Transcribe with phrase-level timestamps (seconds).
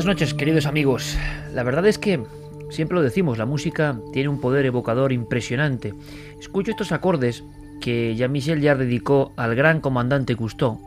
[0.00, 1.18] Buenas noches, queridos amigos.
[1.52, 2.24] La verdad es que,
[2.70, 5.92] siempre lo decimos, la música tiene un poder evocador impresionante.
[6.40, 7.44] Escucho estos acordes
[7.82, 10.80] que Jean-Michel Jarre dedicó al gran comandante Cousteau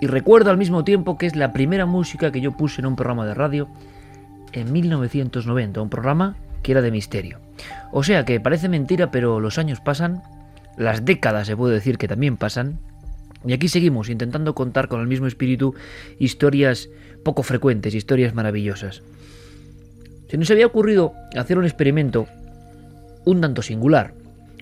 [0.00, 2.94] y recuerdo al mismo tiempo que es la primera música que yo puse en un
[2.94, 3.66] programa de radio
[4.52, 7.40] en 1990, un programa que era de misterio.
[7.90, 10.22] O sea que parece mentira, pero los años pasan,
[10.76, 12.78] las décadas se puede decir que también pasan,
[13.44, 15.74] y aquí seguimos intentando contar con el mismo espíritu
[16.20, 16.88] historias
[17.24, 19.02] poco frecuentes, historias maravillosas.
[20.28, 22.26] Se nos había ocurrido hacer un experimento
[23.24, 24.14] un tanto singular,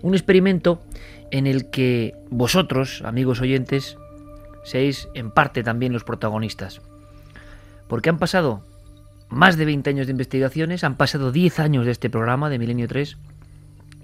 [0.02, 0.83] un experimento
[1.30, 3.96] en el que vosotros, amigos oyentes,
[4.64, 6.80] seáis en parte también los protagonistas.
[7.88, 8.64] Porque han pasado
[9.28, 12.86] más de 20 años de investigaciones, han pasado 10 años de este programa de Milenio
[12.86, 13.16] 3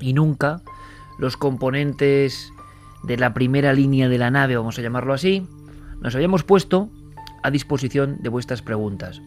[0.01, 0.63] y nunca
[1.19, 2.51] los componentes
[3.03, 5.47] de la primera línea de la nave, vamos a llamarlo así,
[6.01, 6.91] nos habíamos puesto
[7.43, 9.23] a disposición de vuestras preguntas.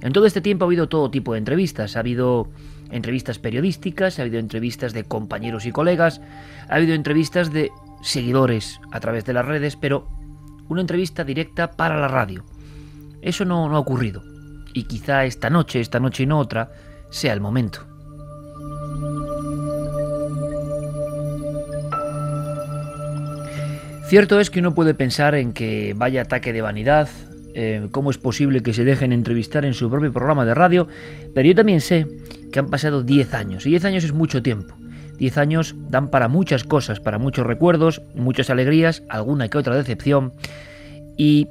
[0.00, 1.96] En todo este tiempo ha habido todo tipo de entrevistas.
[1.96, 2.48] Ha habido
[2.90, 6.20] entrevistas periodísticas, ha habido entrevistas de compañeros y colegas,
[6.68, 7.70] ha habido entrevistas de
[8.02, 10.08] seguidores a través de las redes, pero
[10.68, 12.44] una entrevista directa para la radio.
[13.22, 14.22] Eso no, no ha ocurrido.
[14.72, 16.70] Y quizá esta noche, esta noche y no otra,
[17.10, 17.86] sea el momento.
[24.06, 27.10] Cierto es que uno puede pensar en que vaya ataque de vanidad,
[27.54, 30.88] eh, cómo es posible que se dejen entrevistar en su propio programa de radio,
[31.34, 32.06] pero yo también sé
[32.52, 34.74] que han pasado 10 años, y 10 años es mucho tiempo.
[35.18, 40.32] 10 años dan para muchas cosas, para muchos recuerdos, muchas alegrías, alguna que otra decepción,
[41.16, 41.48] y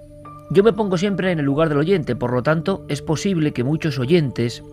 [0.49, 3.65] yo me pongo siempre en el lugar del oyente, por lo tanto es posible que
[3.65, 4.63] muchos oyentes,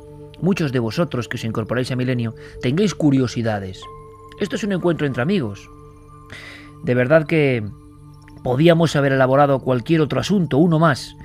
[0.41, 3.81] muchos de vosotros que os incorporáis a Milenio, tengáis curiosidades.
[4.41, 5.69] Esto es un encuentro entre amigos.
[6.85, 7.65] De verdad que
[8.45, 11.17] podíamos haber elaborado cualquier otro asunto, uno más,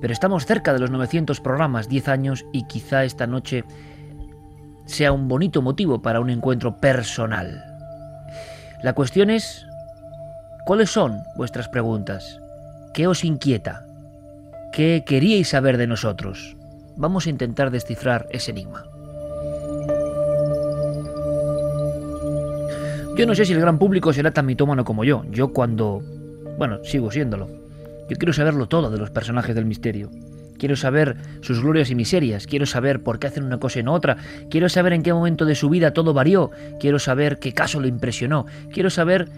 [0.00, 3.64] pero estamos cerca de los 900 programas, 10 años, y quizá esta noche
[4.86, 7.62] sea un bonito motivo para un encuentro personal.
[8.82, 9.66] La cuestión es,
[10.64, 12.40] ¿cuáles son vuestras preguntas?
[12.94, 13.84] ¿Qué os inquieta?
[14.72, 16.56] ¿Qué queríais saber de nosotros?
[16.96, 18.84] Vamos a intentar descifrar ese enigma.
[23.14, 25.22] Yo no sé si el gran público será tan mitómano como yo.
[25.30, 26.02] Yo cuando...
[26.58, 27.62] Bueno, sigo siéndolo
[28.12, 30.10] yo quiero saberlo todo de los personajes del misterio.
[30.58, 33.94] Quiero saber sus glorias y miserias, quiero saber por qué hacen una cosa y no
[33.94, 34.18] otra,
[34.50, 37.88] quiero saber en qué momento de su vida todo varió, quiero saber qué caso le
[37.88, 39.28] impresionó, quiero saber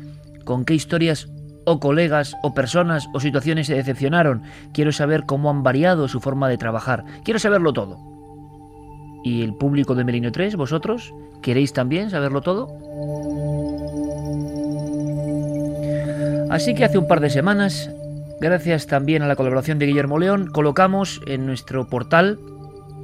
[0.44, 1.28] con qué historias
[1.64, 4.42] o colegas o personas o situaciones se decepcionaron,
[4.74, 7.96] quiero saber cómo han variado su forma de trabajar, quiero saberlo todo.
[9.22, 11.14] ¿Y el público de Melino 3, vosotros?
[11.40, 12.68] ¿Queréis también saberlo todo?
[16.54, 17.90] Así que hace un par de semanas
[18.40, 22.38] Gracias también a la colaboración de Guillermo León, colocamos en nuestro portal,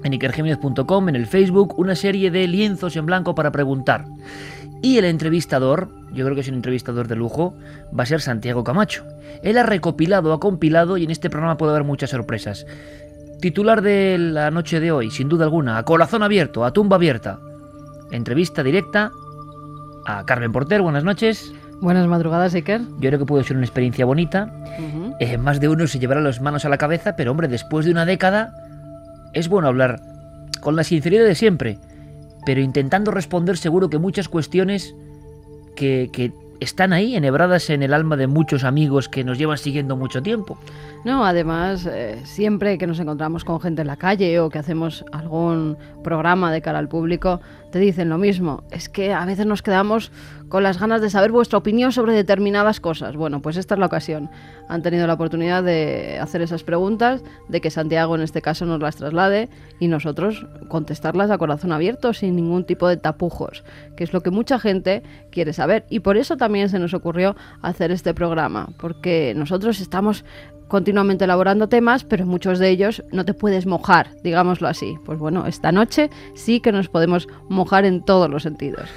[0.02, 4.04] en ikergéminez.com, en el Facebook, una serie de lienzos en blanco para preguntar.
[4.82, 7.54] Y el entrevistador, yo creo que es un entrevistador de lujo,
[7.98, 9.04] va a ser Santiago Camacho.
[9.42, 12.66] Él ha recopilado, ha compilado y en este programa puede haber muchas sorpresas.
[13.40, 17.38] Titular de la noche de hoy, sin duda alguna, a corazón abierto, a tumba abierta.
[18.10, 19.10] Entrevista directa
[20.06, 21.52] a Carmen Porter, buenas noches.
[21.80, 22.82] Buenas madrugadas, Iker.
[22.82, 24.52] Yo creo que puede ser una experiencia bonita.
[25.18, 27.92] Eh, más de uno se llevará las manos a la cabeza, pero hombre, después de
[27.92, 28.52] una década
[29.32, 30.00] es bueno hablar
[30.60, 31.78] con la sinceridad de siempre,
[32.44, 34.94] pero intentando responder seguro que muchas cuestiones
[35.74, 39.96] que, que están ahí, enhebradas en el alma de muchos amigos que nos llevan siguiendo
[39.96, 40.58] mucho tiempo.
[41.04, 45.04] No, además, eh, siempre que nos encontramos con gente en la calle o que hacemos
[45.12, 47.40] algún programa de cara al público,
[47.72, 48.62] te dicen lo mismo.
[48.70, 50.12] Es que a veces nos quedamos
[50.50, 53.16] con las ganas de saber vuestra opinión sobre determinadas cosas.
[53.16, 54.28] Bueno, pues esta es la ocasión.
[54.68, 58.80] Han tenido la oportunidad de hacer esas preguntas, de que Santiago en este caso nos
[58.80, 59.48] las traslade
[59.78, 63.62] y nosotros contestarlas a corazón abierto sin ningún tipo de tapujos,
[63.96, 65.86] que es lo que mucha gente quiere saber.
[65.88, 70.24] Y por eso también se nos ocurrió hacer este programa, porque nosotros estamos
[70.66, 74.96] continuamente elaborando temas, pero muchos de ellos no te puedes mojar, digámoslo así.
[75.04, 78.88] Pues bueno, esta noche sí que nos podemos mojar en todos los sentidos.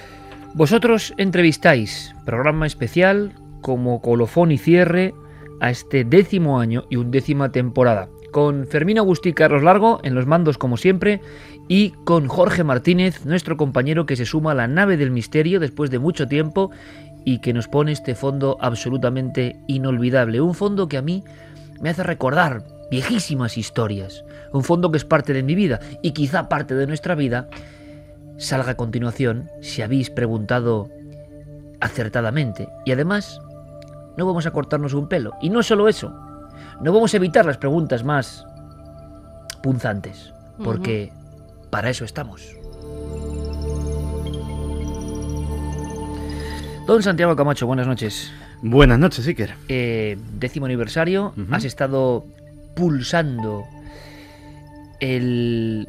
[0.56, 5.16] Vosotros entrevistáis, programa especial como colofón y cierre
[5.60, 10.60] a este décimo año y undécima temporada, con Fermín Agustí Carlos Largo en los mandos
[10.60, 11.22] como siempre
[11.68, 15.90] y con Jorge Martínez, nuestro compañero que se suma a la nave del misterio después
[15.90, 16.70] de mucho tiempo
[17.26, 21.24] y que nos pone este fondo absolutamente inolvidable, un fondo que a mí
[21.82, 26.48] me hace recordar viejísimas historias, un fondo que es parte de mi vida y quizá
[26.48, 27.50] parte de nuestra vida
[28.38, 30.89] salga a continuación si habéis preguntado
[31.80, 32.69] acertadamente.
[32.85, 33.39] Y además,
[34.18, 35.33] no vamos a cortarnos un pelo.
[35.41, 36.13] Y no solo eso,
[36.81, 38.45] no vamos a evitar las preguntas más
[39.62, 40.33] punzantes,
[40.63, 41.12] porque
[41.69, 42.56] para eso estamos.
[46.85, 48.31] Don Santiago Camacho, buenas noches.
[48.62, 49.56] Buenas noches, Iker.
[49.69, 52.25] Eh, décimo aniversario, has estado
[52.75, 53.63] pulsando
[55.00, 55.88] el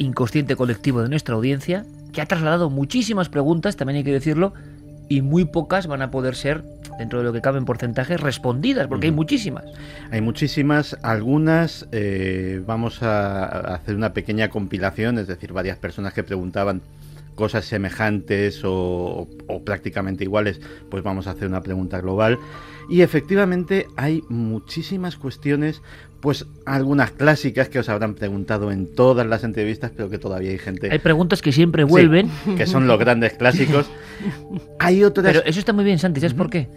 [0.00, 4.54] inconsciente colectivo de nuestra audiencia, que ha trasladado muchísimas preguntas, también hay que decirlo,
[5.08, 6.64] y muy pocas van a poder ser,
[6.98, 9.64] dentro de lo que cabe en porcentaje, respondidas, porque hay muchísimas.
[10.10, 16.22] Hay muchísimas, algunas eh, vamos a hacer una pequeña compilación, es decir, varias personas que
[16.22, 16.80] preguntaban
[17.34, 19.26] cosas semejantes o,
[19.64, 20.60] prácticamente iguales,
[20.90, 22.38] pues vamos a hacer una pregunta global.
[22.88, 25.80] Y efectivamente hay muchísimas cuestiones,
[26.20, 30.58] pues algunas clásicas que os habrán preguntado en todas las entrevistas, pero que todavía hay
[30.58, 30.90] gente...
[30.90, 32.30] Hay preguntas que siempre vuelven.
[32.56, 33.90] que son los grandes clásicos.
[34.78, 35.26] hay otras...
[35.26, 36.68] Pero eso está muy bien, Santi, ¿sabes por qué?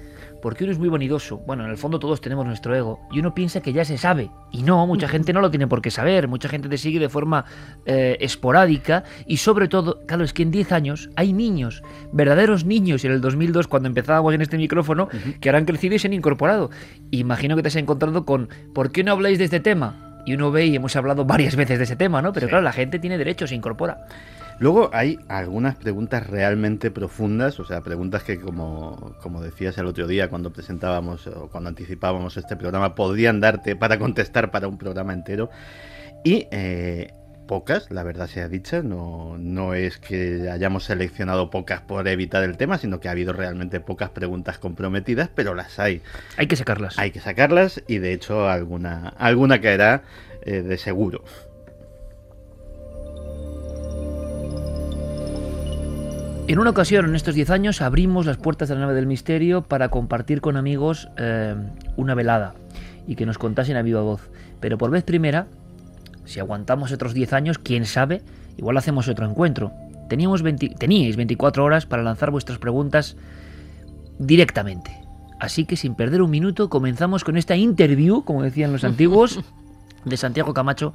[0.43, 1.37] Porque uno es muy vanidoso.
[1.37, 4.29] Bueno, en el fondo todos tenemos nuestro ego y uno piensa que ya se sabe.
[4.51, 7.07] Y no, mucha gente no lo tiene por qué saber, mucha gente te sigue de
[7.07, 7.45] forma
[7.85, 11.81] eh, esporádica y sobre todo, claro, es que en 10 años hay niños,
[12.11, 15.07] verdaderos niños, en el 2002 cuando empezábamos en este micrófono,
[15.39, 16.71] que ahora han crecido y se han incorporado.
[17.11, 20.19] Imagino que te has encontrado con, ¿por qué no habláis de este tema?
[20.25, 22.33] Y uno ve y hemos hablado varias veces de ese tema, ¿no?
[22.33, 24.07] Pero claro, la gente tiene derecho, se incorpora.
[24.59, 30.07] Luego hay algunas preguntas realmente profundas, o sea, preguntas que como, como decías el otro
[30.07, 35.13] día cuando presentábamos o cuando anticipábamos este programa, podrían darte para contestar para un programa
[35.13, 35.49] entero.
[36.23, 37.11] Y eh,
[37.47, 42.57] pocas, la verdad sea dicha, no, no es que hayamos seleccionado pocas por evitar el
[42.57, 46.01] tema, sino que ha habido realmente pocas preguntas comprometidas, pero las hay.
[46.37, 46.97] Hay que sacarlas.
[46.97, 50.03] Hay que sacarlas y de hecho alguna, alguna caerá
[50.43, 51.23] eh, de seguro.
[56.45, 59.61] En una ocasión, en estos 10 años, abrimos las puertas de la nave del misterio
[59.61, 61.55] para compartir con amigos eh,
[61.95, 62.53] una velada
[63.07, 64.29] y que nos contasen a viva voz.
[64.59, 65.47] Pero por vez primera,
[66.25, 68.21] si aguantamos otros 10 años, quién sabe,
[68.57, 69.71] igual hacemos otro encuentro.
[70.09, 70.43] Teníamos
[70.77, 73.15] teníais 24 horas para lanzar vuestras preguntas
[74.19, 74.91] directamente.
[75.39, 79.39] Así que sin perder un minuto comenzamos con esta interview, como decían los antiguos,
[80.05, 80.93] de Santiago Camacho,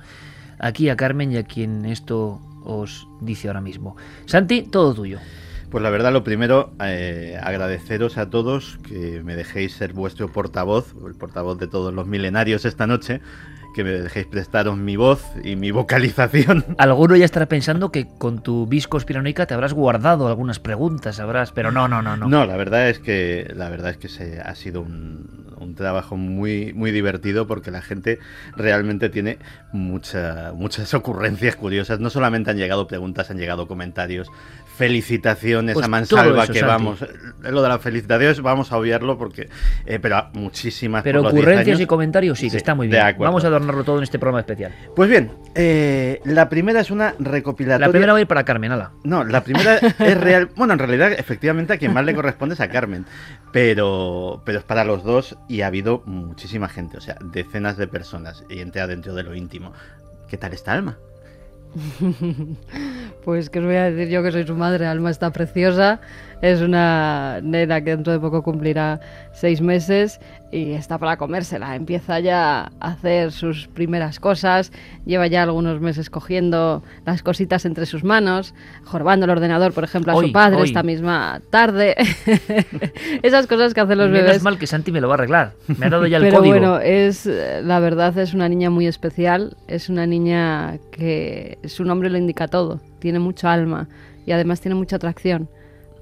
[0.58, 3.96] aquí a Carmen y a quien esto os dice ahora mismo.
[4.26, 5.18] Santi, todo tuyo.
[5.70, 10.94] Pues la verdad, lo primero, eh, agradeceros a todos que me dejéis ser vuestro portavoz,
[11.06, 13.20] el portavoz de todos los milenarios esta noche,
[13.78, 16.64] que me dejéis prestaros mi voz y mi vocalización.
[16.78, 21.52] Alguno ya estará pensando que con tu vis conspiranoica te habrás guardado algunas preguntas, habrás,
[21.52, 22.28] pero no, no, no, no.
[22.28, 26.16] No, la verdad es que la verdad es que se, ha sido un, un trabajo
[26.16, 28.18] muy, muy divertido porque la gente
[28.56, 29.38] realmente tiene
[29.72, 32.00] mucha, muchas ocurrencias curiosas.
[32.00, 34.28] No solamente han llegado preguntas, han llegado comentarios,
[34.78, 36.72] felicitaciones Pues a mansalva eso, que Santi.
[36.72, 37.04] vamos.
[37.42, 39.48] Lo de las felicitaciones vamos a obviarlo porque.
[39.84, 41.02] eh, pero muchísimas.
[41.02, 43.02] Pero por los 10 ocurrencias y comentarios sí, que Sí, está muy bien.
[43.18, 44.72] Vamos a adornarlo todo en este programa especial.
[44.96, 47.86] Pues bien, eh, la primera es una recopilatoria.
[47.86, 48.92] La primera va a ir para Carmen, ala.
[49.04, 50.50] No, la primera es real.
[50.56, 53.04] Bueno, en realidad, efectivamente, a quien más le corresponde es a Carmen.
[53.52, 57.88] Pero, pero es para los dos y ha habido muchísima gente, o sea, decenas de
[57.88, 59.72] personas y entra dentro de lo íntimo.
[60.28, 60.98] ¿Qué tal está Alma?
[63.24, 66.00] Pues que os voy a decir yo que soy su madre, Alma está preciosa,
[66.42, 69.00] es una nena que dentro de poco cumplirá
[69.32, 74.72] seis meses y está para comérsela, empieza ya a hacer sus primeras cosas,
[75.04, 78.54] lleva ya algunos meses cogiendo las cositas entre sus manos,
[78.84, 80.68] jorobando el ordenador, por ejemplo, a Hoy, su padre hoy.
[80.68, 81.94] esta misma tarde,
[83.22, 84.42] esas cosas que hacen los Menos bebés.
[84.42, 85.52] mal que Santi me lo va a arreglar.
[85.76, 86.54] Me ha dado ya el Pero código.
[86.54, 92.10] bueno, es la verdad es una niña muy especial, es una niña que su nombre
[92.10, 93.88] lo indica todo, tiene mucha alma
[94.26, 95.48] y además tiene mucha atracción.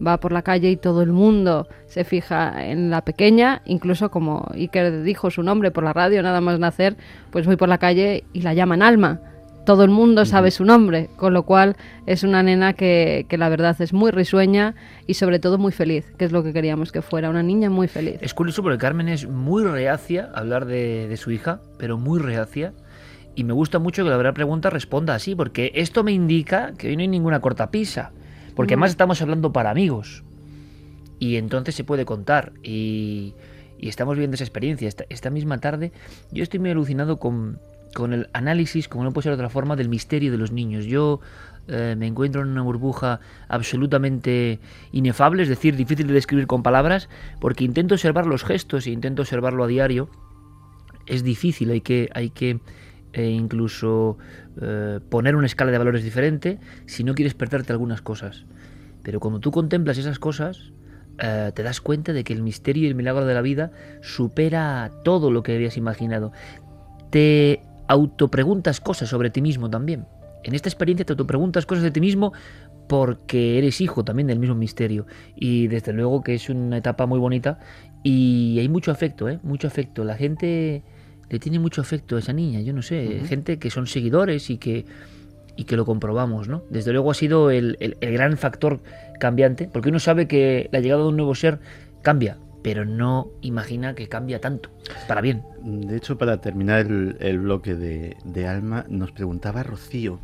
[0.05, 4.49] Va por la calle y todo el mundo se fija en la pequeña, incluso como
[4.55, 6.97] Iker dijo su nombre por la radio, nada más nacer,
[7.31, 9.21] pues voy por la calle y la llaman Alma.
[9.65, 11.77] Todo el mundo sabe su nombre, con lo cual
[12.07, 14.77] es una nena que, que la verdad es muy risueña
[15.09, 17.89] y sobre todo muy feliz, que es lo que queríamos que fuera, una niña muy
[17.89, 18.19] feliz.
[18.21, 22.21] Es curioso porque Carmen es muy reacia a hablar de, de su hija, pero muy
[22.21, 22.75] reacia.
[23.35, 26.89] Y me gusta mucho que la verdad pregunta responda así, porque esto me indica que
[26.89, 28.13] hoy no hay ninguna cortapisa.
[28.57, 28.79] Porque No.
[28.79, 30.25] además estamos hablando para amigos.
[31.21, 32.53] Y entonces se puede contar.
[32.65, 33.35] Y,
[33.79, 34.89] y estamos viviendo esa experiencia.
[34.89, 35.93] Esta, esta misma tarde
[36.33, 37.61] yo estoy muy alucinado con,
[37.95, 40.85] con el análisis, como no puede ser de otra forma, del misterio de los niños.
[40.87, 41.21] Yo
[41.69, 44.61] eh, me encuentro en una burbuja absolutamente
[44.93, 47.09] inefable, es decir, difícil de describir con palabras,
[47.41, 50.09] porque intento observar los gestos e intento observarlo a diario.
[51.07, 52.61] Es difícil, hay que, hay que
[53.13, 54.19] eh, incluso
[54.61, 58.45] eh, poner una escala de valores diferente si no quieres perderte algunas cosas.
[59.03, 60.73] Pero cuando tú contemplas esas cosas,
[61.19, 63.71] eh, te das cuenta de que el misterio y el milagro de la vida
[64.03, 66.33] supera todo lo que habías imaginado.
[67.11, 70.07] Te autopreguntas cosas sobre ti mismo también.
[70.43, 72.33] En esta experiencia te autopreguntas cosas de ti mismo
[72.89, 75.07] porque eres hijo también del mismo misterio.
[75.35, 77.59] Y desde luego que es una etapa muy bonita
[78.03, 79.41] y hay mucho afecto, ¿eh?
[79.43, 80.05] Mucho afecto.
[80.05, 80.85] La gente
[81.31, 84.59] le tiene mucho afecto a esa niña, yo no sé, gente que son seguidores y
[84.59, 84.85] que
[85.59, 86.63] y que lo comprobamos, ¿no?
[86.69, 88.81] Desde luego ha sido el, el- el gran factor
[89.19, 91.59] cambiante, porque uno sabe que la llegada de un nuevo ser
[92.03, 94.69] cambia, pero no imagina que cambia tanto,
[95.09, 95.43] para bien.
[95.63, 100.21] De hecho, para terminar el, el bloque de, de Alma, nos preguntaba Rocío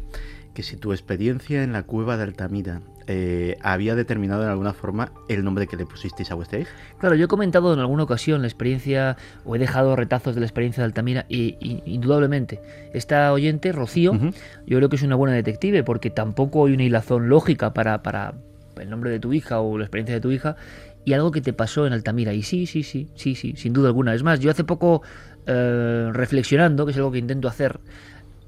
[0.54, 5.10] que si tu experiencia en la cueva de Altamira eh, había determinado en alguna forma
[5.28, 6.70] el nombre que le pusisteis a vuestra hija.
[7.00, 10.46] Claro, yo he comentado en alguna ocasión la experiencia, o he dejado retazos de la
[10.46, 12.60] experiencia de Altamira, y, y- indudablemente,
[12.92, 14.12] esta oyente, Rocío,
[14.66, 18.34] yo creo que es una buena detective, porque tampoco hay una hilazón lógica para, para
[18.80, 20.54] el nombre de tu hija o la experiencia de tu hija,
[21.04, 22.32] y algo que te pasó en Altamira.
[22.34, 24.14] Y sí, sí, sí, sí, sí, sin duda alguna.
[24.14, 25.02] Es más, yo hace poco,
[25.46, 27.80] eh, reflexionando, que es algo que intento hacer,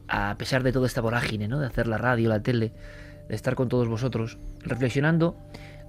[0.08, 1.60] a pesar de toda esta vorágine, ¿no?
[1.60, 2.72] De hacer la radio, la tele,
[3.28, 5.36] de estar con todos vosotros, reflexionando,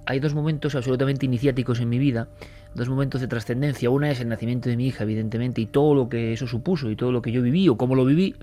[0.06, 2.28] hay dos momentos absolutamente iniciáticos en mi vida,
[2.74, 3.90] dos momentos de trascendencia.
[3.90, 6.96] Una es el nacimiento de mi hija, evidentemente, y todo lo que eso supuso, y
[6.96, 8.36] todo lo que yo viví o cómo lo viví.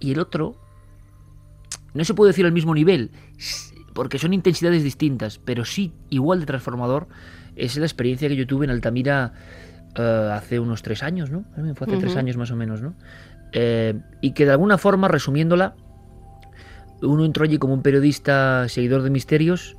[0.00, 0.56] Y el otro,
[1.94, 3.12] no se puede decir al mismo nivel,
[3.94, 7.06] porque son intensidades distintas, pero sí igual de transformador,
[7.54, 9.34] es la experiencia que yo tuve en Altamira
[9.94, 11.44] eh, hace unos tres años, ¿no?
[11.76, 12.94] Fue hace tres años más o menos, ¿no?
[13.52, 15.74] Eh, y que de alguna forma, resumiéndola,
[17.02, 19.76] uno entró allí como un periodista seguidor de misterios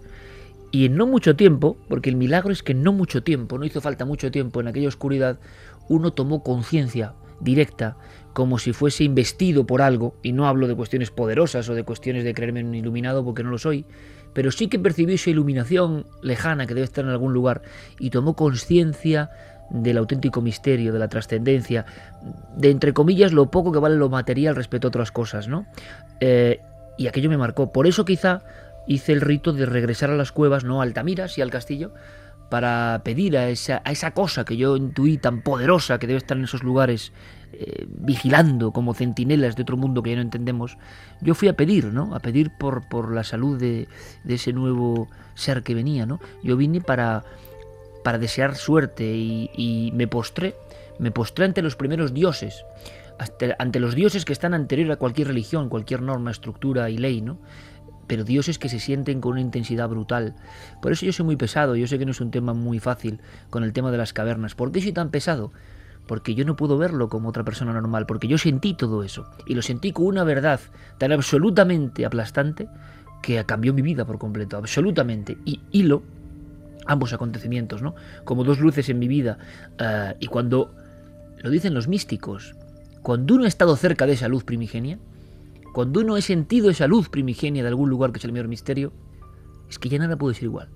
[0.71, 3.65] y en no mucho tiempo, porque el milagro es que en no mucho tiempo, no
[3.65, 5.39] hizo falta mucho tiempo en aquella oscuridad,
[5.87, 7.97] uno tomó conciencia directa,
[8.33, 12.23] como si fuese investido por algo, y no hablo de cuestiones poderosas o de cuestiones
[12.23, 13.85] de creerme un iluminado porque no lo soy,
[14.33, 17.61] pero sí que percibió esa iluminación lejana que debe estar en algún lugar
[17.99, 19.29] y tomó conciencia
[19.69, 21.85] del auténtico misterio, de la trascendencia,
[22.55, 25.65] de entre comillas lo poco que vale lo material respecto a otras cosas, ¿no?
[26.19, 26.59] Eh,
[26.97, 27.71] y aquello me marcó.
[27.71, 28.41] Por eso quizá
[28.87, 31.93] hice el rito de regresar a las cuevas, no a Altamira, sí al castillo,
[32.49, 36.37] para pedir a esa, a esa cosa que yo intuí tan poderosa que debe estar
[36.37, 37.11] en esos lugares
[37.53, 40.77] eh, vigilando como centinelas de otro mundo que ya no entendemos.
[41.21, 42.13] Yo fui a pedir, ¿no?
[42.13, 43.87] A pedir por, por la salud de,
[44.23, 46.19] de ese nuevo ser que venía, ¿no?
[46.43, 47.23] Yo vine para,
[48.03, 50.55] para desear suerte y, me postré,
[50.99, 52.65] me postré ante los primeros dioses,
[53.57, 57.39] ante los dioses que están anterior a cualquier religión, cualquier norma, estructura y ley, ¿no?
[58.07, 60.35] Pero dioses que se sienten con una intensidad brutal.
[60.81, 63.21] Por eso yo soy muy pesado, yo sé que no es un tema muy fácil
[63.49, 64.55] con el tema de las cavernas.
[64.55, 65.53] ¿Por qué soy tan pesado?
[66.05, 69.25] Porque yo no puedo verlo como otra persona normal, porque yo sentí todo eso.
[69.47, 70.59] Y lo sentí con una verdad
[70.97, 72.67] tan absolutamente aplastante
[73.21, 75.37] que cambió mi vida por completo, absolutamente.
[75.45, 76.03] Y hilo
[76.85, 77.95] ambos acontecimientos, ¿no?
[78.23, 79.37] Como dos luces en mi vida.
[79.79, 80.73] eh, y cuando,
[81.37, 82.55] lo dicen los místicos,
[83.01, 84.97] cuando uno ha estado cerca de esa luz primigenia,
[85.73, 88.93] cuando uno ha sentido esa luz primigenia de algún lugar que es el mayor misterio,
[89.69, 90.69] es que ya nada puede ser igual.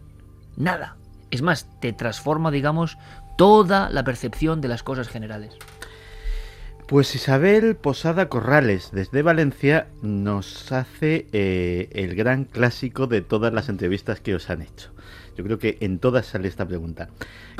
[0.55, 0.97] Nada.
[1.29, 2.97] Es más, te transforma, digamos,
[3.37, 5.53] toda la percepción de las cosas generales.
[6.87, 13.67] Pues Isabel Posada Corrales, desde Valencia, nos hace eh, el gran clásico de todas las
[13.67, 14.89] entrevistas que os han hecho.
[15.37, 17.09] Yo creo que en todas sale esta pregunta.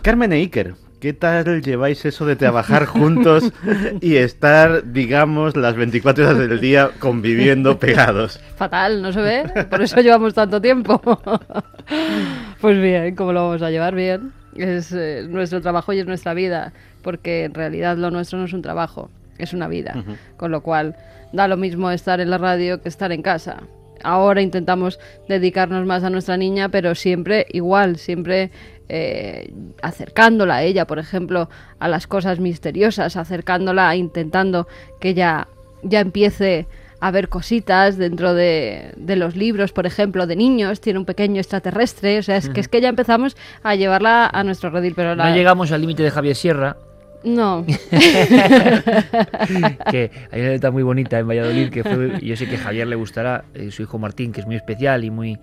[0.02, 3.54] Carmen e Iker, ¿qué tal lleváis eso de trabajar juntos
[4.02, 8.40] y estar, digamos, las 24 horas del día conviviendo pegados?
[8.56, 11.00] Fatal, no se ve, por eso llevamos tanto tiempo.
[12.62, 13.94] pues bien, ¿cómo lo vamos a llevar?
[13.94, 14.32] Bien.
[14.56, 18.54] Es eh, nuestro trabajo y es nuestra vida, porque en realidad lo nuestro no es
[18.54, 20.04] un trabajo, es una vida.
[20.36, 20.96] Con lo cual,
[21.32, 23.62] da lo mismo estar en la radio que estar en casa.
[24.04, 28.52] Ahora intentamos dedicarnos más a nuestra niña, pero siempre igual, siempre
[28.90, 29.52] eh,
[29.82, 31.50] acercándola a ella, por ejemplo,
[31.80, 34.68] a las cosas misteriosas, acercándola, intentando
[35.00, 35.48] que ella
[35.84, 36.68] ya empiece
[37.00, 41.40] a ver cositas dentro de, de los libros, por ejemplo, de niños, tiene un pequeño
[41.40, 45.16] extraterrestre, o sea, es que es que ya empezamos a llevarla a nuestro redil, pero
[45.16, 45.30] la...
[45.30, 46.78] No llegamos al límite de Javier Sierra,
[47.24, 47.66] No,
[49.92, 52.88] que hay una letra muy bonita en Valladolid que fue, yo sé que a Javier
[52.88, 55.40] le gustará, eh, su hijo Martín, que es muy especial y muy...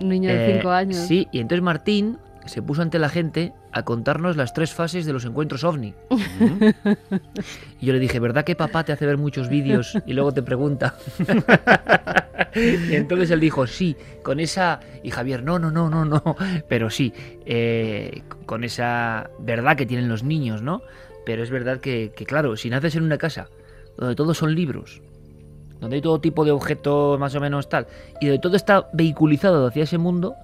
[0.00, 0.96] un niño de eh, 5 años.
[0.96, 5.12] Sí, y entonces Martín se puso ante la gente a contarnos las tres fases de
[5.12, 5.94] los encuentros ovni.
[7.80, 10.42] y yo le dije, ¿verdad que papá te hace ver muchos vídeos y luego te
[10.42, 10.94] pregunta?
[12.54, 14.80] y entonces él dijo, sí, con esa...
[15.02, 16.22] Y Javier, no, no, no, no, no,
[16.68, 17.12] pero sí,
[17.44, 20.82] eh, con esa verdad que tienen los niños, ¿no?
[21.26, 23.48] Pero es verdad que, que, claro, si naces en una casa
[23.98, 25.02] donde todos son libros,
[25.80, 27.86] donde hay todo tipo de objetos más o menos tal,
[28.20, 30.36] y donde todo está vehiculizado hacia ese mundo,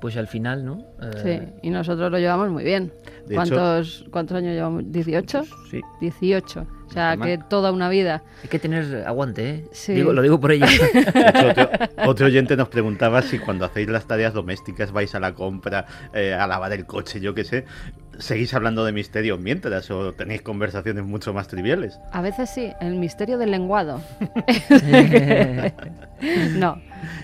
[0.00, 0.84] pues al final, ¿no?
[1.02, 2.92] Eh, Sí, y nosotros lo llevamos muy bien.
[3.26, 4.84] De ¿Cuántos, ¿Cuántos años llevamos?
[4.84, 5.46] ¿18?
[5.70, 5.80] sí.
[6.00, 6.66] 18.
[6.88, 8.24] O sea, que toda una vida.
[8.42, 9.64] Hay que tener aguante, ¿eh?
[9.70, 9.92] Sí.
[9.92, 10.66] Digo, lo digo por ella.
[11.14, 11.70] De hecho, otro,
[12.10, 16.34] otro oyente nos preguntaba si cuando hacéis las tareas domésticas vais a la compra, eh,
[16.34, 17.64] a lavar el coche, yo qué sé,
[18.20, 21.98] seguís hablando de misterios mientras o tenéis conversaciones mucho más triviales.
[22.12, 24.00] A veces sí, el misterio del lenguado.
[26.56, 26.80] no,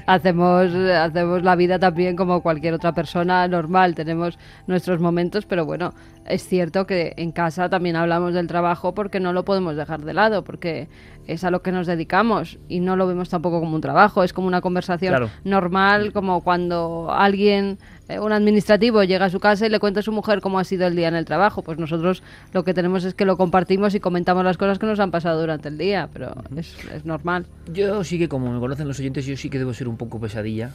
[0.06, 5.92] hacemos, hacemos la vida también como cualquier otra persona normal, tenemos nuestros momentos, pero bueno,
[6.26, 10.14] es cierto que en casa también hablamos del trabajo porque no lo podemos dejar de
[10.14, 10.88] lado, porque
[11.26, 14.32] es a lo que nos dedicamos y no lo vemos tampoco como un trabajo, es
[14.32, 15.30] como una conversación Claro.
[15.44, 17.78] normal, como cuando alguien,
[18.08, 20.64] eh, un administrativo, llega a su casa y le cuenta a su mujer cómo ha
[20.64, 21.62] sido el día en el trabajo.
[21.62, 25.00] Pues nosotros lo que tenemos es que lo compartimos y comentamos las cosas que nos
[25.00, 27.46] han pasado durante el día, pero es, es normal.
[27.72, 30.20] Yo sí que, como me conocen los oyentes, yo sí que debo ser un poco
[30.20, 30.70] pesadilla.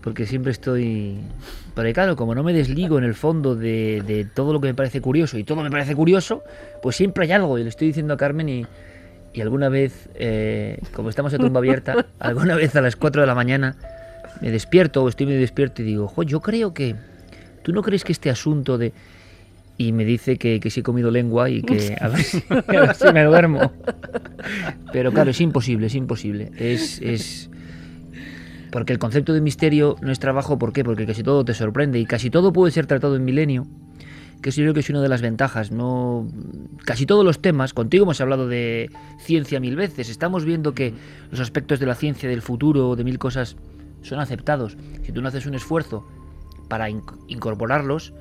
[0.00, 1.18] Porque siempre estoy...
[1.74, 4.74] Pero claro, como no me desligo en el fondo de, de todo lo que me
[4.74, 6.42] parece curioso y todo me parece curioso,
[6.82, 7.58] pues siempre hay algo.
[7.58, 8.66] Y le estoy diciendo a Carmen y,
[9.34, 13.26] y alguna vez, eh, como estamos en tumba abierta, alguna vez a las 4 de
[13.26, 13.76] la mañana
[14.40, 16.94] me despierto o estoy medio despierto y digo, jo, yo creo que...
[17.62, 18.92] ¿Tú no crees que este asunto de...
[19.78, 22.62] Y me dice que, que sí he comido lengua y que a ver si, a
[22.62, 23.72] ver si me duermo.
[24.92, 26.50] Pero claro, es imposible, es imposible.
[26.56, 27.50] Es, es...
[28.70, 30.84] Porque el concepto de misterio no es trabajo, ¿por qué?
[30.84, 33.66] Porque casi todo te sorprende y casi todo puede ser tratado en milenio,
[34.42, 35.70] que yo creo que es una de las ventajas.
[35.70, 36.28] No,
[36.84, 40.94] casi todos los temas, contigo hemos hablado de ciencia mil veces, estamos viendo que
[41.30, 43.56] los aspectos de la ciencia, del futuro, de mil cosas,
[44.02, 44.76] son aceptados.
[45.04, 46.06] Si tú no haces un esfuerzo
[46.68, 48.12] para inc- incorporarlos,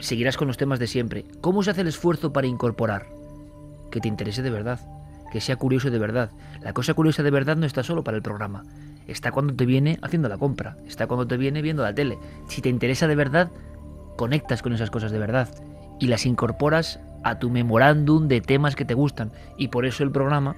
[0.00, 1.24] seguirás con los temas de siempre.
[1.40, 3.06] ¿Cómo se hace el esfuerzo para incorporar?
[3.90, 4.80] Que te interese de verdad,
[5.32, 6.30] que sea curioso de verdad.
[6.62, 8.64] La cosa curiosa de verdad no está solo para el programa,
[9.06, 12.18] está cuando te viene haciendo la compra, está cuando te viene viendo la tele.
[12.48, 13.50] Si te interesa de verdad,
[14.16, 15.48] conectas con esas cosas de verdad
[15.98, 19.32] y las incorporas a tu memorándum de temas que te gustan.
[19.56, 20.56] Y por eso el programa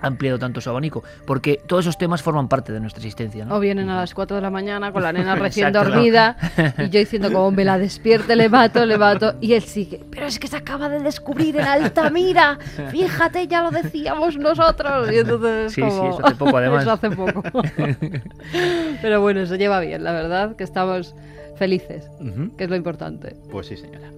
[0.00, 3.44] ha ampliado tanto su abanico, porque todos esos temas forman parte de nuestra existencia.
[3.44, 3.56] ¿no?
[3.56, 5.90] O vienen a las 4 de la mañana con la nena recién Exacto.
[5.90, 6.36] dormida
[6.78, 10.26] y yo diciendo como me la despierte, le mato, le mato y él sigue, pero
[10.26, 12.58] es que se acaba de descubrir en Altamira,
[12.90, 15.10] fíjate, ya lo decíamos nosotros.
[15.12, 16.82] Y entonces es Sí, sí, eso hace poco, además.
[16.82, 17.42] Eso hace poco.
[19.02, 21.14] pero bueno, se lleva bien, la verdad, que estamos
[21.56, 22.08] felices,
[22.56, 23.36] que es lo importante.
[23.50, 24.10] Pues sí, señora.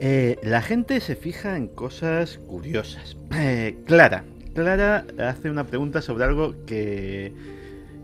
[0.00, 3.16] Eh, la gente se fija en cosas curiosas.
[3.34, 4.24] Eh, Clara.
[4.62, 7.32] Clara hace una pregunta sobre algo que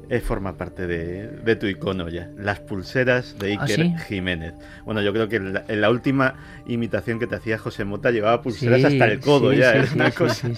[0.09, 2.31] eh, forma parte de, de tu icono ya.
[2.39, 3.95] Las pulseras de ¿Ah, Iker sí?
[4.07, 4.55] Jiménez.
[4.85, 6.35] Bueno, yo creo que en la, en la última
[6.67, 9.75] imitación que te hacía José Mota llevaba pulseras Sí, hasta el codo sí, ya.
[9.75, 10.49] es sí, una cosa.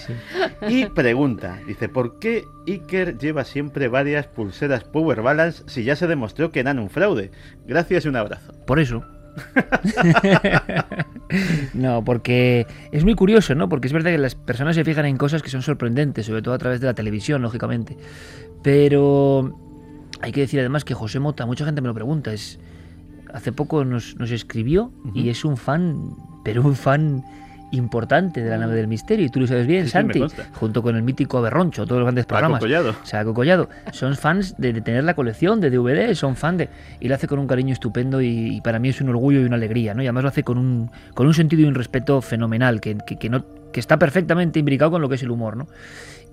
[0.69, 6.05] Y pregunta, dice, ¿por qué Iker lleva siempre varias pulseras Power Balance si ya se
[6.05, 7.31] demostró que eran un fraude?
[7.65, 8.53] Gracias y un abrazo.
[8.67, 9.03] Por eso.
[11.73, 13.69] no, porque es muy curioso, ¿no?
[13.69, 16.53] Porque es verdad que las personas se fijan en cosas que son sorprendentes, sobre todo
[16.53, 17.97] a través de la televisión, lógicamente.
[18.63, 19.57] Pero
[20.21, 22.59] hay que decir además que José Mota, mucha gente me lo pregunta, es
[23.33, 27.23] hace poco nos, nos escribió y es un fan, pero un fan
[27.71, 30.21] importante de la nave del misterio, y tú lo sabes bien, Sí, Santi,
[30.53, 32.59] junto con el mítico Berroncho, todos los grandes programas.
[32.59, 32.95] Collado.
[33.03, 33.69] Saco Collado.
[33.91, 36.69] Son fans de, de tener la colección de DVD, son fan de.
[36.99, 39.43] Y lo hace con un cariño estupendo y, y para mí es un orgullo y
[39.43, 40.01] una alegría, ¿no?
[40.01, 43.17] Y además lo hace con un, con un sentido y un respeto fenomenal, que, que,
[43.17, 45.67] que no, que está perfectamente imbricado con lo que es el humor, ¿no?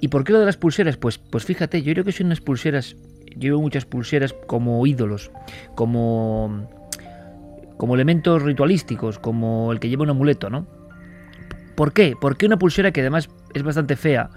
[0.01, 0.97] ¿Y por qué lo de las pulseras?
[0.97, 2.97] Pues, pues fíjate, yo creo que son unas pulseras.
[3.37, 5.31] Yo llevo muchas pulseras como ídolos,
[5.75, 6.69] como.
[7.77, 10.67] como elementos ritualísticos, como el que lleva un amuleto, ¿no?
[11.75, 12.17] ¿Por qué?
[12.21, 14.31] ¿Por qué una pulsera que además es bastante fea?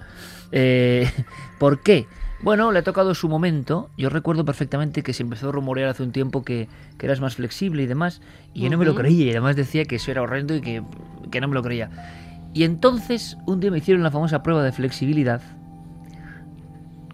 [0.52, 1.10] Eh,
[1.60, 2.08] ¿Por qué?
[2.42, 3.90] Bueno, le ha tocado su momento.
[3.98, 7.36] Yo recuerdo perfectamente que se empezó a rumorear hace un tiempo que, que eras más
[7.36, 8.22] flexible y demás.
[8.54, 9.26] Y yo no me lo creía.
[9.26, 10.84] Y además decía que eso era horrendo y que,
[11.32, 11.90] que no me lo creía.
[12.54, 15.42] Y entonces, un día me hicieron la famosa prueba de flexibilidad.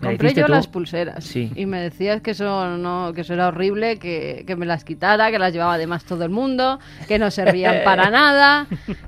[0.03, 0.51] Me Compré yo tú.
[0.51, 1.51] las pulseras Sí.
[1.55, 5.31] y me decías que eso no, que eso era horrible, que, que me las quitara,
[5.31, 8.67] que las llevaba además todo el mundo, que no servían para nada,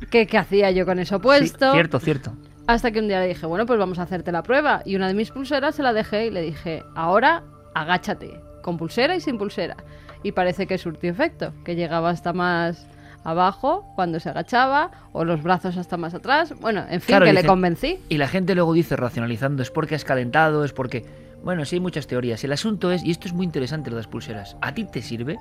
[0.10, 1.72] que qué hacía yo con eso Sí, puesto.
[1.74, 2.34] cierto, cierto.
[2.68, 4.82] Hasta que un día le dije, bueno, pues vamos a hacerte la prueba.
[4.86, 7.44] Y una de mis pulseras se la dejé y le dije, ahora
[7.76, 9.76] agáchate, con pulsera y sin pulsera.
[10.24, 12.88] Y parece que surtió efecto, que llegaba hasta más
[13.26, 16.54] abajo cuando se agachaba, o los brazos hasta más atrás.
[16.62, 18.00] Bueno, en fin, Claro, que le convencí.
[18.08, 21.06] Y la gente luego dice, racionalizando, es porque has calentado, es porque...
[21.44, 22.44] Bueno, sí hay muchas teorías.
[22.44, 25.02] El asunto es, y esto es muy interesante lo de las pulseras, ¿a ti te
[25.02, 25.38] sirve?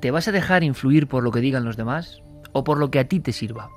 [0.00, 3.00] ¿Te vas a dejar influir por lo que digan los demás o por lo que
[3.00, 3.68] a ti te sirva?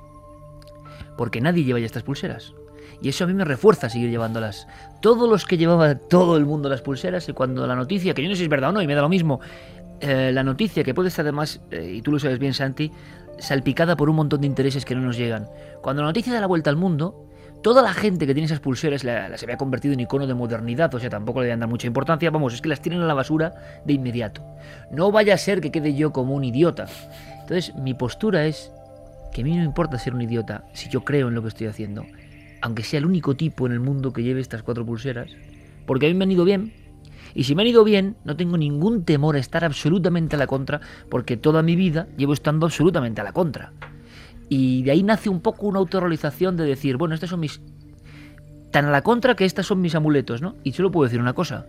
[1.18, 2.54] Porque nadie lleva ya estas pulseras.
[3.02, 4.66] Y eso a mí me refuerza seguir llevándolas.
[5.00, 8.28] Todos los que llevaba todo el mundo las pulseras, y cuando la noticia, que yo
[8.28, 9.40] no sé si es verdad o no, y me da lo mismo,
[10.00, 12.90] eh, la noticia que puede estar además, eh, y tú lo sabes bien, Santi,
[13.38, 15.46] salpicada por un montón de intereses que no nos llegan.
[15.82, 17.26] Cuando la noticia da la vuelta al mundo,
[17.62, 20.94] toda la gente que tiene esas pulseras la- las había convertido en icono de modernidad,
[20.94, 23.14] o sea, tampoco le deben dar mucha importancia, vamos, es que las tienen a la
[23.14, 23.54] basura
[23.84, 24.42] de inmediato.
[24.90, 26.86] No vaya a ser que quede yo como un idiota.
[27.40, 28.70] Entonces, mi postura es
[29.32, 31.48] que a mí no me importa ser un idiota si yo creo en lo que
[31.48, 32.04] estoy haciendo,
[32.60, 35.30] aunque sea el único tipo en el mundo que lleve estas cuatro pulseras,
[35.86, 36.72] porque a mí me han ido bien.
[37.34, 40.46] Y si me han ido bien, no tengo ningún temor a estar absolutamente a la
[40.46, 43.72] contra, porque toda mi vida llevo estando absolutamente a la contra.
[44.48, 47.60] Y de ahí nace un poco una autorrealización de decir, bueno, estos son mis...
[48.70, 50.56] Tan a la contra que estas son mis amuletos, ¿no?
[50.62, 51.66] Y solo puedo decir una cosa.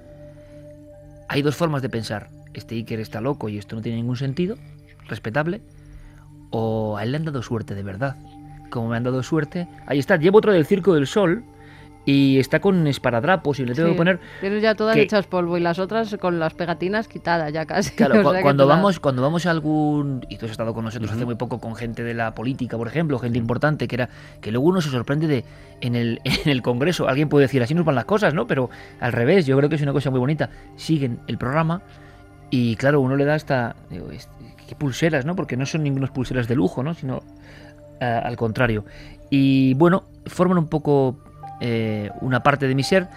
[1.28, 2.30] Hay dos formas de pensar.
[2.54, 4.58] Este Iker está loco y esto no tiene ningún sentido,
[5.08, 5.62] respetable.
[6.52, 8.16] O a él le han dado suerte de verdad.
[8.70, 9.68] Como me han dado suerte.
[9.88, 11.44] Ahí está, llevo otro del Circo del Sol
[12.06, 15.26] y está con esparadrapos y le tengo Sí, que poner Tienes ya todas que- hechas
[15.26, 17.92] polvo y las otras con las pegatinas quitadas ya casi.
[17.96, 21.12] Claro, cu- cuando todas- vamos, cuando vamos a algún y tú has estado con nosotros
[21.12, 24.10] hace muy poco con gente de la política, por ejemplo, gente importante que era
[24.42, 25.44] que luego uno se sorprende de
[25.82, 28.46] en el en el Congreso alguien puede decir así nos van las cosas, ¿no?
[28.48, 30.50] Pero al revés, yo creo que es una cosa muy bonita.
[30.76, 31.82] Siguen el programa
[32.52, 34.08] y claro uno le da hasta digo,
[34.68, 35.36] qué pulseras, ¿no?
[35.36, 36.94] Porque no son ningunas pulseras de lujo, ¿no?
[36.94, 37.24] Sino
[38.00, 38.86] eh, al contrario.
[39.32, 41.18] Y bueno, forman un poco
[41.60, 43.08] eh, una parte de mi ser.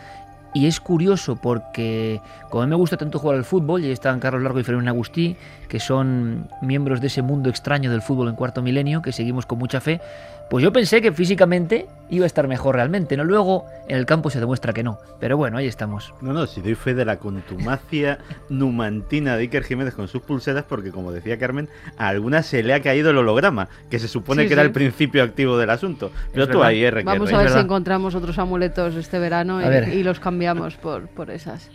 [0.54, 4.42] Y es curioso porque, como me gusta tanto jugar al fútbol, y ahí están Carlos
[4.42, 5.36] Largo y Fermín Agustí,
[5.68, 9.58] que son miembros de ese mundo extraño del fútbol en cuarto milenio, que seguimos con
[9.58, 10.00] mucha fe,
[10.50, 13.24] pues yo pensé que físicamente iba a estar mejor realmente, ¿no?
[13.24, 14.98] Luego en el campo se demuestra que no.
[15.20, 16.14] Pero bueno, ahí estamos.
[16.22, 20.64] No, no, si doy fe de la contumacia numantina de Iker Jiménez con sus pulseras,
[20.64, 24.42] porque como decía Carmen, a algunas se le ha caído el holograma, que se supone
[24.42, 26.10] Sí, que era el principio activo del asunto.
[26.32, 26.68] Pero Es tú verdad.
[26.70, 27.02] ahí, R.
[27.02, 29.88] Vamos a ver si encontramos otros amuletos este verano A y, ver.
[29.88, 31.70] y los cambiamos por, por esas.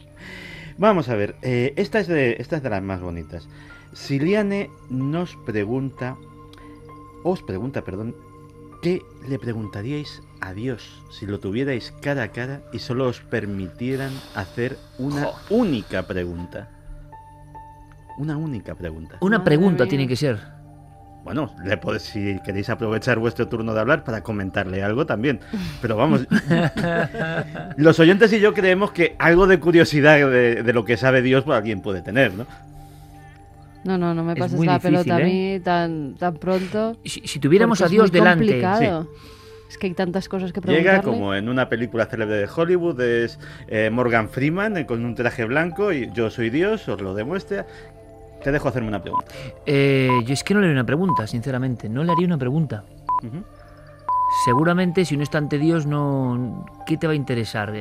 [0.79, 3.47] Vamos a ver, eh, esta, es de, esta es de las más bonitas.
[3.93, 6.15] Siliane nos pregunta,
[7.23, 8.15] os pregunta, perdón,
[8.83, 14.11] ¿qué le preguntaríais a Dios si lo tuvierais cara a cara y solo os permitieran
[14.35, 15.35] hacer una Jo.
[15.49, 16.69] única pregunta?
[18.19, 19.17] Una única pregunta.
[19.21, 20.37] Una pregunta tiene que ser.
[21.23, 25.39] Bueno, le podéis- si queréis aprovechar vuestro turno de hablar para comentarle algo también.
[25.81, 26.27] Pero vamos,
[27.77, 31.45] los oyentes y yo creemos que algo de curiosidad de, de lo que sabe Dios
[31.45, 32.45] pues, alguien puede tener, ¿no?
[33.83, 35.25] No, no, no me Es pases la difícil, pelota a ¿eh?
[35.25, 36.95] mí tan, tan pronto.
[37.03, 39.07] Si, si tuviéramos a es Dios muy delante, complicado.
[39.69, 40.91] Es que hay tantas cosas que preguntarle.
[40.97, 45.15] Llega como en una película célebre de Hollywood, es eh, Morgan Freeman eh, con un
[45.15, 47.65] traje blanco y yo soy Dios, os lo demuestra.
[48.43, 49.25] Te dejo hacerme una pregunta.
[49.65, 51.89] eh, yo es que no le haría una pregunta, sinceramente.
[51.89, 52.83] No le haría una pregunta.
[54.45, 56.65] Seguramente si no está ante Dios, no.
[56.85, 57.71] ¿Qué te va a interesar?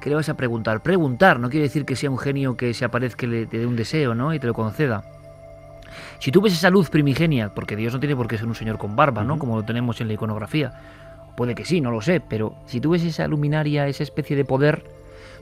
[0.00, 0.82] ¿Qué le vas a preguntar?
[0.82, 3.76] Preguntar no quiere decir que sea un genio que se aparezca y te dé un
[3.76, 4.32] deseo, ¿no?
[4.32, 5.02] Y te lo conceda.
[6.20, 8.78] Si tú ves esa luz primigenia, porque Dios no tiene por qué ser un señor
[8.78, 9.38] con barba, ¿no?
[9.38, 10.72] Como lo tenemos en la iconografía.
[11.36, 14.44] Puede que sí, no lo sé, pero si tú ves esa luminaria, esa especie de
[14.44, 14.84] poder,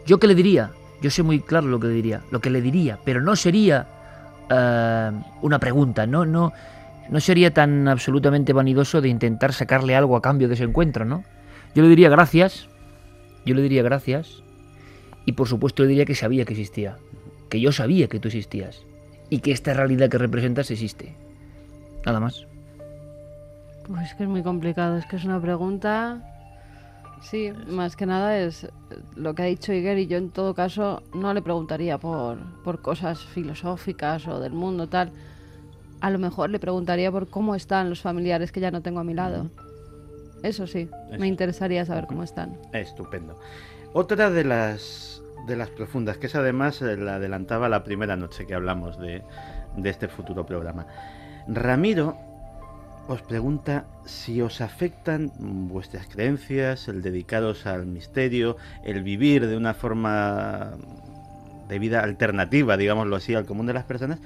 [0.06, 0.70] ¿yo qué le diría?
[1.00, 3.86] Yo sé muy claro lo que le diría, lo que le diría, pero no sería
[4.50, 5.10] eh,
[5.42, 6.52] una pregunta, no, no,
[7.08, 11.24] no sería tan absolutamente vanidoso de intentar sacarle algo a cambio de ese encuentro, ¿no?
[11.74, 12.68] Yo le diría gracias,
[13.44, 14.42] yo le diría gracias,
[15.26, 16.96] y por supuesto le diría que sabía que existía,
[17.50, 18.82] que yo sabía que tú existías,
[19.28, 21.14] y que esta realidad que representas existe.
[22.06, 22.46] Nada más.
[23.86, 26.32] Pues es que es muy complicado, es que es una pregunta...
[27.22, 28.68] Sí, más que nada es
[29.16, 32.82] lo que ha dicho Iger y yo en todo caso no le preguntaría por, por
[32.82, 35.10] cosas filosóficas o del mundo tal.
[36.02, 39.04] A lo mejor le preguntaría por cómo están los familiares que ya no tengo a
[39.04, 39.50] mi lado.
[40.42, 41.18] Eso sí, Eso.
[41.18, 42.58] me interesaría saber cómo están.
[42.74, 43.40] Estupendo.
[43.98, 48.46] Otra de las, de las profundas, que es además eh, la adelantaba la primera noche
[48.46, 49.22] que hablamos de,
[49.74, 50.86] de este futuro programa.
[51.48, 52.14] Ramiro
[53.08, 59.72] os pregunta si os afectan vuestras creencias, el dedicaros al misterio, el vivir de una
[59.72, 60.72] forma
[61.66, 64.18] de vida alternativa, digámoslo así, al común de las personas,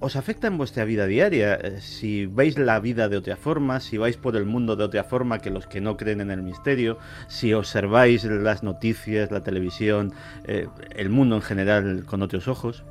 [0.00, 1.56] ¿Os afecta en vuestra vida diaria?
[1.56, 5.02] Eh, si veis la vida de otra forma, si vais por el mundo de otra
[5.02, 10.12] forma que los que no creen en el misterio, si observáis las noticias, la televisión,
[10.44, 12.84] eh, el mundo en general con otros ojos.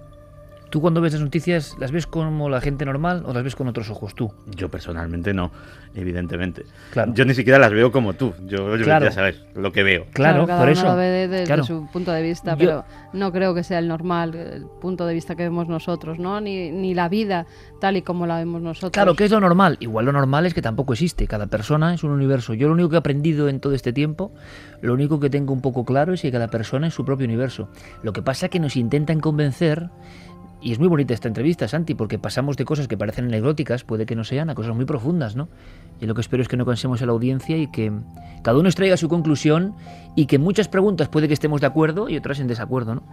[0.69, 3.67] ¿Tú cuando ves las noticias las ves como la gente normal o las ves con
[3.67, 4.33] otros ojos tú?
[4.55, 5.51] Yo personalmente no,
[5.95, 6.63] evidentemente.
[6.91, 7.13] Claro.
[7.13, 8.33] Yo ni siquiera las veo como tú.
[8.45, 9.05] Yo, yo Claro.
[9.05, 10.05] ya sabes lo que veo.
[10.13, 10.87] Claro, cada por uno eso.
[10.87, 11.63] lo ve de- desde Claro.
[11.63, 15.13] su punto de vista, Yo- pero no creo que sea el normal, el punto de
[15.13, 16.41] vista que vemos nosotros, ¿no?
[16.41, 17.45] Ni, ni la vida
[17.79, 18.91] tal y como la vemos nosotros.
[18.91, 19.77] Claro, ¿qué es lo normal?
[19.79, 21.27] Igual lo normal es que tampoco existe.
[21.27, 22.53] Cada persona es un universo.
[22.53, 24.33] Yo lo único que he aprendido en todo este tiempo,
[24.81, 27.69] lo único que tengo un poco claro es que cada persona es su propio universo.
[28.03, 29.89] Lo que pasa es que nos intentan convencer,
[30.59, 34.05] y es muy bonita esta entrevista, Santi, porque pasamos de cosas que parecen anecdóticas, puede
[34.07, 35.49] que no sean, a cosas muy profundas, ¿no?
[36.01, 37.91] Y lo que espero es que no cansemos a la audiencia y que
[38.41, 39.75] cada uno extraiga su conclusión
[40.15, 43.03] y que muchas preguntas puede que estemos de acuerdo y otras en desacuerdo, ¿no?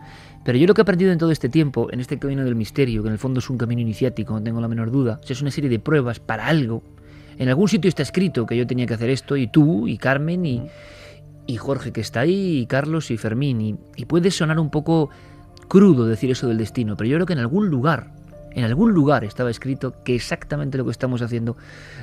[0.43, 3.03] Pero yo lo que he aprendido en todo este tiempo, en este camino del misterio,
[3.03, 5.51] que en el fondo es un camino iniciático, no tengo la menor duda, es una
[5.51, 6.83] serie de pruebas para algo.
[7.37, 10.47] En algún sitio está escrito que yo tenía que hacer esto, y tú, y Carmen,
[10.47, 10.67] y,
[11.47, 15.11] y Jorge que está ahí, y Carlos y Fermín, y, y puede sonar un poco
[15.69, 18.09] crudo decir eso del destino, pero yo creo que en algún lugar,
[18.53, 21.57] en algún lugar estaba escrito que exactamente lo que estamos haciendo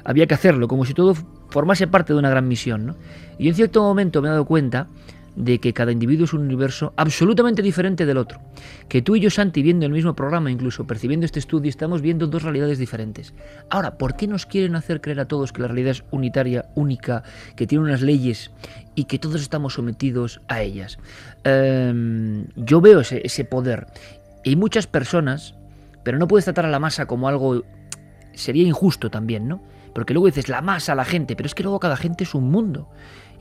[0.04, 1.16] había que hacerlo, como si todo
[1.50, 2.86] formase parte de una gran misión.
[2.86, 2.96] ¿no?
[3.38, 4.88] Y en cierto momento me he dado cuenta
[5.36, 8.42] de que cada individuo es un universo absolutamente diferente del otro.
[8.88, 12.28] Que tú y yo, Santi, viendo el mismo programa, incluso percibiendo este estudio, estamos viendo
[12.28, 13.34] dos realidades diferentes.
[13.70, 17.24] Ahora, ¿por qué nos quieren hacer creer a todos que la realidad es unitaria, única,
[17.56, 18.52] que tiene unas leyes
[18.96, 21.00] y que todos estamos sometidos a ellas?
[21.44, 23.88] Em, yo veo ese, ese poder.
[24.44, 25.56] Y muchas personas,
[26.04, 27.64] pero no puedes tratar a la masa como algo...
[28.34, 29.62] Sería injusto también, ¿no?
[29.94, 32.50] Porque luego dices la masa, la gente, pero es que luego cada gente es un
[32.50, 32.88] mundo.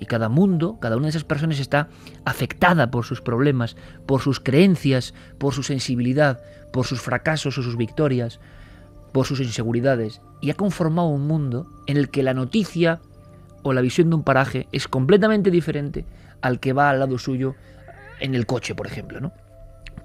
[0.01, 1.89] Y cada mundo, cada una de esas personas está
[2.25, 6.41] afectada por sus problemas, por sus creencias, por su sensibilidad,
[6.73, 8.41] por sus fracasos o sus victorias,
[9.13, 10.23] por sus inseguridades.
[10.41, 13.01] Y ha conformado un mundo en el que la noticia
[13.63, 16.07] o la visión de un paraje es completamente diferente
[16.41, 17.55] al que va al lado suyo
[18.21, 19.33] en el coche, por ejemplo, ¿no?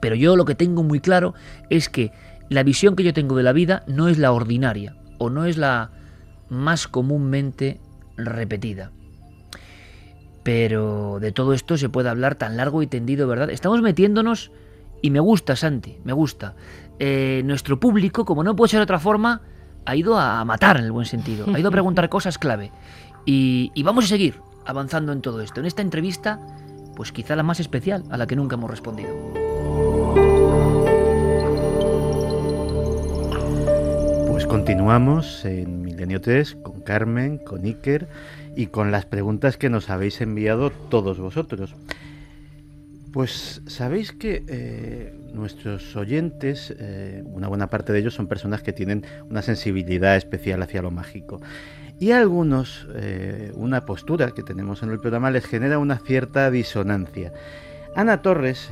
[0.01, 1.33] Pero yo lo que tengo muy claro
[1.69, 2.11] es que
[2.49, 5.57] la visión que yo tengo de la vida no es la ordinaria o no es
[5.57, 5.91] la
[6.49, 7.79] más comúnmente
[8.17, 8.91] repetida.
[10.45, 13.49] Pero de todo esto se puede hablar tan largo y tendido, ¿verdad?
[13.49, 14.51] Estamos metiéndonos,
[15.01, 16.53] y me gusta, Santi, me gusta.
[16.99, 19.41] Eh, nuestro público, como no puede ser de otra forma,
[19.85, 22.71] ha ido a matar en el buen sentido, ha ido a preguntar cosas clave.
[23.25, 25.61] Y, y vamos a seguir avanzando en todo esto.
[25.61, 26.39] En esta entrevista,
[26.95, 29.09] pues quizá la más especial, a la que nunca hemos respondido.
[34.29, 38.07] Pues continuamos en Milenio 3 con Carmen, con Iker
[38.55, 41.75] y con las preguntas que nos habéis enviado todos vosotros.
[43.15, 48.73] Pues sabéis que eh, nuestros oyentes, eh, una buena parte de ellos son personas que
[48.73, 51.41] tienen una sensibilidad especial hacia lo mágico.
[51.97, 56.51] Y a algunos, eh, una postura que tenemos en el programa les genera una cierta
[56.51, 57.31] disonancia.
[57.95, 58.69] Ana Torres,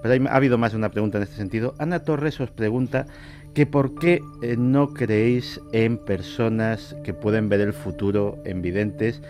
[0.00, 1.74] pero ha habido más de una pregunta en este sentido.
[1.78, 3.06] Ana Torres os pregunta
[3.54, 9.22] que por qué eh, no creéis en personas que pueden ver el futuro, en videntes,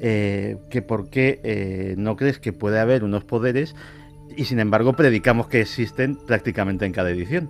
[0.00, 3.74] eh, que por qué eh, no crees que puede haber unos poderes
[4.36, 7.48] y sin embargo predicamos que existen prácticamente en cada edición.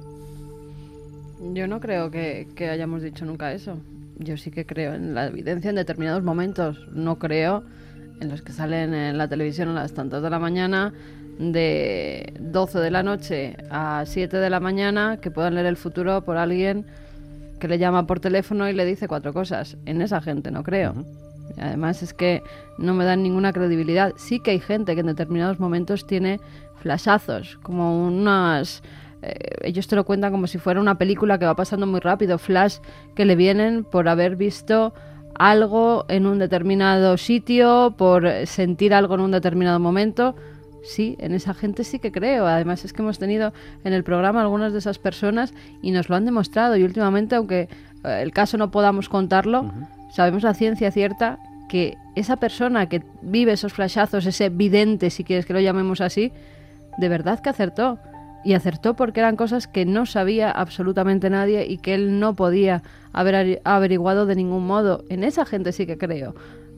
[1.53, 3.79] Yo no creo que, que hayamos dicho nunca eso.
[4.19, 6.87] Yo sí que creo en la evidencia en determinados momentos.
[6.93, 7.65] No creo
[8.21, 10.93] en los que salen en la televisión a las tantas de la mañana,
[11.41, 16.23] de 12 de la noche a 7 de la mañana, que puedan leer el futuro
[16.23, 16.85] por alguien
[17.59, 19.77] que le llama por teléfono y le dice cuatro cosas.
[19.87, 20.95] En esa gente no creo.
[21.59, 22.43] Además es que
[22.79, 24.13] no me dan ninguna credibilidad.
[24.17, 26.41] Sí que hay gente que en determinados momentos tiene
[26.77, 28.83] flashazos, como unas...
[29.23, 32.39] eh, ellos te lo cuentan como si fuera una película que va pasando muy rápido,
[32.39, 32.79] flash
[33.15, 34.95] que le vienen por haber visto
[35.35, 40.35] algo en un determinado sitio, por sentir algo en un determinado momento.
[40.83, 42.47] Sí, en esa gente sí que creo.
[42.47, 43.53] Además es que hemos tenido
[43.85, 46.77] en el programa algunas de esas personas y nos lo han demostrado.
[46.77, 47.69] Y últimamente, aunque
[48.05, 49.73] eh, el caso no podamos contarlo,
[50.13, 51.39] sabemos a ciencia cierta
[51.69, 56.33] que esa persona que vive esos flashazos, ese vidente, si quieres que lo llamemos así,
[56.99, 57.99] de verdad que acertó.
[58.43, 62.83] Y acertó porque eran cosas que no sabía absolutamente nadie y que él no podía
[63.13, 65.05] haber averiguado de ningún modo.
[65.11, 66.35] En esa gente sí que creo.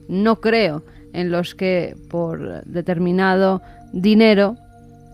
[0.09, 3.61] No creo en los que por determinado
[3.93, 4.57] dinero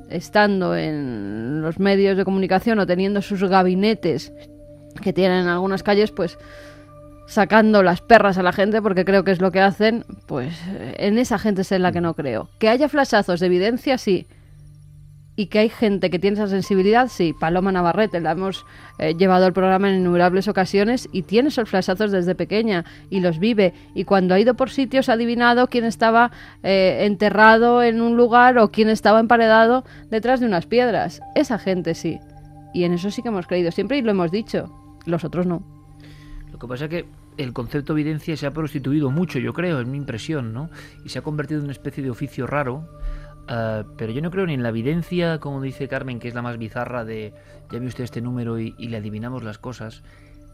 [0.09, 4.33] estando en los medios de comunicación o teniendo sus gabinetes
[5.03, 6.39] que tienen en algunas calles, pues
[7.27, 10.59] sacando las perras a la gente, porque creo que es lo que hacen, pues
[10.97, 12.49] en esa gente es en la que no creo.
[12.57, 14.25] Que haya flashazos de evidencia, sí.
[15.39, 17.31] Y que hay gente que tiene esa sensibilidad, sí.
[17.31, 18.65] Paloma Navarrete, la hemos
[18.97, 23.39] eh, llevado al programa en innumerables ocasiones y tiene esos flashazos desde pequeña y los
[23.39, 23.73] vive.
[23.95, 28.57] Y cuando ha ido por sitios ha adivinado quién estaba eh, enterrado en un lugar
[28.57, 31.21] o quién estaba emparedado detrás de unas piedras.
[31.35, 32.19] Esa gente sí.
[32.73, 34.69] Y en eso sí que hemos creído siempre y lo hemos dicho.
[35.05, 35.63] Los otros no.
[36.51, 37.05] Lo que pasa es que
[37.37, 40.69] el concepto de evidencia se ha prostituido mucho, yo creo, es mi impresión, ¿no?
[41.05, 42.89] Y se ha convertido en una especie de oficio raro.
[43.49, 46.41] Ah, pero yo no creo ni en la evidencia, como dice Carmen, que es la
[46.41, 47.33] más bizarra de
[47.71, 50.01] ya ve usted este número y, y le adivinamos las cosas,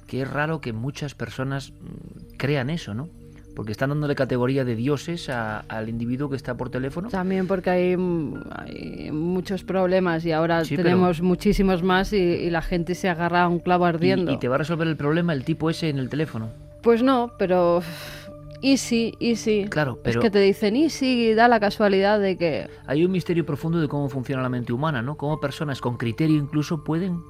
[0.07, 3.07] que es raro que muchas personas mm, crean eso, ¿no?
[3.55, 7.07] Porque están dándole categoría de dioses a- al individuo que está por teléfono.
[7.07, 12.17] También porque hay, mm, hay muchos problemas y ahora Sí, pero- tenemos muchísimos más y,
[12.17, 14.31] y la gente se agarra a un clavo y, ardiendo.
[14.33, 16.49] y te va a resolver el problema el tipo ese en el teléfono.
[16.81, 17.81] Pues no, pero
[18.71, 19.65] easy, easy.
[19.69, 22.67] Claro, pero- Es que te dicen easy y da la casualidad de que...
[22.87, 25.15] Hay un misterio profundo de cómo funciona la mente humana, ¿no?
[25.17, 27.21] Cómo personas con criterio incluso pueden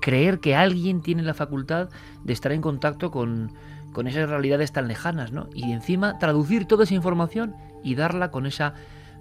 [0.00, 1.88] creer que alguien tiene la facultad
[2.24, 3.52] de estar en contacto con,
[3.92, 5.48] con esas realidades tan lejanas, ¿no?
[5.54, 8.74] Y encima traducir toda esa información y darla con esa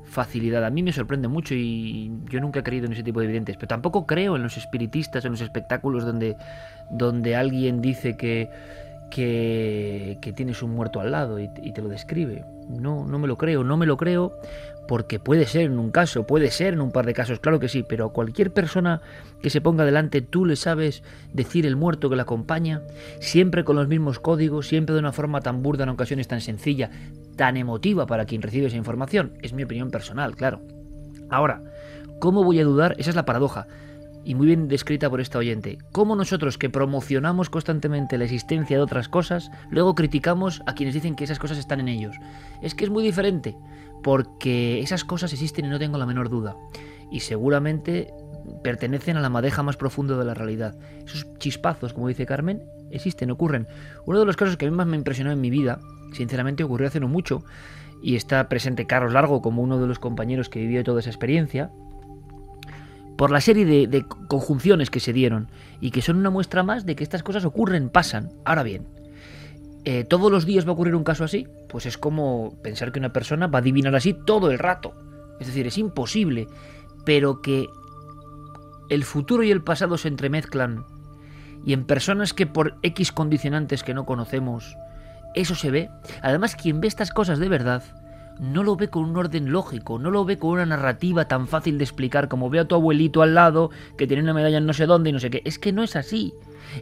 [0.04, 0.66] facilidad.
[0.66, 3.56] A mí me sorprende mucho y yo nunca he creído en ese tipo de evidentes,
[3.56, 6.36] pero tampoco creo en los espiritistas, en los espectáculos donde,
[6.92, 8.50] donde alguien dice que,
[9.14, 12.44] que, que tienes un muerto al lado y, te lo describe.
[12.68, 14.34] No, no me lo creo, no me lo creo
[14.88, 17.70] porque puede ser en un caso, puede ser en un par de casos, claro que
[17.70, 19.02] sí, pero a cualquier persona
[19.44, 22.82] que se ponga delante tú le sabes decir el muerto que la acompaña,
[23.20, 26.90] siempre con los mismos códigos, siempre de una forma tan burda, en ocasiones tan sencilla,
[27.36, 29.34] tan emotiva para quien recibe esa información.
[29.44, 30.60] Es mi opinión personal, claro.
[31.30, 31.62] Ahora,
[32.20, 32.96] ¿cómo voy a dudar?
[32.98, 33.68] Esa es la paradoja.
[34.26, 35.80] Y muy bien descrita por esta oyente.
[35.92, 41.16] ¿Cómo nosotros que promocionamos constantemente la existencia de otras cosas, luego criticamos a quienes dicen
[41.16, 42.16] que esas cosas están en ellos?
[42.62, 43.56] Es que es muy diferente,
[44.02, 46.56] porque esas cosas existen y no tengo la menor duda.
[47.12, 48.14] Y seguramente
[48.64, 50.76] pertenecen a la madeja más profunda de la realidad.
[51.06, 53.68] Esos chispazos, como dice Carmen, existen, ocurren.
[54.06, 55.80] Uno de los casos que a mí más me impresionó en mi vida,
[56.14, 57.44] sinceramente ocurrió hace no mucho,
[58.02, 61.72] y está presente Carlos Largo como uno de los compañeros que vivió toda esa experiencia,
[63.18, 65.50] por la serie de, de conjunciones que se dieron
[65.80, 68.32] y que son una muestra más de que estas cosas ocurren, pasan.
[68.46, 68.88] Ahora bien,
[69.86, 71.48] eh, ¿todos los días va a ocurrir un caso así?
[71.68, 74.94] Pues es como pensar que una persona va a adivinar así todo el rato.
[75.40, 76.48] Es decir, es imposible,
[77.06, 77.68] pero que
[78.90, 80.86] el futuro y el pasado se entremezclan
[81.66, 84.78] y en personas que por X condicionantes que no conocemos,
[85.34, 85.90] eso se ve.
[86.22, 87.84] Además, quien ve estas cosas de verdad,
[88.40, 91.78] no lo ve con un orden lógico, no lo ve con una narrativa tan fácil
[91.78, 94.74] de explicar como ve a tu abuelito al lado que tiene una medalla en no
[94.74, 95.42] sé dónde y no sé qué.
[95.46, 96.34] Es que no es así.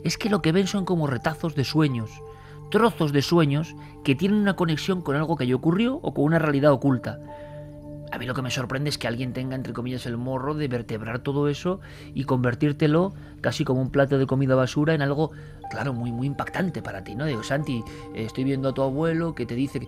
[0.03, 2.09] Es que lo que ven son como retazos de sueños,
[2.69, 6.39] trozos de sueños que tienen una conexión con algo que ya ocurrió o con una
[6.39, 7.19] realidad oculta.
[8.11, 10.67] A mí lo que me sorprende es que alguien tenga, entre comillas, el morro de
[10.67, 11.79] vertebrar todo eso
[12.13, 15.31] y convertírtelo casi como un plato de comida basura en algo,
[15.69, 17.25] claro, muy, muy impactante para ti, ¿no?
[17.25, 17.83] Digo, Santi,
[18.13, 19.87] estoy viendo a tu abuelo que te dice que...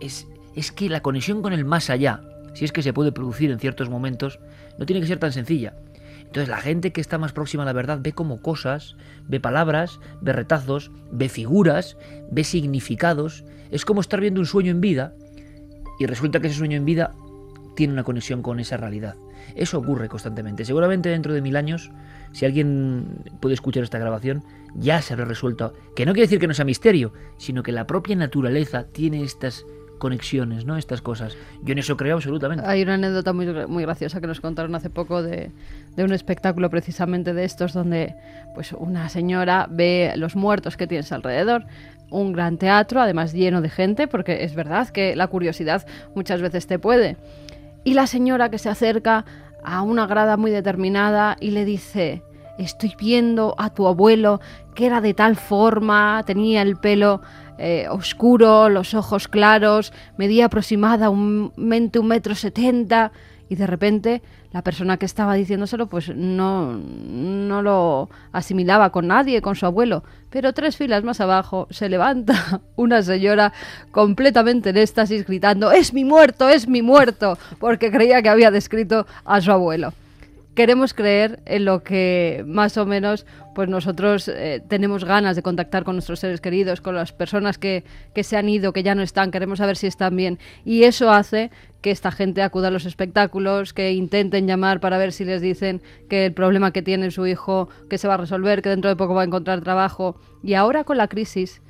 [0.00, 2.22] Es, es que la conexión con el más allá,
[2.54, 4.38] si es que se puede producir en ciertos momentos,
[4.78, 5.74] no tiene que ser tan sencilla.
[6.20, 8.96] Entonces la gente que está más próxima a la verdad ve como cosas,
[9.28, 11.98] ve palabras, ve retazos, ve figuras,
[12.30, 13.44] ve significados.
[13.70, 15.14] Es como estar viendo un sueño en vida
[15.98, 17.14] y resulta que ese sueño en vida
[17.76, 19.16] tiene una conexión con esa realidad.
[19.54, 20.64] Eso ocurre constantemente.
[20.64, 21.90] Seguramente dentro de mil años,
[22.32, 24.42] si alguien puede escuchar esta grabación,
[24.74, 25.74] ya se habrá resuelto.
[25.94, 29.66] Que no quiere decir que no sea misterio, sino que la propia naturaleza tiene estas
[30.02, 30.76] conexiones, ¿no?
[30.76, 31.36] Estas cosas.
[31.62, 32.66] Yo en eso creo absolutamente.
[32.66, 35.52] Hay una anécdota muy, muy graciosa que nos contaron hace poco de,
[35.94, 38.16] de, un espectáculo precisamente de estos donde
[38.52, 41.66] pues una señora ve los muertos que tienes alrededor.
[42.10, 45.86] Un gran teatro, además lleno de gente, porque es verdad que la curiosidad
[46.16, 47.16] muchas veces te puede.
[47.84, 49.24] Y la señora que se acerca
[49.62, 52.24] a una grada muy determinada y le dice,
[52.58, 54.40] estoy viendo a tu abuelo
[54.74, 57.20] que era de tal forma, tenía el pelo
[57.64, 63.12] eh, oscuro, los ojos claros, medía aproximadamente un metro setenta
[63.48, 69.42] y de repente la persona que estaba diciéndoselo pues no, no lo asimilaba con nadie,
[69.42, 70.02] con su abuelo.
[70.28, 73.52] Pero tres filas más abajo se levanta una señora
[73.92, 79.06] completamente en éxtasis gritando, es mi muerto, es mi muerto, porque creía que había descrito
[79.24, 79.92] a su abuelo.
[80.54, 85.84] Queremos creer en lo que más o menos pues nosotros eh, tenemos ganas de contactar
[85.84, 87.84] con nuestros seres queridos, con las personas que,
[88.14, 90.38] que se han ido, que ya no están, queremos saber si están bien.
[90.64, 91.50] Y eso hace
[91.82, 95.82] que esta gente acuda a los espectáculos, que intenten llamar para ver si les dicen
[96.08, 98.96] que el problema que tiene su hijo que se va a resolver, que dentro de
[98.96, 100.16] poco va a encontrar trabajo.
[100.42, 101.60] Y ahora con la crisis,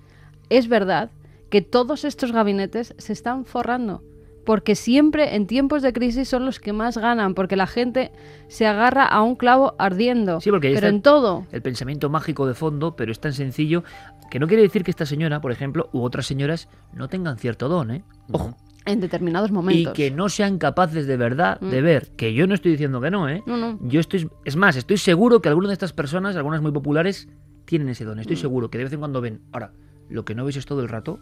[0.50, 1.10] es verdad
[1.50, 4.02] que todos estos gabinetes se están forrando
[4.44, 8.12] porque siempre en tiempos de crisis son los que más ganan, porque la gente
[8.48, 10.40] se agarra a un clavo ardiendo.
[10.40, 11.46] Sí, porque ahí pero está en todo.
[11.52, 13.84] El pensamiento mágico de fondo, pero es tan sencillo
[14.30, 17.68] que no quiere decir que esta señora, por ejemplo, u otras señoras no tengan cierto
[17.68, 18.04] don, ¿eh?
[18.30, 18.56] Ojo.
[18.84, 19.92] En determinados Y momentos.
[19.92, 21.84] que no sean capaces de verdad de Mm.
[21.84, 23.44] ver, que yo no estoy diciendo que no, ¿eh?
[23.46, 23.78] No, no.
[23.82, 27.28] Yo estoy, es más, estoy seguro que algunas de estas personas, algunas muy populares,
[27.64, 28.16] tienen ese don.
[28.16, 28.22] Mm.
[28.22, 29.42] Estoy seguro que de vez en cuando ven.
[29.52, 29.72] Ahora,
[30.08, 31.20] lo que no ves es todo el rato,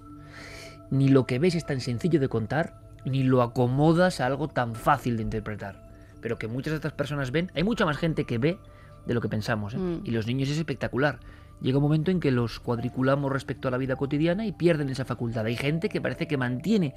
[0.91, 4.75] ni lo que ves es tan sencillo de contar, ni lo acomodas a algo tan
[4.75, 5.91] fácil de interpretar.
[6.21, 8.59] Pero que muchas de estas personas ven, hay mucha más gente que ve
[9.07, 9.75] de lo que pensamos.
[9.75, 9.79] ¿eh?
[9.79, 10.03] Mm.
[10.05, 11.21] Y los niños es espectacular.
[11.61, 15.05] Llega un momento en que los cuadriculamos respecto a la vida cotidiana y pierden esa
[15.05, 15.45] facultad.
[15.45, 16.95] Hay gente que parece que mantiene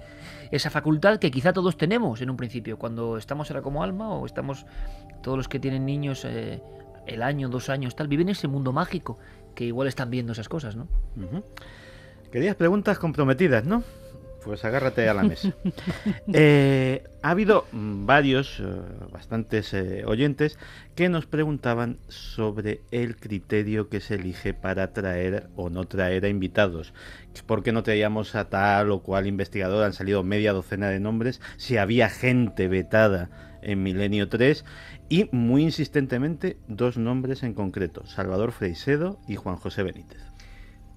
[0.52, 2.78] esa facultad que quizá todos tenemos en un principio.
[2.78, 4.66] Cuando estamos ahora como alma o estamos
[5.22, 6.62] todos los que tienen niños eh,
[7.08, 9.18] el año, dos años, tal, viven ese mundo mágico
[9.54, 10.88] que igual están viendo esas cosas, ¿no?
[12.32, 13.84] Querías preguntas comprometidas, ¿no?
[14.44, 15.54] Pues agárrate a la mesa.
[16.34, 18.64] Eh, ha habido mm, varios, eh,
[19.12, 20.58] bastantes eh, oyentes
[20.96, 26.30] que nos preguntaban sobre el criterio que se elige para traer o no traer a
[26.30, 26.94] invitados.
[27.46, 29.84] ¿Por qué no traíamos a tal o cual investigador?
[29.84, 31.42] Han salido media docena de nombres.
[31.58, 33.30] Si había gente vetada
[33.62, 34.66] en Milenio 3
[35.10, 40.22] y muy insistentemente dos nombres en concreto, Salvador Freisedo y Juan José Benítez.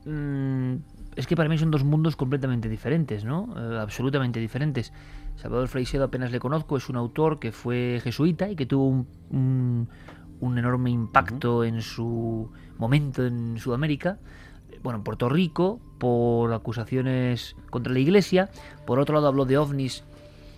[0.05, 0.77] Mm,
[1.17, 3.49] es que para mí son dos mundos completamente diferentes, ¿no?
[3.57, 4.93] Eh, absolutamente diferentes.
[5.37, 9.07] Salvador Freixedo apenas le conozco, es un autor que fue jesuita y que tuvo un,
[9.31, 9.89] un-
[10.39, 14.19] un enorme impacto en su momento en Sudamérica.
[14.83, 18.51] Bueno, en Puerto Rico, por acusaciones contra la iglesia.
[18.87, 20.05] Por otro lado, habló de ovnis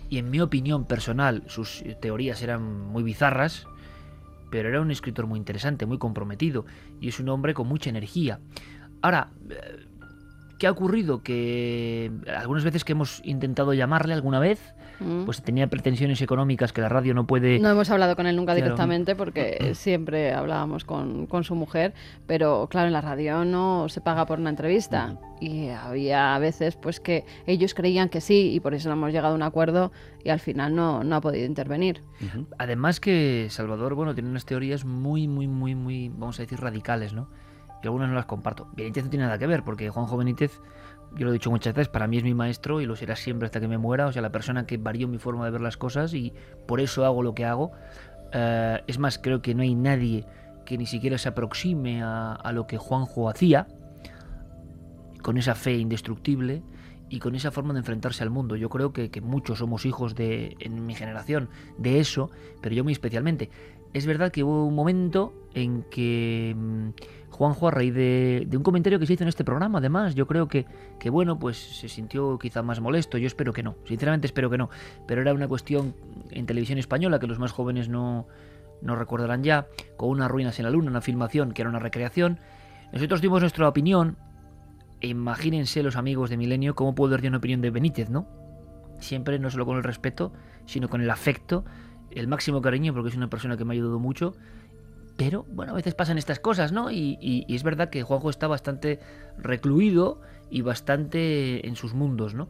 [0.09, 3.65] y, en mi opinión personal, sus teorías eran muy bizarras.
[4.51, 6.65] Pero era un escritor muy interesante, muy comprometido
[6.99, 8.39] y es un hombre con mucha energía.
[9.01, 9.85] Ahora, eh,
[10.59, 11.23] ¿qué ha ocurrido?
[11.23, 14.59] Que algunas veces que hemos intentado llamarle alguna vez,
[14.99, 15.23] Mm.
[15.23, 17.57] pues tenía pretensiones económicas que la radio no puede...
[17.59, 18.65] No hemos hablado con él nunca Claro.
[18.65, 21.93] directamente porque siempre hablábamos con, con su mujer,
[22.27, 25.17] pero claro, en la radio no se paga por una entrevista.
[25.39, 29.31] Y había veces pues que ellos creían que sí y por eso no hemos llegado
[29.31, 32.03] a un acuerdo y al final no, no ha podido intervenir.
[32.21, 32.47] Ujú.
[32.57, 37.13] Además que Salvador, bueno, tiene unas teorías muy, muy, muy, muy, vamos a decir, radicales,
[37.13, 37.29] ¿no?
[37.81, 38.67] Y algunas no las comparto.
[38.73, 40.59] Benítez no tiene nada que ver, porque Juanjo Benítez,
[41.15, 43.45] yo lo he dicho muchas veces, para mí es mi maestro y lo será siempre
[43.45, 44.07] hasta que me muera.
[44.07, 46.33] O sea, la persona que varió mi forma de ver las cosas y
[46.67, 47.71] por eso hago lo que hago.
[48.33, 50.25] Eh, es más, creo que no hay nadie
[50.65, 53.67] que ni siquiera se aproxime a, a lo que Juanjo hacía,
[55.21, 56.63] con esa fe indestructible
[57.09, 58.55] y con esa forma de enfrentarse al mundo.
[58.55, 62.29] Yo creo que, que muchos somos hijos de, en mi generación, de eso,
[62.61, 63.49] pero yo muy especialmente.
[63.93, 66.89] Es verdad que hubo un momento en que mm,
[67.39, 70.49] Juanjo, a raíz de, un comentario que se hizo en este programa, además, yo creo
[70.49, 70.65] que,
[70.99, 73.17] que, bueno, pues se sintió quizá más molesto.
[73.17, 74.69] Yo espero que no, sinceramente espero que no.
[75.07, 75.95] Pero era una cuestión
[76.31, 78.27] en televisión española que los más jóvenes no,
[78.81, 82.39] no recordarán ya, con unas ruinas en la luna, una filmación que era una recreación.
[82.91, 84.17] Nosotros dimos nuestra opinión.
[84.99, 88.27] Imagínense los amigos de Milenio cómo puedo dar una opinión de Benítez, ¿no?
[88.99, 90.33] Siempre no solo con el respeto,
[90.65, 91.63] sino con el afecto,
[92.11, 94.33] el máximo cariño, porque es una persona que me ha ayudado mucho.
[95.19, 96.91] Pero, bueno, a veces pasan estas cosas, ¿no?
[96.91, 99.01] Y, es verdad que Juanjo está bastante
[99.37, 102.47] recluido y bastante en sus mundos, ¿no?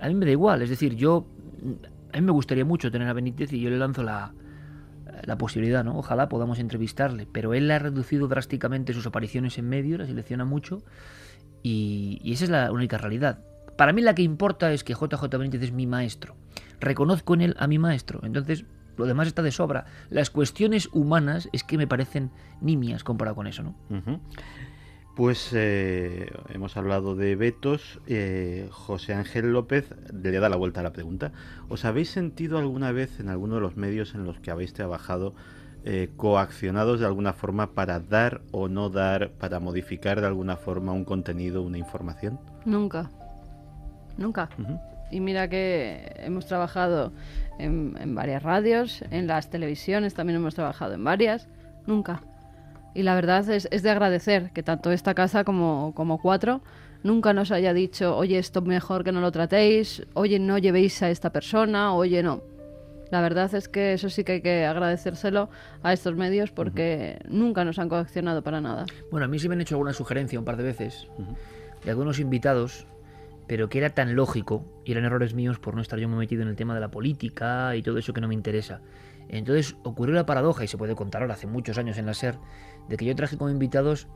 [0.00, 1.26] A mí me da igual, es decir, yo.
[2.12, 4.34] A mí me gustaría mucho tener a Benítez y yo le lanzo la,
[5.24, 5.98] la posibilidad, ¿no?
[5.98, 10.84] Ojalá podamos entrevistarle, pero él ha reducido drásticamente sus apariciones en medios, la selecciona mucho
[11.64, 13.40] y, y esa es la única realidad.
[13.76, 16.36] Para mí la que importa es que JJ Benítez es mi maestro.
[16.78, 18.64] Reconozco en él a mi maestro, entonces
[18.96, 19.86] lo demás está de sobra.
[20.10, 22.30] Las cuestiones humanas es que me parecen
[22.60, 23.74] nimias comparado con eso, ¿no?
[25.14, 28.00] Pues eh, hemos hablado de vetos.
[28.06, 31.32] eh, José Ángel López le da la vuelta a la pregunta.
[31.68, 35.34] ¿Os habéis sentido alguna vez en alguno de los medios en los que habéis trabajado
[35.84, 40.92] eh, coaccionados de alguna forma para dar o no dar, para modificar de alguna forma
[40.92, 42.40] un contenido, una información?
[42.64, 43.10] Nunca.
[44.16, 44.48] Nunca.
[45.10, 47.12] Y mira que hemos trabajado
[47.58, 51.48] en, en varias radios, en las televisiones también hemos trabajado en varias.
[51.86, 52.22] Nunca.
[52.94, 56.62] Y la verdad es, es de agradecer que tanto esta casa como, como cuatro
[57.02, 61.10] nunca nos haya dicho, oye, esto mejor que no lo tratéis, oye, no llevéis a
[61.10, 62.42] esta persona, oye, no.
[63.10, 65.50] La verdad es que eso sí que hay que agradecérselo
[65.82, 68.86] a estos medios porque nunca nos han coaccionado para nada.
[69.10, 71.08] Bueno, a mí sí me han hecho alguna sugerencia un par de veces
[71.84, 72.86] de algunos invitados,
[73.52, 76.40] pero que era tan lógico y eran errores míos por no estar yo muy metido
[76.40, 78.80] en el tema de la política y todo eso que no me interesa.
[79.28, 82.36] Entonces ocurrió la paradoja, y se puede contar ahora, hace muchos años en la SER,
[82.88, 84.08] de que yo traje como invitados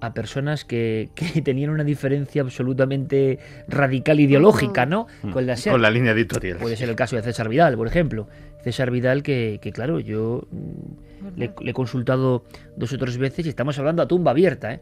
[0.00, 3.38] a personas que, que tenían una diferencia absolutamente
[3.68, 5.06] radical ideológica, ¿no?
[5.32, 5.70] Con la SER.
[5.72, 6.58] Con la línea editorial.
[6.58, 8.26] Puede ser el caso de César Vidal, por ejemplo.
[8.64, 12.44] César Vidal, que, que claro, yo mm, le, le he consultado
[12.76, 14.80] dos o tres veces y estamos hablando a tumba abierta, ¿eh?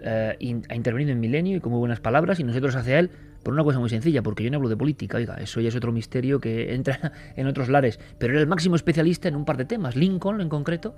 [0.00, 3.10] Eh, in- ha intervenido en Milenio y con muy buenas palabras y nosotros hacia él
[3.48, 5.74] por una cosa muy sencilla, porque yo no hablo de política, oiga, eso ya es
[5.74, 9.56] otro misterio que entra en otros lares, pero era el máximo especialista en un par
[9.56, 10.94] de temas, Lincoln en concreto,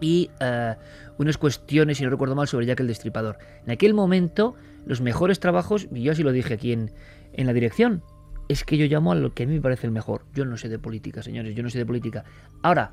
[0.00, 0.76] y eh,
[1.18, 3.36] unas cuestiones, si no recuerdo mal, sobre Jack el Destripador.
[3.66, 4.54] En aquel momento,
[4.86, 6.90] los mejores trabajos, y yo así lo dije aquí en,
[7.34, 8.02] en la dirección,
[8.48, 10.24] es que yo llamo a lo que a mí me parece el mejor.
[10.32, 12.24] Yo no sé de política, señores, yo no sé de política.
[12.62, 12.92] Ahora,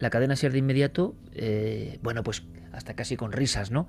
[0.00, 3.88] la cadena ser de inmediato, eh, bueno, pues hasta casi con risas, ¿no?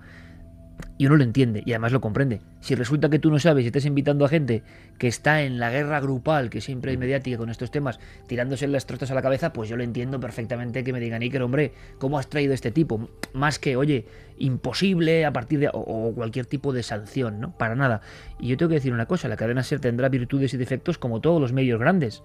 [0.97, 2.41] Y uno lo entiende y además lo comprende.
[2.59, 4.63] Si resulta que tú no sabes y estás invitando a gente
[4.97, 8.86] que está en la guerra grupal, que siempre hay mediática con estos temas, tirándose las
[8.86, 12.19] trostas a la cabeza, pues yo lo entiendo perfectamente que me digan, Iker, hombre, ¿cómo
[12.19, 13.09] has traído este tipo?
[13.34, 14.07] Más que, oye,
[14.38, 15.69] imposible a partir de.
[15.69, 17.57] o, o cualquier tipo de sanción, ¿no?
[17.57, 18.01] Para nada.
[18.39, 21.21] Y yo tengo que decir una cosa: la cadena ser tendrá virtudes y defectos como
[21.21, 22.23] todos los medios grandes.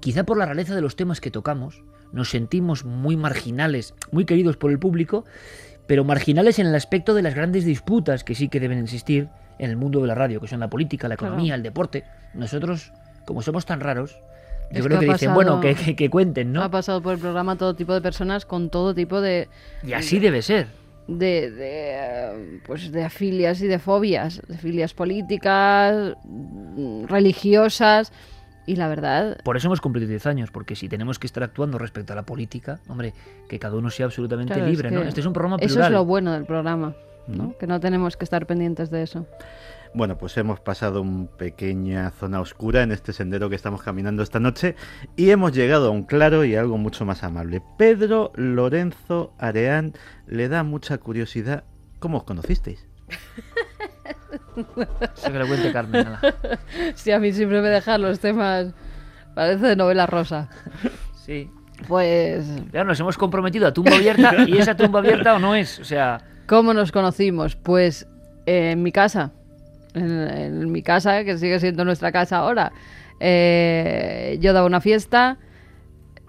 [0.00, 4.56] Quizá por la rareza de los temas que tocamos, nos sentimos muy marginales, muy queridos
[4.56, 5.24] por el público,
[5.86, 9.28] pero marginales en el aspecto de las grandes disputas que sí que deben existir
[9.58, 11.34] en el mundo de la radio, que son la política, la Claro.
[11.34, 12.04] economía, el deporte.
[12.34, 12.92] Nosotros,
[13.26, 14.18] como somos tan raros,
[14.70, 16.70] yo Es creo que que, ha dicen, pasado- bueno, que, que- que cuenten, Ha ¿no?
[16.70, 19.48] pasado por el programa todo tipo de personas con todo tipo de,
[19.82, 20.66] Y así debe ser.
[21.08, 28.12] de, de, pues de afilias y de fobias, de filias políticas, mm, religiosas
[28.66, 31.78] y la verdad Por eso hemos cumplido 10 años, porque si tenemos que estar actuando
[31.78, 33.14] respecto a la política, hombre,
[33.48, 35.02] que cada uno sea absolutamente claro, es libre, ¿no?
[35.02, 35.92] Este es un programa Eso plural.
[35.92, 36.94] es lo bueno del programa,
[37.26, 37.56] ¿no?
[37.58, 39.26] Que no tenemos que estar pendientes de eso.
[39.94, 44.40] Bueno, pues hemos pasado una pequeña zona oscura en este sendero que estamos caminando esta
[44.40, 44.74] noche
[45.16, 47.62] y hemos llegado a un claro y algo mucho más amable.
[47.76, 49.92] Pedro Lorenzo Areán
[50.26, 51.64] le da mucha curiosidad.
[51.98, 52.86] ¿Cómo os conocisteis?
[55.16, 56.06] Eso que lo cuente Carmen.
[56.06, 56.20] ala.
[57.14, 58.72] A mí siempre me dejan los temas,
[59.34, 60.48] parece de novela rosa.
[61.24, 61.50] Sí.
[61.88, 65.78] Pues, Ya nos hemos comprometido a tumba abierta y esa tumba abierta o no es.
[65.80, 67.56] O sea, ¿cómo nos conocimos?
[67.56, 68.06] Pues
[68.46, 69.32] eh, en mi casa,
[69.94, 72.72] en, en mi casa, que sigue siendo nuestra casa ahora.
[73.18, 75.38] Eh, yo daba una fiesta,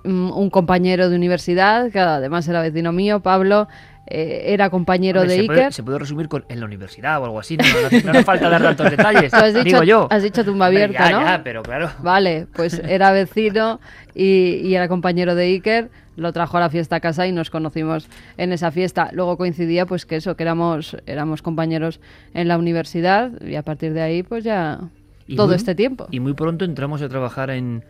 [0.04, 3.68] mm, un compañero de universidad, que además era vecino mío, Pablo,
[4.08, 5.74] eh, era compañero hombre, de se, puede, Iker.
[5.74, 7.56] se puede resumir con en la universidad o algo así.
[7.58, 9.34] No, no, no hace falta dar tantos detalles.
[9.34, 10.08] Has dicho, digo yo.
[10.12, 11.26] has dicho tumba abierta, ya, ¿no?
[11.26, 11.89] Ya, pero claro.
[12.01, 13.80] Vale, pues era vecino
[14.14, 17.49] y, y era compañero de Iker, lo trajo a la fiesta a casa y nos
[17.49, 19.10] conocimos en esa fiesta.
[19.14, 21.99] Luego coincidía pues que eso, que éramos, éramos compañeros
[22.34, 24.80] en la universidad y a partir de ahí pues ya
[25.28, 26.08] Y todo muy- este tiempo.
[26.12, 27.84] Y muy pronto entramos a trabajar en,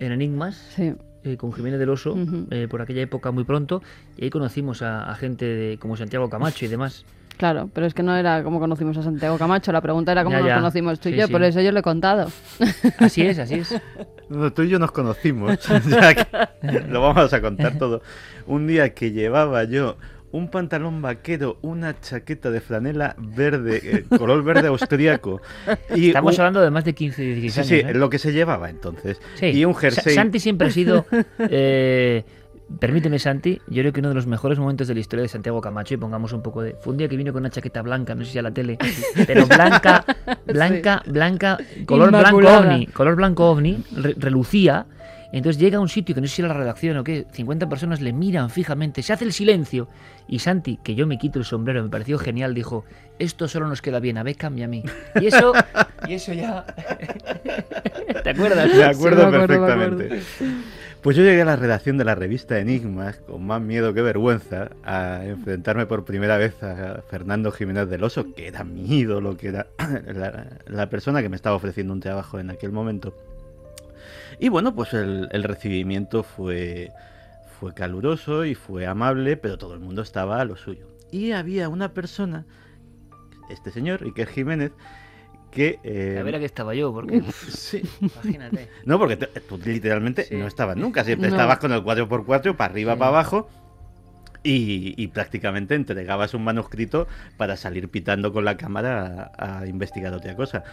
[0.00, 0.56] en Enigmas.
[0.74, 0.92] Sí,
[1.24, 2.16] eh, con Jiménez del Oso,
[2.50, 3.82] eh, por aquella época muy pronto,
[4.16, 7.04] y ahí conocimos a, a gente de, como Santiago Camacho y demás.
[7.36, 10.36] claro, pero es que no era como conocimos a Santiago Camacho, la pregunta era cómo
[10.36, 11.32] Ya, nos conocimos tú y Sí, yo, sí.
[11.32, 12.30] por eso yo lo he contado.
[12.98, 13.74] Así es, así es.
[14.30, 15.58] No, tú y yo nos conocimos,
[15.88, 18.00] ya que lo vamos a contar todo.
[18.46, 19.96] Un día que llevaba yo
[20.34, 25.40] un pantalón vaquero, una chaqueta de franela verde, eh, color verde austriaco.
[25.94, 27.86] Y Estamos un- hablando de más de 15, 16 Sí, años.
[27.86, 27.98] sí, ¿eh?
[27.98, 29.20] lo que se llevaba entonces.
[29.36, 29.46] Sí.
[29.46, 30.12] Y un jersey.
[30.12, 31.06] Santi siempre ha sido.
[31.38, 32.24] eh,
[32.80, 33.60] permíteme, Santi.
[33.68, 35.98] Yo creo que uno de los mejores momentos de la historia de Santiago Camacho, y
[35.98, 36.74] pongamos un poco de.
[36.80, 38.76] Fue un día que vino con una chaqueta blanca, no sé si a la tele,
[39.28, 40.04] pero blanca,
[40.46, 44.86] blanca, blanca, color blanco ovni, color blanco ovni, re- relucía.
[45.34, 47.68] Entonces llega a un sitio que no sé si era la redacción o qué, 50
[47.68, 49.88] personas le miran fijamente, se hace el silencio.
[50.28, 52.84] Y Santi, que yo me quito el sombrero, me pareció genial, dijo:
[53.18, 54.84] Esto solo nos queda bien a Beckham y a mí.
[55.20, 55.52] Y eso,
[56.08, 56.64] y eso ya.
[58.22, 58.72] ¿Te acuerdas?
[58.76, 60.22] Me acuerdo me acuerdo, me perfectamente.
[61.02, 64.70] Pues yo llegué a la redacción de la revista Enigmas con más miedo que vergüenza
[64.84, 69.48] a enfrentarme por primera vez a Fernando Jiménez del Oso, que era mi ídolo, que
[69.48, 69.66] era
[70.14, 73.12] la, la persona que me estaba ofreciendo un trabajo en aquel momento.
[74.38, 76.90] Y bueno, pues el, el recibimiento fue,
[77.58, 80.88] fue caluroso y fue amable, pero todo el mundo estaba a lo suyo.
[81.10, 82.44] Y había una persona,
[83.50, 84.72] este señor, Iker Jiménez,
[85.50, 85.78] que...
[85.84, 87.22] eh, A ver a qué estaba yo, porque.
[87.48, 88.68] sí, Imagínate.
[88.84, 90.34] no, porque te- tú literalmente Sí.
[90.34, 91.36] no estabas nunca, siempre No.
[91.36, 92.98] estabas con el 4x4 para arriba, Sí.
[92.98, 93.48] para abajo.
[94.46, 97.06] Y, y prácticamente entregabas un manuscrito
[97.38, 100.64] para salir pitando con la cámara a, a investigar otra cosa.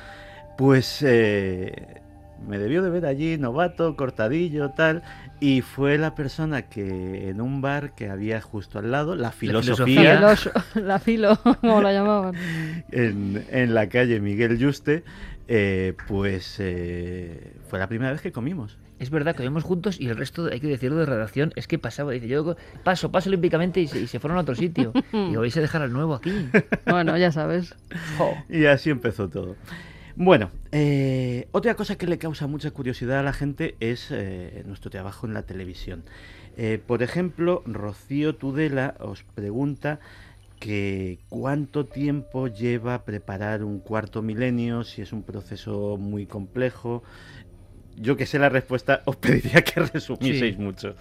[0.58, 2.02] Pues eh,
[2.48, 5.04] me debió de ver allí, novato, cortadillo, tal,
[5.40, 10.20] y fue la persona que en un bar que había justo al lado, la filosofía,
[10.20, 12.36] La, filoso- la filo, como la llamaban.
[12.92, 15.04] en, en la calle Miguel Yuste,
[15.48, 18.78] eh, pues eh, fue la primera vez que comimos.
[19.00, 21.80] Es verdad que vivimos juntos y el resto, hay que decirlo de redacción, es que
[21.80, 22.12] pasaba.
[22.12, 24.94] Dice, yo paso, paso olímpicamente y se, y se fueron a otro sitio.
[25.12, 26.32] y vais a dejar al nuevo aquí.
[26.86, 27.74] Bueno, ya sabes.
[28.48, 29.56] Y así empezó todo.
[30.16, 34.92] Bueno, eh, otra cosa que le causa mucha curiosidad a la gente es eh, nuestro
[34.92, 36.04] trabajo en la televisión.
[36.58, 40.00] Eh, por ejemplo, Rocío Tudela os pregunta
[40.60, 47.04] que cuánto tiempo lleva preparar un cuarto milenio, si es un proceso muy complejo.
[47.98, 50.62] Yo que sé la respuesta, os pediría que resumieseis Sí.
[50.62, 50.96] mucho.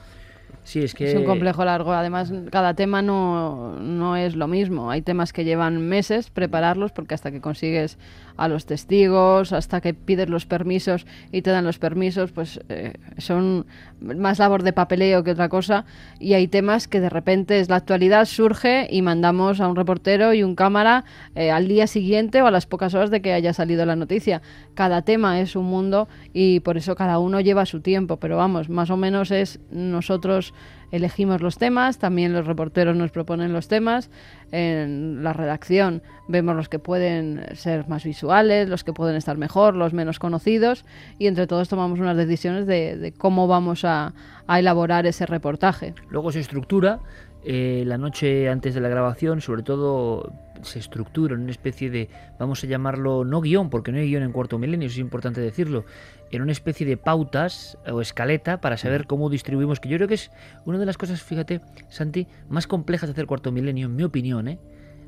[0.64, 1.10] Sí, es que.
[1.10, 1.92] Es un complejo largo.
[1.92, 4.90] Además, cada tema no, no es lo mismo.
[4.90, 7.98] Hay temas que llevan meses prepararlos porque hasta que consigues
[8.40, 12.94] a los testigos, hasta que pides los permisos y te dan los permisos, pues eh,
[13.18, 13.66] son
[14.00, 15.84] más labor de papeleo que otra cosa.
[16.18, 20.32] Y hay temas que de repente es la actualidad, surge y mandamos a un reportero
[20.32, 23.52] y un cámara eh, al día siguiente o a las pocas horas de que haya
[23.52, 24.40] salido la noticia.
[24.72, 28.16] Cada tema es un mundo y por eso cada uno lleva su tiempo.
[28.16, 30.54] Pero vamos, más o menos es nosotros
[30.90, 34.10] elegimos los temas, también los reporteros nos proponen los temas,
[34.52, 39.76] en la redacción vemos los que pueden ser más visuales, los que pueden estar mejor,
[39.76, 40.84] los menos conocidos
[41.18, 44.14] y entre todos tomamos unas decisiones de, cómo vamos a,
[44.46, 45.94] a elaborar ese reportaje.
[46.10, 47.00] Luego se estructura
[47.44, 50.32] eh, la noche antes de la grabación, sobre todo
[50.62, 54.22] se estructura en una especie de, vamos a llamarlo, no guion, porque no hay guion
[54.22, 55.84] en Cuarto Milenio, es importante decirlo,
[56.30, 60.14] en una especie de pautas o escaleta para saber cómo distribuimos, que yo creo que
[60.14, 60.30] es
[60.66, 64.48] una de las cosas, fíjate, Santi, más complejas de hacer Cuarto Milenio, en mi opinión,
[64.48, 64.58] ¿eh?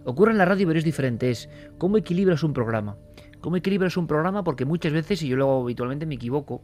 [0.04, 2.96] Ocurre en la radio, pero es diferente, es cómo equilibras un programa.
[3.40, 4.42] ¿Cómo equilibras un programa?
[4.42, 6.62] Porque muchas veces, y yo luego habitualmente me equivoco,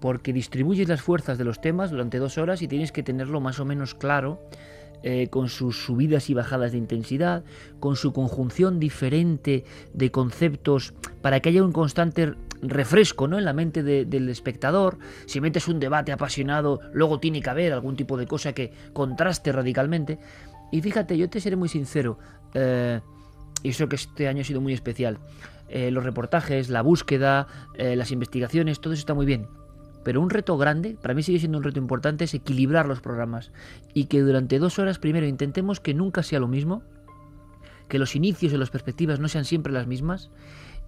[0.00, 3.60] porque distribuyes las fuerzas de los temas durante dos horas y tienes que tenerlo más
[3.60, 4.40] o menos claro,
[5.02, 7.44] eh, con sus subidas y bajadas de intensidad,
[7.80, 13.38] con su conjunción diferente de conceptos, para que haya un constante refresco ¿no?
[13.38, 14.98] en la mente de- del espectador.
[15.26, 19.52] Si metes un debate apasionado, luego tiene que haber algún tipo de cosa que contraste
[19.52, 20.18] radicalmente.
[20.72, 22.18] Y fíjate, yo te seré muy sincero,
[22.54, 23.00] eh,
[23.62, 25.18] y eso que este año ha sido muy especial.
[25.68, 27.46] Eh, los reportajes, la búsqueda,
[27.76, 29.46] las investigaciones, todo eso está muy bien.
[30.04, 33.50] Pero un reto grande, para mí sigue siendo un reto importante, es equilibrar los programas.
[33.94, 36.82] Y que durante dos horas primero intentemos que nunca sea lo mismo,
[37.88, 40.30] que los inicios y las perspectivas no sean siempre las mismas,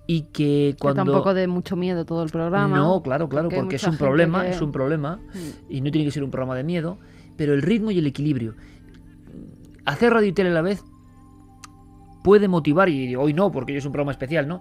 [0.07, 1.05] y que cuando...
[1.05, 2.77] tampoco de mucho miedo todo el programa.
[2.77, 5.21] No, claro, claro, porque es un problema, que- es un problema,
[5.69, 6.99] y no tiene que ser un programa de miedo,
[7.37, 8.55] pero el ritmo y el equilibrio.
[9.85, 10.85] Hacer radio y tele a la vez
[12.23, 14.61] puede motivar, y hoy no, porque hoy es un programa especial, ¿no?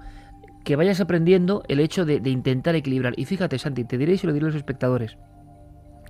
[0.70, 3.16] Que vayas aprendiendo el hecho de, de intentar equilibrar.
[3.18, 5.18] Y fíjate, Santi, te diré y se lo diré a los espectadores.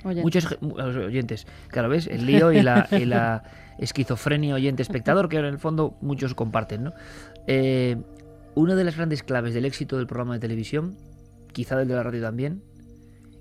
[0.04, 1.48] Oye, Muchos los oyentes.
[1.70, 2.08] Claro, ¿ves?
[2.08, 3.44] El lío y la, y la
[3.80, 6.94] esquizofrenia oyente-espectador, que en el fondo muchos comparten, ¿no?
[7.48, 7.96] Eh,
[8.54, 10.98] una de las grandes claves del éxito del programa de televisión,
[11.54, 12.62] quizá del de la radio también,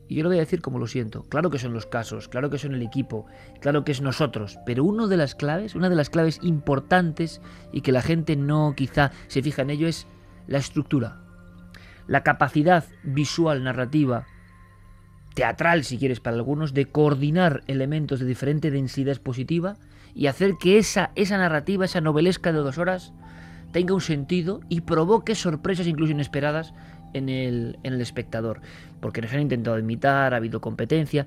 [0.07, 2.49] y yo lo voy a decir como lo siento, claro que son los casos, claro
[2.49, 3.27] que son el equipo,
[3.61, 7.41] claro que es nosotros, pero una de las claves, una de las claves importantes
[7.73, 10.07] y que la gente no quizá se fija en ello es
[10.49, 11.21] la estructura,
[12.09, 14.27] la capacidad visual, narrativa,
[15.35, 19.77] teatral, si quieres, para algunos, de coordinar elementos de diferente densidad expositiva
[20.15, 23.13] y hacer que esa, esa narrativa, esa novelesca de dos horas,
[23.71, 26.75] tenga un sentido y provoque sorpresas incluso inesperadas
[27.13, 28.61] en el, en el espectador.
[29.01, 31.27] Porque nos han intentado imitar, ha habido competencia,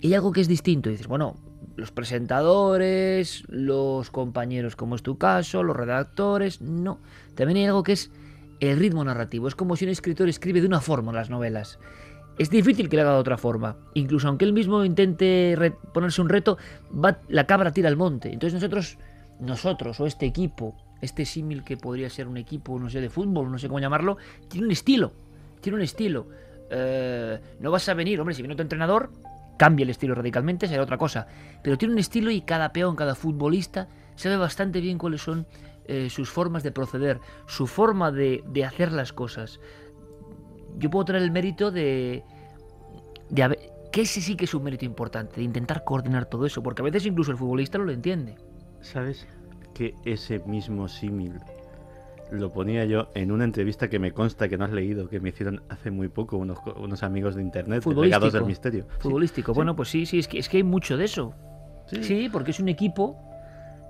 [0.00, 0.90] y hay algo que es distinto.
[0.90, 1.36] Dices, bueno,
[1.76, 6.98] los presentadores, los compañeros, como es tu caso, los redactores, no.
[7.36, 8.10] También hay algo que es
[8.70, 9.48] el ritmo narrativo.
[9.48, 11.78] Es como si un escritor escribe de una forma las novelas.
[12.38, 13.76] Es difícil que lo haga de otra forma.
[13.94, 16.58] Incluso aunque él mismo intente ponerse un reto,
[17.28, 18.32] la cabra tira al monte.
[18.32, 18.98] Entonces nosotros,
[19.40, 23.50] nosotros o este equipo, este símil que podría ser un equipo, no sé, de fútbol,
[23.50, 24.16] no sé cómo llamarlo,
[24.48, 25.12] tiene un estilo.
[25.60, 26.28] Tiene un estilo.
[26.70, 29.10] Eh, no vas a venir, hombre, si viene otro entrenador,
[29.56, 31.26] cambia el estilo radicalmente, será otra cosa.
[31.64, 35.46] Pero tiene un estilo y cada peón, cada futbolista sabe bastante bien cuáles son
[35.86, 39.60] eh, sus formas de proceder, su forma de, de hacer las cosas.
[40.78, 42.22] Yo puedo tener el mérito de,
[43.28, 43.58] de haber,
[43.92, 46.84] que ese sí que es un mérito importante, de intentar coordinar todo eso, porque a
[46.84, 48.36] veces incluso el futbolista no lo entiende.
[48.80, 49.26] ¿Sabes
[49.74, 51.34] que ese mismo símil
[52.30, 55.28] lo ponía yo en una entrevista que me consta que no has leído, que me
[55.28, 58.44] hicieron hace muy poco unos, unos amigos de internet, Legados del.
[58.46, 58.86] Misterio?
[58.98, 59.52] Futbolístico.
[59.52, 59.56] sí.
[59.56, 61.34] Bueno, pues sí, sí, es que, es que hay mucho de eso.
[61.86, 62.02] Sí.
[62.02, 63.18] Sí, porque es un equipo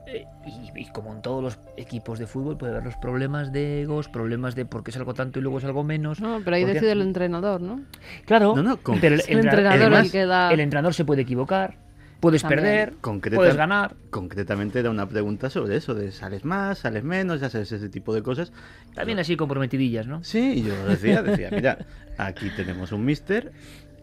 [0.06, 4.08] y, y como en todos los equipos de fútbol puede haber los problemas de egos,
[4.08, 6.20] problemas de por qué salgo tanto y luego salgo menos.
[6.20, 7.80] No, pero ahí porque- decide el entrenador, ¿no?
[8.26, 11.04] Claro, No, no, con- pero el, El entrenador además, el que da- el entrenador se
[11.04, 11.76] puede equivocar,
[12.20, 12.60] puedes También.
[12.60, 13.94] perder, Concreta- puedes ganar.
[14.10, 18.12] Concretamente era una pregunta sobre eso, de sales más, sales menos, ya sabes, ese tipo
[18.14, 18.52] de cosas.
[18.94, 20.22] También así comprometidillas, ¿no?
[20.22, 21.78] Sí, yo decía, decía, mira,
[22.18, 23.52] aquí tenemos un mister,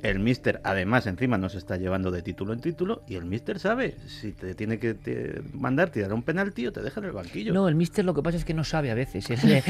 [0.01, 3.95] el mister además encima nos está llevando de título en título y el mister sabe
[4.07, 7.53] si te tiene que te- mandar tirar un penalti o te deja en el banquillo.
[7.53, 9.29] No, el mister lo que pasa es que no sabe a veces.
[9.29, 9.63] es, eh,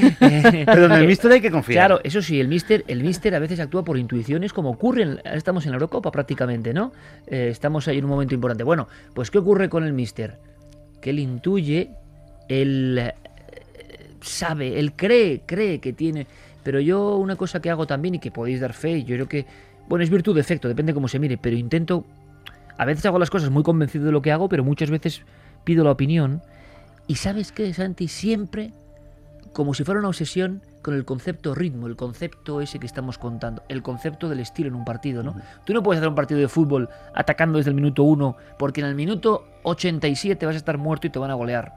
[0.66, 1.88] Pero en el eh, mister hay que confiar.
[1.88, 5.20] Claro, eso sí, el mister, el mister a veces actúa por intuiciones como ocurre, en-
[5.26, 6.92] estamos en la Eurocopa prácticamente, ¿no?
[7.28, 8.64] Eh, estamos ahí en un momento importante.
[8.64, 10.38] Bueno, pues ¿qué ocurre con el mister?
[11.02, 11.90] Que él intuye,
[12.50, 13.14] él
[14.22, 16.28] sabe, él cree, cree que tiene...
[16.64, 19.46] Pero yo una cosa que hago también y que podéis dar fe, yo creo que,
[19.90, 22.06] bueno, es virtud de efecto, depende cómo se mire, pero intento,
[22.78, 25.24] a veces hago las cosas muy convencido de lo que hago, pero muchas veces
[25.64, 26.42] pido la opinión.
[27.08, 28.72] Y sabes qué, Santi, siempre
[29.54, 33.64] como si fuera una obsesión con el concepto ritmo, el concepto ese que estamos contando,
[33.68, 35.36] el concepto del estilo en un partido, ¿no?
[35.66, 38.88] Tú no puedes hacer un partido de fútbol atacando desde el minuto 1, porque en
[38.88, 41.74] el minuto 87 vas a estar muerto y te van a golear.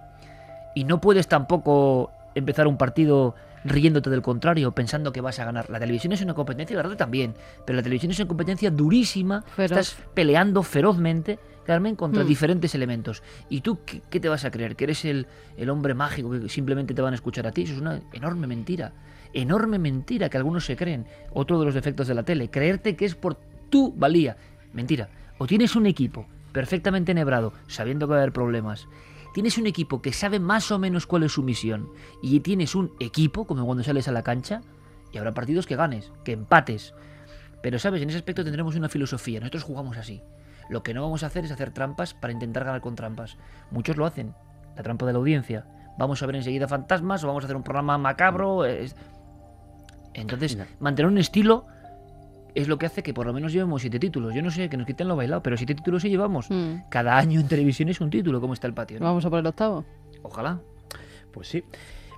[0.74, 3.34] Y no puedes tampoco empezar un partido
[3.64, 5.70] riéndote del contrario, pensando que vas a ganar.
[5.70, 7.34] La televisión es una competencia, la radio también,
[7.66, 9.78] pero la televisión es una competencia durísima, Feroz.
[9.78, 12.26] estás peleando ferozmente, Carmen, contra Hmm.
[12.26, 13.22] diferentes elementos.
[13.48, 14.74] ¿Y tú qué, qué te vas a creer?
[14.74, 17.62] ¿Que eres el, el hombre mágico que simplemente te van a escuchar a ti?
[17.62, 18.92] Eso es una enorme mentira.
[19.32, 21.06] Enorme mentira que algunos se creen.
[21.32, 23.36] Otro de los defectos de la tele, creerte que es por
[23.70, 24.36] tu valía.
[24.72, 25.08] Mentira.
[25.38, 28.88] O tienes un equipo perfectamente enhebrado, sabiendo que va a haber problemas.
[29.34, 31.88] Tienes un equipo que sabe más o menos cuál es su misión.
[32.22, 34.60] Y tienes un equipo, como cuando sales a la cancha,
[35.12, 36.94] y habrá partidos que ganes, que empates.
[37.62, 39.40] Pero sabes, en ese aspecto tendremos una filosofía.
[39.40, 40.22] Nosotros jugamos así.
[40.68, 43.36] Lo que no vamos a hacer es hacer trampas para intentar ganar con trampas.
[43.70, 44.34] Muchos lo hacen.
[44.76, 45.66] La trampa de la audiencia.
[45.98, 48.64] Vamos a ver enseguida fantasmas o vamos a hacer un programa macabro.
[48.64, 48.96] es-
[50.14, 51.66] Entonces, mantener un estilo
[52.54, 54.34] es lo que hace que por lo menos llevemos siete títulos.
[54.34, 56.50] Yo no sé que nos quiten lo bailado, pero siete títulos sí llevamos.
[56.50, 56.88] Mm.
[56.90, 58.98] Cada año en televisión es un título, como está el patio.
[59.00, 59.06] ¿no?
[59.06, 59.84] Vamos a por el octavo.
[60.22, 60.60] Ojalá.
[61.32, 61.64] Pues sí.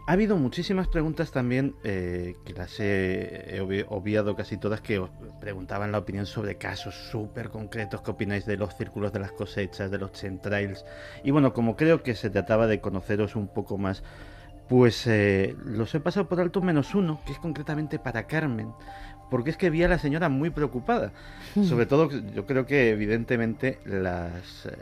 [0.07, 4.99] Ha habido muchísimas preguntas también, eh, que las he, he obvi- obviado casi todas, que
[4.99, 5.09] os
[5.41, 8.03] preguntaban la opinión sobre casos súper concretos.
[8.03, 10.85] ¿Qué opináis de los círculos de las cosechas, de los chemtrails?
[11.22, 14.03] Y bueno, como creo que se trataba de conoceros un poco más,
[14.69, 18.73] pues eh, los he pasado por alto menos uno, que es concretamente para Carmen.
[19.31, 21.12] Porque es que vi a la señora muy preocupada.
[21.55, 24.77] Sobre todo, yo creo que evidentemente las, eh,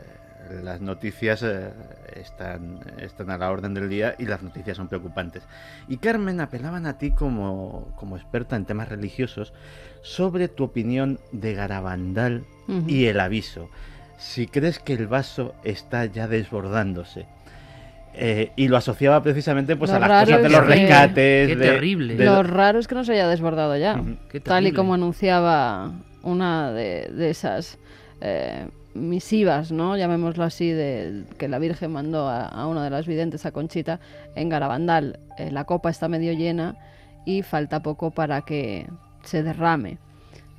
[0.61, 1.71] las noticias eh,
[2.15, 5.43] están, están a la orden del día y las noticias son preocupantes.
[5.87, 9.53] Y Carmen, apelaban a ti como, como experta en temas religiosos
[10.01, 12.45] sobre tu opinión de Garabandal
[12.87, 13.69] y el aviso.
[14.17, 17.25] Si crees que el vaso está ya desbordándose.
[18.15, 21.47] Eh, y lo asociaba precisamente pues Lo a las cosas de los que- rescates.
[21.49, 22.15] Qué de- terrible.
[22.15, 24.01] de- Lo raro es que no se haya desbordado ya.
[24.43, 25.91] Tal y como anunciaba
[26.21, 27.77] una de, de esas
[28.21, 29.97] eh, misivas, ¿no?
[29.97, 33.99] Llamémoslo así, de que la Virgen mandó a, a una de las videntes, a Conchita,
[34.35, 35.19] en Garabandal.
[35.37, 36.75] Eh, la copa está medio llena
[37.25, 38.87] y falta poco para que
[39.23, 39.97] se derrame.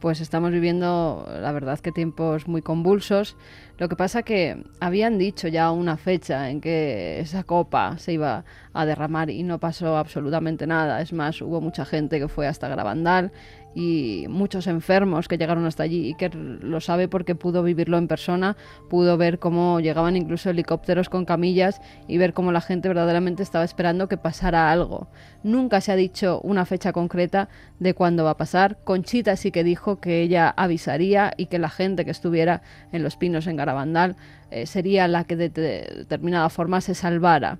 [0.05, 3.39] Pues estamos viviendo, la verdad, que tiempos muy convulsos.
[3.79, 8.45] Lo que pasa que habían dicho ya una fecha en que esa copa se iba
[8.75, 11.01] a derramar y no pasó absolutamente nada.
[11.01, 13.33] Es más, hubo mucha gente que fue hasta Garabandal
[13.75, 18.09] y muchos enfermos que llegaron hasta allí y que lo sabe porque pudo vivirlo en
[18.09, 18.57] persona,
[18.89, 23.65] pudo ver cómo llegaban incluso helicópteros con camillas y ver cómo la gente verdaderamente estaba
[23.65, 25.09] esperando que pasara algo.
[25.43, 27.49] Nunca se ha dicho una fecha concreta
[27.81, 28.79] de cuándo va a pasar.
[28.85, 32.63] Conchita sí que dijo que ella avisaría y que la gente que estuviera
[32.93, 34.17] en los pinos en Garabandal
[34.51, 37.59] eh, sería la que de de determinada forma se salvara.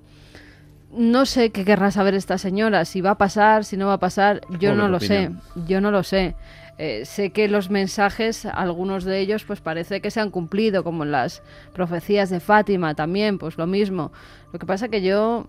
[0.97, 3.99] No sé qué querrá saber esta señora, si va a pasar, si no va a
[3.99, 5.43] pasar, yo no lo opinión.
[5.55, 6.37] sé, yo no lo sé.
[6.79, 11.05] Eh, sé que los mensajes, algunos de ellos, pues parece que se han cumplido, como
[11.05, 11.43] en las
[11.73, 14.13] profecías de Fátima también, pues lo mismo.
[14.53, 15.47] Lo que pasa que yo,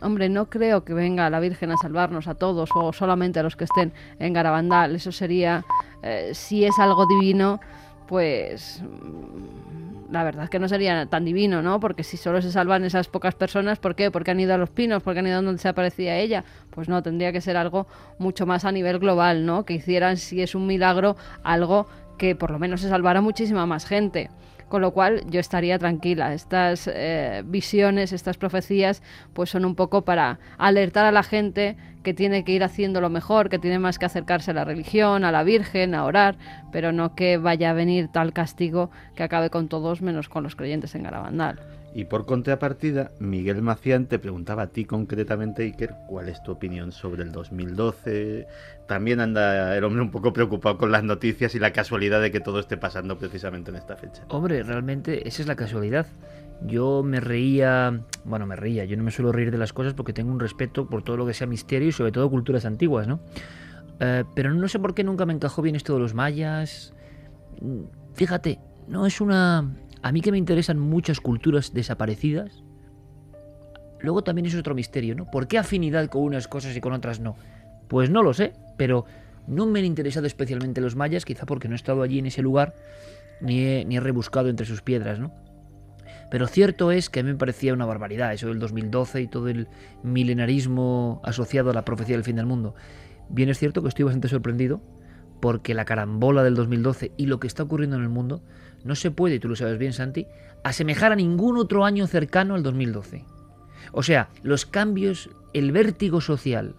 [0.00, 3.56] hombre, no creo que venga la Virgen a salvarnos a todos o solamente a los
[3.56, 4.94] que estén en Garabandal.
[4.94, 5.64] Eso sería,
[6.02, 7.60] eh, si es algo divino,
[8.06, 8.82] pues
[10.10, 11.80] la verdad es que no sería tan divino, ¿no?
[11.80, 14.10] Porque si solo se salvan esas pocas personas, ¿por qué?
[14.10, 16.44] Porque han ido a los pinos, porque han ido donde se aparecía ella.
[16.70, 17.86] Pues no, tendría que ser algo
[18.18, 19.64] mucho más a nivel global, ¿no?
[19.64, 21.86] Que hicieran, si es un milagro, algo
[22.16, 24.30] que por lo menos se salvara muchísima más gente.
[24.68, 26.34] Con lo cual yo estaría tranquila.
[26.34, 29.02] Estas eh, visiones, estas profecías,
[29.32, 33.10] pues son un poco para alertar a la gente que tiene que ir haciendo lo
[33.10, 36.36] mejor, que tiene más que acercarse a la religión, a la Virgen, a orar,
[36.72, 40.56] pero no que vaya a venir tal castigo que acabe con todos menos con los
[40.56, 41.60] creyentes en Garabandal.
[41.94, 46.92] Y por contrapartida, Miguel Macián te preguntaba a ti concretamente, Iker, cuál es tu opinión
[46.92, 48.46] sobre el 2012.
[48.86, 52.40] También anda el hombre un poco preocupado con las noticias y la casualidad de que
[52.40, 54.22] todo esté pasando precisamente en esta fecha.
[54.28, 56.06] Hombre, realmente esa es la casualidad.
[56.62, 60.12] Yo me reía, bueno, me reía, yo no me suelo reír de las cosas porque
[60.12, 63.20] tengo un respeto por todo lo que sea misterio y sobre todo culturas antiguas, ¿no?
[64.00, 66.94] Eh, pero no sé por qué nunca me encajó bien esto de los mayas.
[68.14, 69.76] Fíjate, no es una...
[70.02, 72.62] A mí que me interesan muchas culturas desaparecidas.
[74.00, 75.30] Luego también es otro misterio, ¿no?
[75.30, 77.36] ¿Por qué afinidad con unas cosas y con otras no?
[77.88, 79.06] Pues no lo sé, pero
[79.48, 82.42] no me han interesado especialmente los mayas, quizá porque no he estado allí en ese
[82.42, 82.74] lugar,
[83.40, 85.32] ni he, ni he rebuscado entre sus piedras, ¿no?
[86.30, 89.48] Pero cierto es que a mí me parecía una barbaridad eso del 2012 y todo
[89.48, 89.68] el
[90.02, 92.74] milenarismo asociado a la profecía del fin del mundo.
[93.30, 94.82] Bien es cierto que estoy bastante sorprendido
[95.40, 98.42] porque la carambola del 2012 y lo que está ocurriendo en el mundo
[98.84, 100.26] no se puede, y tú lo sabes bien Santi,
[100.64, 103.24] asemejar a ningún otro año cercano al 2012.
[103.92, 106.74] O sea, los cambios, el vértigo social,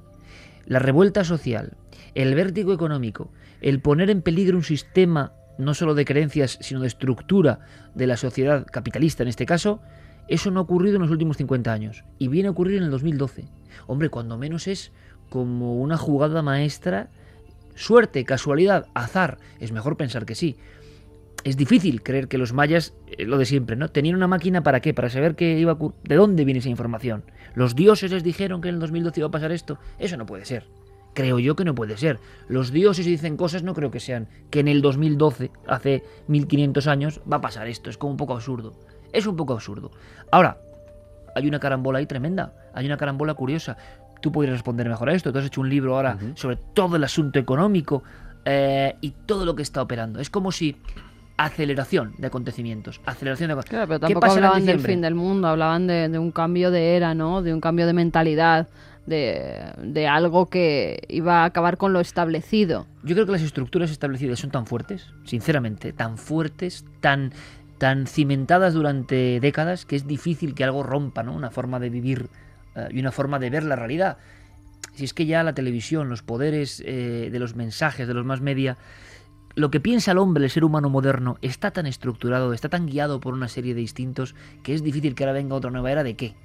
[0.65, 1.77] la revuelta social,
[2.15, 3.31] el vértigo económico,
[3.61, 7.59] el poner en peligro un sistema no solo de creencias, sino de estructura
[7.93, 9.81] de la sociedad capitalista en este caso,
[10.27, 12.05] eso no ha ocurrido en los últimos 50 años.
[12.17, 13.45] Y viene a ocurrir en el 2012.
[13.85, 14.91] Hombre, cuando menos es
[15.29, 17.09] como una jugada maestra,
[17.75, 19.37] suerte, casualidad, azar.
[19.59, 20.55] Es mejor pensar que sí.
[21.43, 23.89] Es difícil creer que los mayas, eh, lo de siempre, ¿no?
[23.89, 24.93] Tenían una máquina para qué?
[24.93, 25.77] Para saber qué iba a.
[26.03, 27.23] ¿De dónde viene esa información?
[27.53, 29.79] ¿Los dioses les dijeron que en el 2012 iba a pasar esto?
[29.97, 30.65] Eso no puede ser.
[31.13, 32.19] Creo yo que no puede ser.
[32.47, 37.21] Los dioses dicen cosas, no creo que sean que en el 2012, hace 1500 años,
[37.31, 37.89] va a pasar esto.
[37.89, 38.73] Es como un poco absurdo.
[39.11, 39.91] Es un poco absurdo.
[40.31, 40.57] Ahora,
[41.35, 42.53] hay una carambola ahí tremenda.
[42.73, 43.77] Hay una carambola curiosa.
[44.21, 45.31] Tú podrías responder mejor a esto.
[45.31, 48.03] Tú has hecho un libro ahora sobre todo el asunto económico
[48.45, 50.19] eh, y todo lo que está operando.
[50.19, 50.77] Es como si
[51.37, 52.99] aceleración de acontecimientos.
[53.05, 56.31] Aceleración de Claro, pero ¿Qué tampoco hablaban del fin del mundo, hablaban de, de un
[56.31, 57.41] cambio de era, ¿no?
[57.41, 58.67] De un cambio de mentalidad,
[59.05, 62.87] de, de algo que iba a acabar con lo establecido.
[63.03, 67.33] Yo creo que las estructuras establecidas son tan fuertes, sinceramente, tan fuertes, tan,
[67.77, 71.33] tan cimentadas durante décadas, que es difícil que algo rompa, ¿no?
[71.33, 72.29] Una forma de vivir
[72.75, 74.17] eh, y una forma de ver la realidad.
[74.93, 78.41] Si es que ya la televisión, los poderes eh, de los mensajes, de los más
[78.41, 78.77] media,
[79.55, 83.19] lo que piensa el hombre, el ser humano moderno, está tan estructurado, está tan guiado
[83.19, 86.15] por una serie de instintos, que es difícil que ahora venga otra nueva era de
[86.15, 86.35] qué.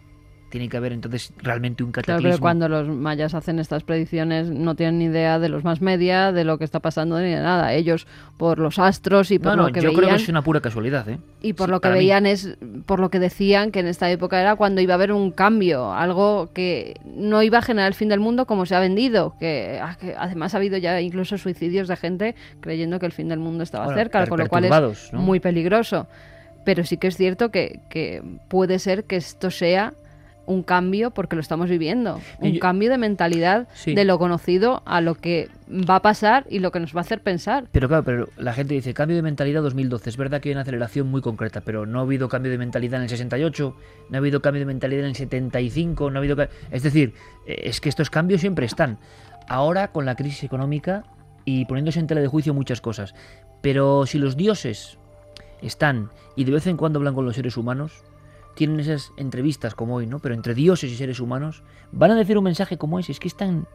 [0.55, 2.31] Tiene que haber entonces realmente un Claro, cataclismo.
[2.31, 6.31] pero cuando los mayas hacen estas predicciones no tienen ni idea de los más media,
[6.31, 7.73] de lo que está pasando ni de nada.
[7.73, 10.29] Ellos, por los astros y por no, no, lo que yo veían, creo que es
[10.29, 11.19] una pura casualidad, ¿eh?
[11.43, 11.95] y por Sí, lo que mí.
[11.97, 15.11] veían es, por lo que decían que en esta época era cuando iba a haber
[15.11, 18.79] un cambio, algo que no iba a generar el fin del mundo como se ha
[18.79, 23.13] vendido, que, ah, que además ha habido ya incluso suicidios de gente creyendo que el
[23.13, 25.19] fin del mundo estaba Bueno, cerca, con lo cual es ¿no?
[25.19, 26.07] muy peligroso.
[26.65, 29.95] Pero sí que es cierto que, que puede ser que esto sea
[30.47, 33.95] un cambio porque lo estamos viviendo, un yo- cambio de mentalidad Sí.
[33.95, 37.03] de lo conocido a lo que va a pasar y lo que nos va a
[37.03, 37.65] hacer pensar.
[37.73, 40.11] Pero claro, pero la gente dice cambio de mentalidad 2012.
[40.11, 42.97] Es verdad que hay una aceleración muy concreta, pero no ha habido cambio de mentalidad
[42.99, 43.75] en el 68,
[44.11, 46.37] no ha habido cambio de mentalidad en el 75, no ha habido...
[46.71, 47.15] Es decir,
[47.47, 48.99] eh, es que estos cambios siempre están.
[49.49, 51.05] Ahora con la crisis económica
[51.47, 53.15] y poniéndose en tela de juicio muchas cosas.
[53.63, 54.99] Pero si los dioses
[55.63, 57.93] están y de vez en cuando hablan con los seres humanos,
[58.55, 60.19] tienen esas entrevistas como hoy, ¿no?
[60.19, 63.13] Pero entre dioses y seres humanos, van a decir un mensaje como ese.
[63.13, 63.67] Es que es tan,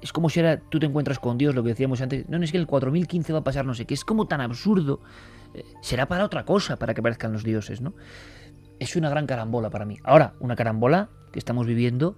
[0.00, 2.28] es como si ahora tú te encuentras con Dios, lo que decíamos antes.
[2.28, 3.94] No, no es que el 4015 va a pasar no sé qué.
[3.94, 5.00] Es como tan absurdo.
[5.54, 7.94] Eh, será para otra cosa, para que aparezcan los dioses, ¿no?
[8.78, 9.98] Es una gran carambola para mí.
[10.04, 12.16] Ahora, una carambola que estamos viviendo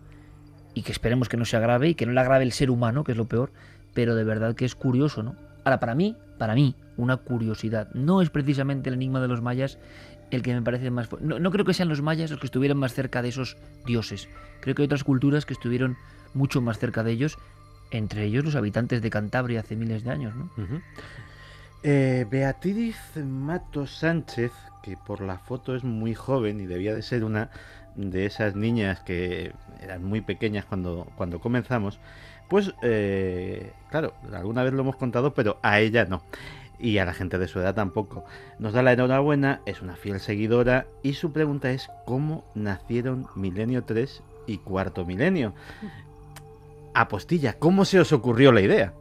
[0.75, 3.05] y que esperemos que no se agrave y que no la agrave el ser humano,
[3.05, 3.53] que es lo peor.
[3.95, 5.37] Pero de verdad que es curioso, ¿no?
[5.65, 7.89] Ahora, para mí, para mí, una curiosidad.
[7.95, 9.79] No es precisamente el enigma de los mayas
[10.31, 11.09] el que me parece más...
[11.21, 14.29] No, no creo que sean los mayas los que estuvieran más cerca de esos dioses.
[14.61, 15.97] Creo que hay otras culturas que estuvieron
[16.35, 17.39] mucho más cerca de ellos,
[17.91, 20.51] entre ellos los habitantes de Cantabria hace miles de años, ¿no?
[21.83, 24.53] Eh, Beatriz Mato Sánchez,
[24.83, 27.51] que por la foto es muy joven y debía de ser una
[27.95, 31.99] de esas niñas que eran muy pequeñas cuando, cuando comenzamos,
[32.49, 36.23] pues eh, claro, alguna vez lo hemos contado, pero a ella no.
[36.79, 38.25] Y a la gente de su edad tampoco.
[38.59, 43.85] Nos da la enhorabuena, es una fiel seguidora y su pregunta es ¿cómo nacieron Milenio
[43.85, 45.55] 3 y Cuarto Milenio?
[46.95, 48.95] Apostilla, ¿cómo se os ocurrió la idea?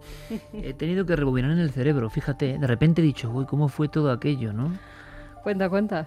[0.52, 3.88] He tenido que rebobinar en el cerebro, fíjate, de repente he dicho, uy, ¿cómo fue
[3.88, 4.74] todo aquello, no?
[5.44, 6.06] Cuenta, cuenta.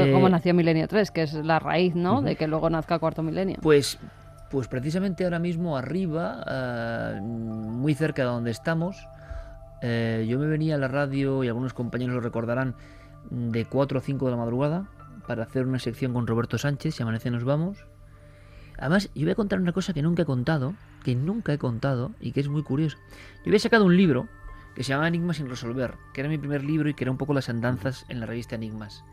[0.00, 2.22] Eh, cómo nació Milenio 3, que es la raíz, ¿no?
[2.22, 3.56] De que luego nazca Cuarto Milenio.
[3.60, 3.98] Pues,
[4.50, 8.96] pues precisamente ahora mismo arriba, ah, muy cerca de donde estamos,
[9.82, 12.76] eh, yo me venía a la radio, y algunos compañeros lo recordarán,
[13.30, 14.88] de 4 o 5 de la madrugada,
[15.26, 17.78] para hacer una sección con Roberto Sánchez, si amanece nos vamos.
[18.78, 20.74] Además, yo voy a contar una cosa que nunca he contado,
[21.04, 22.96] que nunca he contado y que es muy curioso.
[23.44, 24.28] Yo había sacado un libro
[24.74, 27.18] que se llama Enigmas sin resolver, que era mi primer libro y que era un
[27.18, 29.04] poco las andanzas en la revista Enigmas.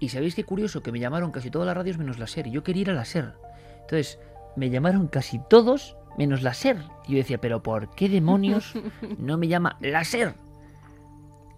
[0.00, 2.52] Y sabéis qué curioso, que me llamaron casi todas las radios menos la SER, y
[2.52, 3.34] yo quería ir a la SER.
[3.80, 4.18] Entonces,
[4.56, 6.76] me llamaron casi todos menos la SER.
[7.06, 8.74] Y yo decía, pero ¿por qué demonios
[9.18, 10.34] no me llama la SER?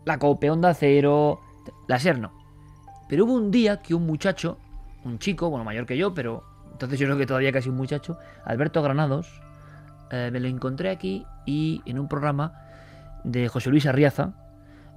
[0.04, 1.40] La Cope, Onda Cero,
[1.88, 2.32] la SER no.
[3.08, 4.58] Pero hubo un día que un muchacho,
[5.04, 8.18] un chico, bueno, mayor que yo, pero entonces yo creo que todavía casi un muchacho,
[8.44, 9.42] Alberto Granados,
[10.10, 12.54] eh, me lo encontré aquí y en un programa
[13.24, 14.34] de José Luis Arriaza,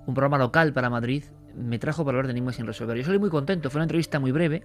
[0.06, 1.24] un programa local para Madrid,
[1.56, 2.98] me trajo para hablar de enigmas sin resolver.
[2.98, 4.64] Yo salí muy contento, fue una entrevista muy breve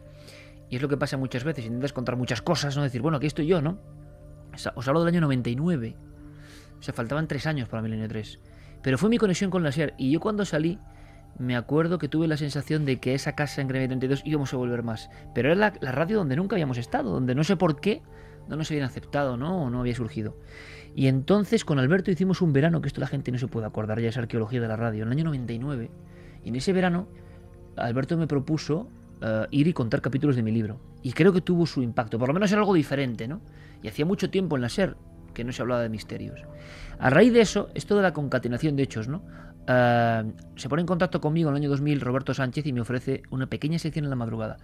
[0.70, 2.82] y es lo que pasa muchas veces, intentas contar muchas cosas, ¿no?
[2.82, 3.78] Decir, bueno, aquí estoy yo, ¿no?
[4.74, 5.96] Os hablo del año 99,
[6.78, 8.40] o sea, faltaban tres años para Milenio 3.
[8.82, 10.78] Pero fue mi conexión con la SER y yo cuando salí
[11.38, 14.56] me acuerdo que tuve la sensación de que esa casa en Gremio 32 íbamos a
[14.56, 15.08] volver más.
[15.34, 18.02] Pero era la, radio donde nunca habíamos estado, donde no sé por qué
[18.48, 19.64] no nos habían aceptado, ¿no?
[19.64, 20.36] O no había surgido.
[20.94, 24.00] Y entonces con Alberto hicimos un verano, que esto la gente no se puede acordar,
[24.00, 25.90] ya es arqueología de la radio, en el año 99.
[26.44, 27.08] Y en ese verano
[27.76, 28.88] Alberto me propuso
[29.20, 30.80] eh, ir y contar capítulos de mi libro.
[31.02, 33.40] Y creo que tuvo su impacto, por lo menos era algo diferente, ¿no?
[33.82, 34.96] Y hacía mucho tiempo en la SER
[35.34, 36.40] que no se hablaba de misterios.
[36.98, 39.22] A raíz de eso, esto de la concatenación de hechos, ¿no?
[39.68, 43.22] Eh, se pone en contacto conmigo en el año 2000 Roberto Sánchez y me ofrece
[43.30, 44.56] una pequeña sección en la madrugada.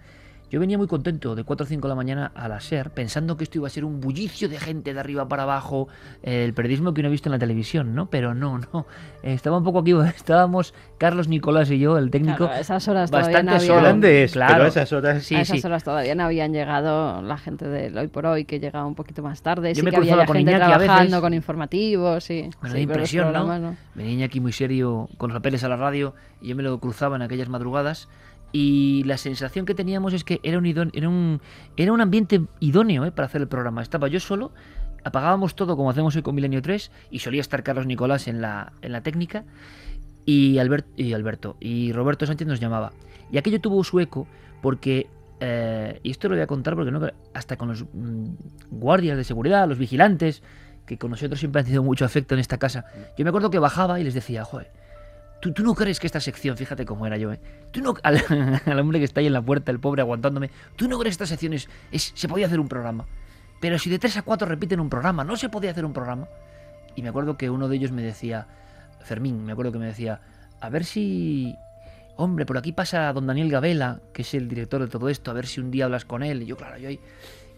[0.51, 3.35] Yo venía muy contento de 4 o 5 de la mañana a la SER, pensando
[3.35, 5.87] que esto iba a ser un bullicio de gente de arriba para abajo,
[6.23, 8.05] el periodismo que uno ha visto en la televisión, ¿no?
[8.09, 8.85] Pero no, no.
[9.23, 13.11] Estaba un poco aquí, estábamos Carlos Nicolás y yo, el técnico, Claro, a esas horas
[13.11, 14.53] bastante todavía no había- Grandes, claro.
[14.53, 15.23] pero a esas horas...
[15.23, 15.67] Sí, a esas sí.
[15.67, 19.23] horas todavía no habían llegado la gente del hoy por hoy, que llegaba un poquito
[19.23, 19.69] más tarde.
[19.73, 21.21] Yo sí me que había con gente Iñaki a trabajando veces.
[21.21, 22.49] con informativos, sí.
[22.61, 23.45] Me sí, impresión, ¿no?
[23.45, 26.79] programas Venía aquí muy serio con los papeles a la radio y yo me lo
[26.79, 28.07] cruzaba en aquellas madrugadas.
[28.51, 31.41] Y la sensación que teníamos es que era un, idón- era un,
[31.75, 33.11] era un ambiente idóneo ¿eh?
[33.11, 33.81] para hacer el programa.
[33.81, 34.51] Estaba yo solo,
[35.03, 38.71] apagábamos todo como hacemos hoy con Milenio 3 y solía estar Carlos Nicolás en la,
[38.81, 39.43] en la técnica
[40.25, 42.93] y, Albert, y Alberto y Roberto Sánchez nos llamaba.
[43.31, 44.25] Y aquello tuvo su eco
[44.61, 45.07] porque,
[45.41, 47.01] eh, y esto lo voy a contar porque no,
[47.33, 48.25] hasta con los mm,
[48.71, 50.41] guardias de seguridad, los vigilantes,
[50.85, 52.85] que con nosotros siempre han tenido mucho afecto en esta casa,
[53.17, 54.71] yo me acuerdo que bajaba y les decía, joder,
[55.53, 57.39] ¿tú, no crees que esta sección, fíjate cómo era yo, ¿eh?
[57.71, 58.21] Tú no, al,
[58.65, 61.23] al hombre que está ahí en la puerta, el pobre aguantándome, ¿tú no crees que
[61.23, 63.05] esta sección es, es- se podía hacer un programa?
[63.61, 66.27] Pero si de 3 a 4 repiten un programa, ¿no se podía hacer un programa?
[66.95, 68.47] Y me acuerdo que uno de ellos me decía,
[69.01, 70.21] Fermín, me acuerdo que me decía,
[70.61, 71.55] a ver si...
[72.17, 75.33] Hombre, por aquí pasa don Daniel Gabela, que es el director de todo esto, a
[75.33, 76.43] ver si un día hablas con él.
[76.43, 76.99] Y yo, claro, yo ahí...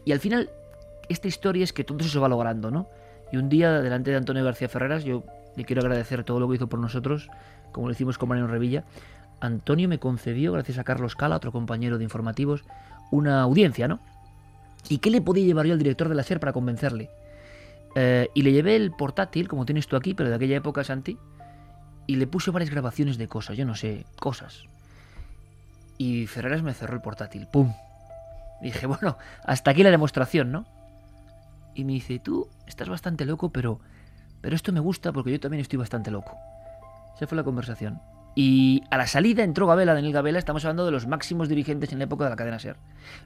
[0.04, 0.50] Y al final,
[1.10, 2.90] esta historia es que todo eso se va logrando, ¿no?
[3.32, 5.24] Y un día, delante de Antonio García Ferreras, yo
[5.56, 7.30] le quiero agradecer todo lo que hizo por nosotros,
[7.72, 8.84] como lo hicimos con Mariano Revilla.
[9.40, 12.64] Antonio me concedió, gracias a Carlos Cala, otro compañero de informativos,
[13.12, 14.00] una audiencia, ¿no?
[14.90, 17.10] ¿Y qué le podía llevar yo al director de la SER para convencerle?
[17.96, 21.18] Eh, y le llevé el portátil, como tienes tú aquí, pero de aquella época, Santi,
[22.06, 24.64] y le puse varias grabaciones de cosas, yo no sé, cosas.
[25.98, 27.74] Y Ferreras me cerró el portátil, ¡pum!
[28.62, 30.66] Dije, bueno, hasta aquí la demostración, ¿no?
[31.76, 33.80] Y me dice, tú estás bastante loco, pero,
[34.42, 36.36] pero esto me gusta porque yo también estoy bastante loco.
[37.18, 38.00] Esa fue la conversación.
[38.36, 41.98] Y a la salida entró Gabela, Daniel Gabela, estamos hablando de los máximos dirigentes en
[41.98, 42.78] la época de la cadena SER.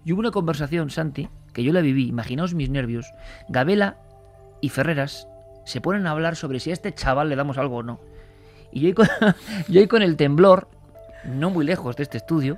[0.05, 3.11] Y hubo una conversación, Santi, que yo la viví, imaginaos mis nervios.
[3.49, 3.97] Gabela
[4.61, 5.27] y Ferreras
[5.65, 7.99] se ponen a hablar sobre si a este chaval le damos algo o no.
[8.71, 10.69] Y yo ahí con, el temblor,
[11.25, 12.57] no muy lejos de este estudio.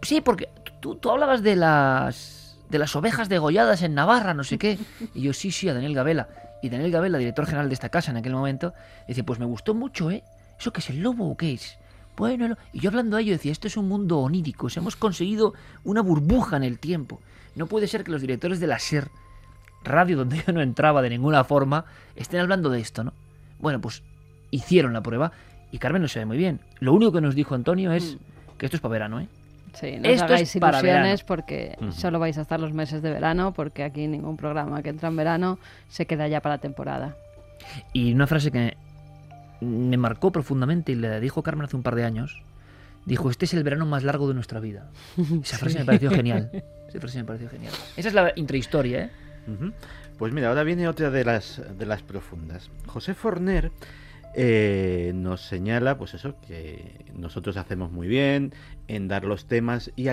[0.00, 0.48] Sí, porque
[0.80, 4.78] tú, tú hablabas de las de las ovejas degolladas en Navarra, no sé qué.
[5.14, 6.28] Y yo, sí, sí, a Daniel Gabela.
[6.64, 8.72] Y Daniel Gabela, director general de esta casa en aquel momento,
[9.06, 10.24] dice, pues me gustó mucho, ¿eh?
[10.58, 11.76] ¿Eso qué es el lobo o qué es?
[12.16, 15.52] Bueno, lo- y yo hablando a ello decía, esto es un mundo onírico, hemos conseguido
[15.84, 17.20] una burbuja en el tiempo.
[17.54, 19.08] No puede ser que los directores de la SER,
[19.82, 21.84] radio donde yo no entraba de ninguna forma,
[22.16, 23.12] estén hablando de esto, ¿no?
[23.58, 24.02] Bueno, pues
[24.50, 25.32] hicieron la prueba
[25.70, 26.60] y Carmen lo sabe muy bien.
[26.80, 28.16] Lo único que nos dijo Antonio es
[28.56, 29.28] que esto es para verano, ¿eh?
[29.74, 33.52] Sí, no os Esto hagáis ilusiones porque solo vais a estar los meses de verano,
[33.52, 35.58] porque aquí ningún programa que entra en verano
[35.88, 37.16] se queda ya para temporada.
[37.92, 38.76] Y una frase que
[39.60, 42.42] me marcó profundamente y le dijo Carmen hace un par de años.
[43.04, 44.88] Dijo, este es el verano más largo de nuestra vida.
[45.42, 46.50] Esa frase me pareció genial.
[46.88, 47.72] Esa frase me pareció genial.
[47.96, 49.10] Esa es la intrahistoria, ¿eh?
[50.18, 52.70] Pues mira, ahora viene otra de las, de las profundas.
[52.86, 53.72] José Forner
[54.36, 58.52] eh, nos señala, pues eso, que nosotros hacemos muy bien
[58.88, 60.08] en dar los temas y,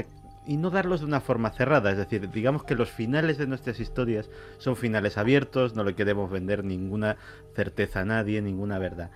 [0.58, 1.92] no darlos de una forma cerrada.
[1.92, 6.30] Es decir, digamos que los finales de nuestras historias son finales abiertos, no le queremos
[6.30, 7.18] vender ninguna
[7.56, 9.10] certeza a nadie, ninguna verdad.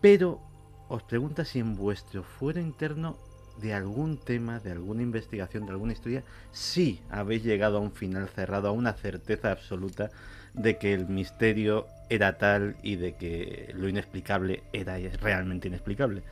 [0.00, 0.40] Pero
[0.88, 3.16] os pregunta si en vuestro fuero interno
[3.60, 6.22] de algún tema, de alguna investigación, de alguna historia,
[6.52, 10.10] sí habéis llegado a un final cerrado, a una certeza absoluta
[10.54, 16.22] de que el misterio era tal y de que lo inexplicable era realmente inexplicable.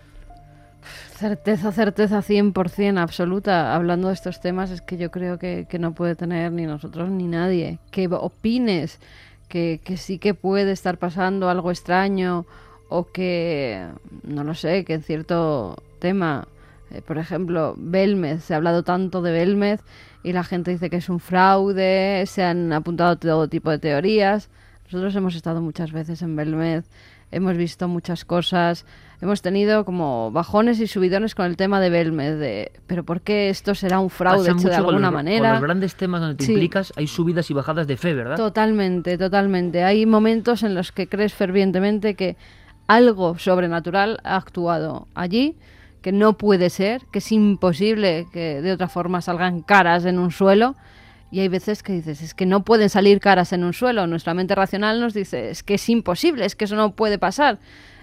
[1.14, 3.74] Certeza, certeza 100% absoluta.
[3.74, 7.26] Hablando de estos temas es que yo creo que, no puede tener ni nosotros ni
[7.26, 7.78] nadie.
[7.90, 8.98] Que opines
[9.48, 12.46] que, que sí que puede estar pasando algo extraño
[12.88, 13.86] o que,
[14.22, 16.48] no lo sé, que en cierto tema,
[16.90, 19.80] eh, por ejemplo, Belmez, se ha hablado tanto de Belmez
[20.22, 24.48] y la gente dice que es un fraude, se han apuntado todo tipo de teorías.
[24.90, 26.86] Nosotros hemos estado muchas veces en Belmez,
[27.30, 28.86] hemos visto muchas cosas,
[29.20, 33.50] hemos tenido como bajones y subidones con el tema de Belmez, de pero ¿por qué
[33.50, 35.50] esto será un fraude hecho de alguna manera?
[35.50, 38.36] Con los grandes temas donde te implicas hay subidas y bajadas de fe, ¿verdad?
[38.36, 39.84] Totalmente, totalmente.
[39.84, 42.38] Hay momentos en los que crees fervientemente que
[42.86, 45.58] algo sobrenatural ha actuado allí,
[46.00, 50.30] que no puede ser, que es imposible que de otra forma salgan caras en un
[50.30, 50.76] suelo.
[51.30, 54.06] Y hay veces que dices, es que no pueden salir caras en un suelo.
[54.06, 57.58] Nuestra mente racional nos dice, es que es imposible, es que eso no puede pasar.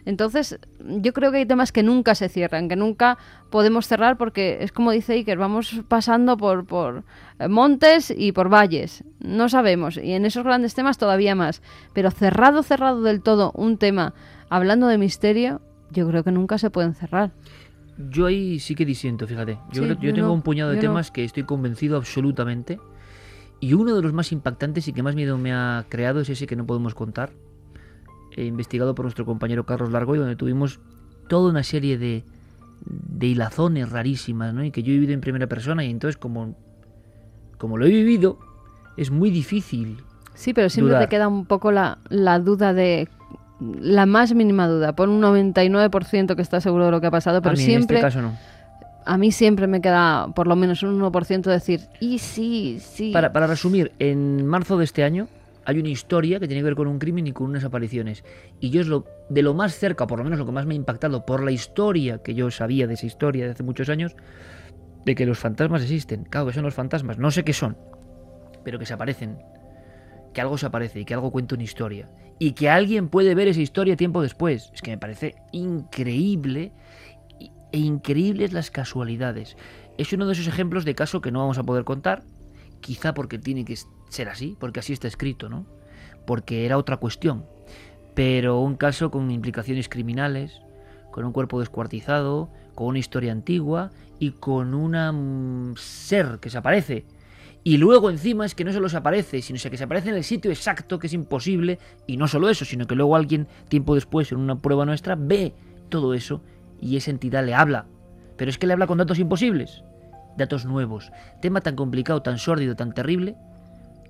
[0.06, 3.18] Entonces, yo creo que hay temas que nunca se cierran, que nunca
[3.50, 7.04] podemos cerrar porque es como dice Iker, vamos pasando por, por
[7.50, 9.04] montes y por valles.
[9.20, 9.98] No sabemos.
[9.98, 11.64] Y en esos grandes temas todavía más.
[11.94, 14.14] Pero cerrado, cerrado del todo un tema
[14.50, 17.32] hablando de misterio, yo creo que nunca se pueden cerrar.
[17.98, 19.58] Yo ahí sí que disiento, fíjate.
[19.72, 22.80] Yo, yo, tengo un puñado de temas que estoy convencido absolutamente.
[23.60, 26.48] Y uno de los más impactantes y que más miedo me ha creado es ese
[26.48, 27.32] que no podemos contar.
[28.36, 30.80] He investigado por nuestro compañero Carlos Largo y donde tuvimos
[31.28, 32.24] toda una serie de,
[32.86, 34.64] de hilazones rarísimas, ¿no?
[34.64, 36.56] Y que yo he vivido en primera persona y entonces como,
[37.58, 38.40] como lo he vivido,
[38.98, 39.98] es muy difícil.
[40.34, 43.08] Sí, pero siempre te queda un poco la, la duda de
[43.60, 47.42] la más mínima duda, por un 99% que está seguro de lo que ha pasado,
[47.42, 48.00] pero siempre...
[48.00, 48.38] En este caso no.
[49.06, 53.12] A mí siempre me queda por lo menos un 1% decir, y sí, sí.
[53.12, 55.28] Para, para resumir, en marzo de este año
[55.66, 58.24] hay una historia que tiene que ver con un crimen y con unas apariciones.
[58.60, 60.74] Y yo es lo de lo más cerca, por lo menos lo que más me
[60.74, 64.16] ha impactado por la historia que yo sabía de esa historia de hace muchos años,
[65.06, 66.24] de que los fantasmas existen.
[66.24, 67.78] Claro, que son los fantasmas, no sé qué son,
[68.64, 69.38] pero que se aparecen.
[70.34, 73.48] Que algo se aparece y que algo cuenta una historia y que alguien puede ver
[73.48, 74.72] esa historia tiempo después.
[74.74, 76.72] Es que me parece increíble
[77.76, 79.58] e increíbles las casualidades.
[79.98, 82.24] Es uno de esos ejemplos de caso que no vamos a poder contar,
[82.80, 85.66] quizá porque tiene que ser así, porque así está escrito, ¿no?
[86.26, 87.46] Porque era otra cuestión.
[88.14, 90.62] Pero un caso con implicaciones criminales,
[91.12, 97.04] con un cuerpo descuartizado, con una historia antigua y con un ser que se aparece
[97.62, 100.24] y luego encima es que no solo se aparece, sino que se aparece en el
[100.24, 101.80] sitio exacto, que es imposible.
[102.06, 105.52] Y no solo eso, sino que luego alguien, tiempo después, en una prueba nuestra, ve
[105.90, 106.44] todo eso
[106.80, 107.86] y esa entidad le habla.
[108.38, 109.84] Pero es que le habla con datos imposibles,
[110.38, 111.12] datos nuevos.
[111.42, 113.36] Tema tan complicado, tan sórdido, tan terrible,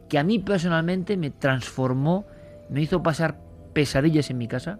[0.09, 2.25] que a mí personalmente me transformó,
[2.69, 3.39] me hizo pasar
[3.73, 4.79] pesadillas en mi casa.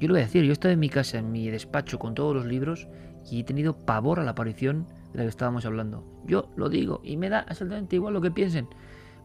[0.00, 2.14] Yo lo voy a decir, yo he estado en mi casa, en mi despacho, con
[2.14, 2.88] todos los libros,
[3.30, 6.04] y he tenido pavor a la aparición de la que estábamos hablando.
[6.26, 8.68] Yo lo digo y me da absolutamente igual lo que piensen,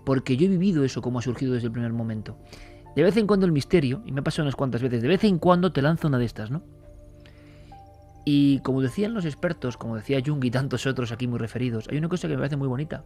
[0.05, 2.38] porque yo he vivido eso como ha surgido desde el primer momento.
[2.95, 5.23] De vez en cuando el misterio, y me ha pasado unas cuantas veces, de vez
[5.23, 6.63] en cuando te lanza una de estas, ¿no?
[8.30, 11.97] Y como decían los expertos, como decía Jung y tantos otros aquí muy referidos, hay
[11.97, 13.05] una cosa que me parece muy bonita.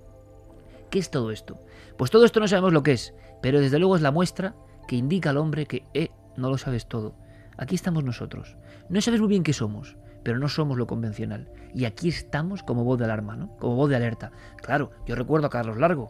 [0.90, 1.64] ¿Qué es todo esto?
[1.96, 4.56] Pues todo esto no sabemos lo que es, pero desde luego es la muestra
[4.88, 7.14] que indica al hombre que, eh, no lo sabes todo.
[7.56, 8.58] Aquí estamos nosotros.
[8.90, 11.52] No sabes muy bien qué somos, pero no somos lo convencional.
[11.72, 13.56] Y aquí estamos como voz de alarma, ¿no?
[13.58, 14.32] Como voz de alerta.
[14.58, 16.10] Claro, yo recuerdo a Carlos Largo,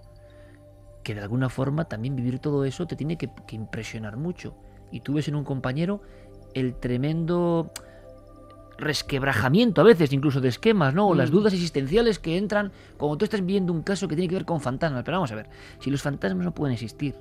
[1.03, 4.55] que de alguna forma también vivir todo eso te tiene que, impresionar mucho.
[4.89, 6.01] Y tú ves en un compañero
[6.53, 7.73] el tremendo
[8.81, 11.07] resquebrajamiento a veces incluso de esquemas, ¿no?
[11.07, 11.33] O las mm.
[11.33, 14.59] dudas existenciales que entran cuando tú estás viendo un caso que tiene que ver con
[14.59, 15.03] fantasmas.
[15.03, 17.15] Pero vamos a ver, si los fantasmas no pueden existir,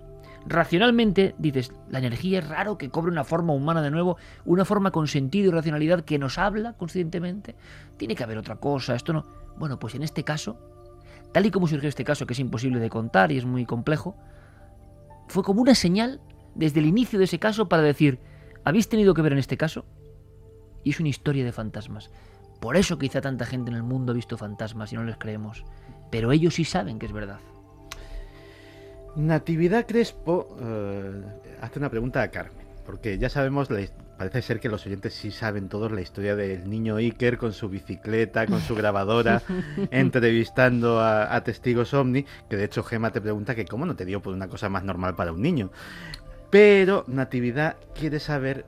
[0.46, 4.90] Racionalmente dices, la energía es raro que cobre una forma humana de nuevo, una forma
[4.90, 7.56] con sentido y racionalidad que nos habla conscientemente.
[7.98, 9.26] Tiene que haber otra cosa, esto no.
[9.58, 10.58] Bueno, pues en este caso,
[11.32, 14.16] tal y como surgió este caso, que es imposible de contar y es muy complejo,
[15.28, 16.20] fue como una señal
[16.54, 18.18] desde el inicio de ese caso para decir,
[18.64, 19.84] ¿habéis tenido que ver en este caso?
[20.84, 22.10] Y es una historia de fantasmas.
[22.60, 25.64] Por eso quizá tanta gente en el mundo ha visto fantasmas y no les creemos.
[26.10, 27.40] Pero ellos sí saben que es verdad.
[29.16, 31.22] Natividad Crespo eh,
[31.60, 33.68] hace una pregunta a Carmen, porque ya sabemos,
[34.18, 37.68] parece ser que los oyentes sí saben todos la historia del niño Iker con su
[37.68, 39.42] bicicleta, con su grabadora,
[39.90, 44.20] entrevistando a, testigos ovni, que de hecho Gema te pregunta que cómo no te dio
[44.20, 45.70] por una cosa más normal para un niño.
[46.50, 48.64] Pero Natividad quiere saber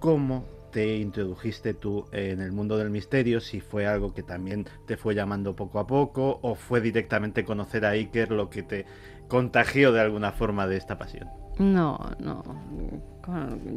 [0.00, 4.96] cómo te introdujiste tú en el mundo del misterio, si fue algo que también te
[4.96, 8.86] fue llamando poco a poco o fue directamente conocer a Iker lo que te
[9.28, 11.28] contagió de alguna forma de esta pasión.
[11.58, 12.42] No, no.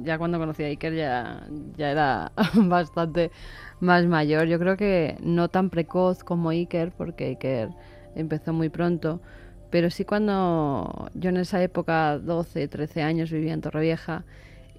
[0.04, 1.46] Ya cuando conocí a Iker ya,
[1.76, 3.32] ya era bastante
[3.82, 4.48] más mayor.
[4.48, 7.70] Yo creo que no tan precoz como Iker, porque Iker
[8.16, 9.22] empezó muy pronto.
[9.70, 14.24] Pero sí cuando yo en esa época, 12, 13 años, vivía en Torrevieja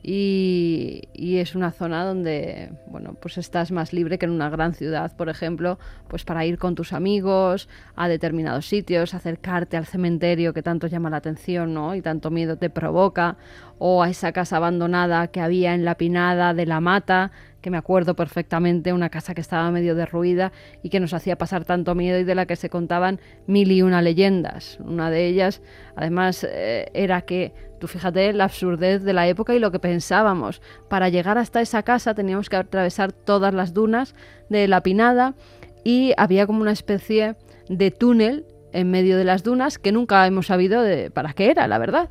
[0.09, 4.73] y, y, es una zona donde, bueno, pues estás más libre que en una gran
[4.73, 10.55] ciudad, por ejemplo, pues para ir con tus amigos a determinados sitios, acercarte al cementerio
[10.55, 11.97] que tanto llama la atención, ¿no?
[11.97, 13.37] Y tanto miedo te provoca,
[13.79, 17.33] o a esa casa abandonada que había en la pinada de la mata,
[17.67, 20.53] que me acuerdo perfectamente, una casa que estaba medio derruida
[20.85, 23.19] y que nos hacía pasar tanto miedo y de la que se contaban
[23.49, 24.79] mil y una leyendas.
[24.85, 25.63] Una de ellas,
[25.97, 30.63] además, eh, era que, tú fíjate, la absurdez de la época y lo que pensábamos.
[30.89, 34.15] Para llegar hasta esa casa teníamos que atravesar todas las dunas
[34.49, 35.35] de la Pinada
[35.83, 37.35] y había como una especie
[37.69, 41.67] de túnel en medio de las dunas que nunca hemos sabido de para qué era,
[41.67, 42.11] la verdad.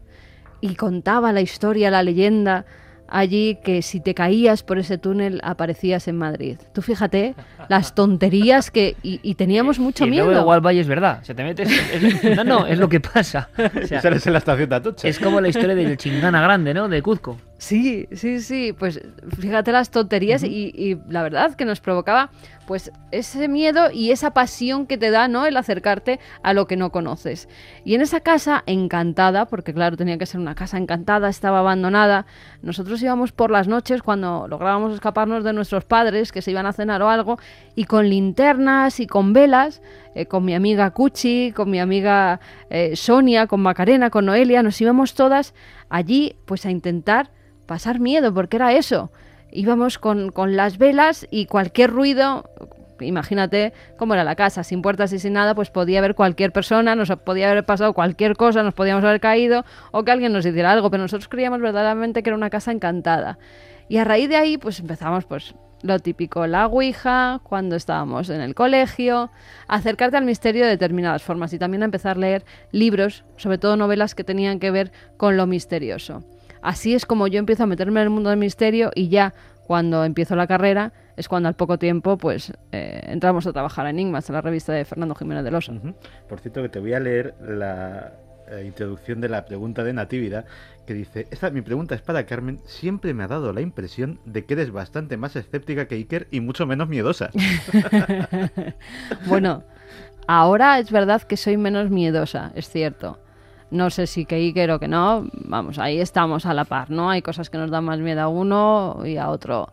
[0.60, 2.66] Y contaba la historia, la leyenda
[3.08, 6.58] allí que si te caías por ese túnel aparecías en Madrid.
[6.74, 7.36] Tú fíjate
[7.70, 8.96] las tonterías que...
[9.02, 10.26] Y, teníamos mucho y miedo.
[10.26, 11.20] Luego igual Valle es verdad.
[11.24, 11.70] Se te metes...
[11.70, 13.50] Es, no, no, es lo que pasa.
[13.76, 15.08] O sea, Sales en la estación de Atocha.
[15.08, 16.88] Es como la historia del Chingana Grande, ¿no?
[16.88, 17.38] De Cuzco.
[17.58, 18.74] Sí, sí, sí.
[18.78, 19.02] Pues
[19.40, 22.30] fíjate las tonterías y, y la verdad que nos provocaba
[22.66, 25.46] pues ese miedo y esa pasión que te da, ¿no?
[25.46, 27.48] El acercarte a lo que no conoces.
[27.84, 32.26] Y en esa casa encantada, porque claro, tenía que ser una casa encantada, estaba abandonada,
[32.62, 36.74] nosotros íbamos por las noches cuando lográbamos escaparnos de nuestros padres que se iban a
[36.74, 37.38] cenar o algo,
[37.76, 39.82] y con linternas y con velas,
[40.16, 44.80] eh, con mi amiga Cuchi, con mi amiga eh, Sonia, con Macarena, con Noelia, nos
[44.82, 45.54] íbamos todas
[45.90, 47.32] allí pues a intentar
[47.66, 49.12] pasar miedo, porque era eso
[49.56, 52.50] íbamos con, con las velas y cualquier ruido,
[53.00, 56.96] imagínate cómo era la casa, sin puertas y sin nada, pues podía haber cualquier persona,
[56.96, 60.72] nos podía haber pasado cualquier cosa, nos podíamos haber caído o que alguien nos hiciera
[60.72, 63.40] algo, pero nosotros creíamos verdaderamente que era una casa encantada.
[63.88, 65.56] Y a raíz de ahí, pues empezamos, pues
[65.86, 69.30] lo típico, la Ouija, cuando estábamos en el colegio,
[69.68, 73.78] acercarte al misterio de determinadas formas y también a empezar a leer libros, sobre todo
[73.78, 76.24] novelas que tenían que ver con lo misterioso.
[76.62, 79.34] Así es como yo empiezo a meterme en el mundo del misterio y ya
[79.68, 83.96] cuando empiezo la carrera es cuando al poco tiempo pues eh, entramos a trabajar en
[83.96, 85.74] Enigmas, en la revista de Fernando Jiménez de Losa.
[86.28, 88.14] Por cierto que te voy a leer la
[88.50, 90.46] eh, introducción de la pregunta de Natividad
[90.86, 94.46] que dice, esta mi pregunta es para Carmen, siempre me ha dado la impresión de
[94.46, 97.32] que eres bastante más escéptica que Iker y mucho menos miedosa.
[99.28, 99.64] bueno,
[100.28, 103.20] ahora es verdad que soy menos miedosa, es cierto.
[103.72, 107.10] No sé si que Iker o que no, vamos, ahí estamos a la par, ¿no?
[107.10, 109.70] Hay cosas que nos dan más miedo a uno y a otro.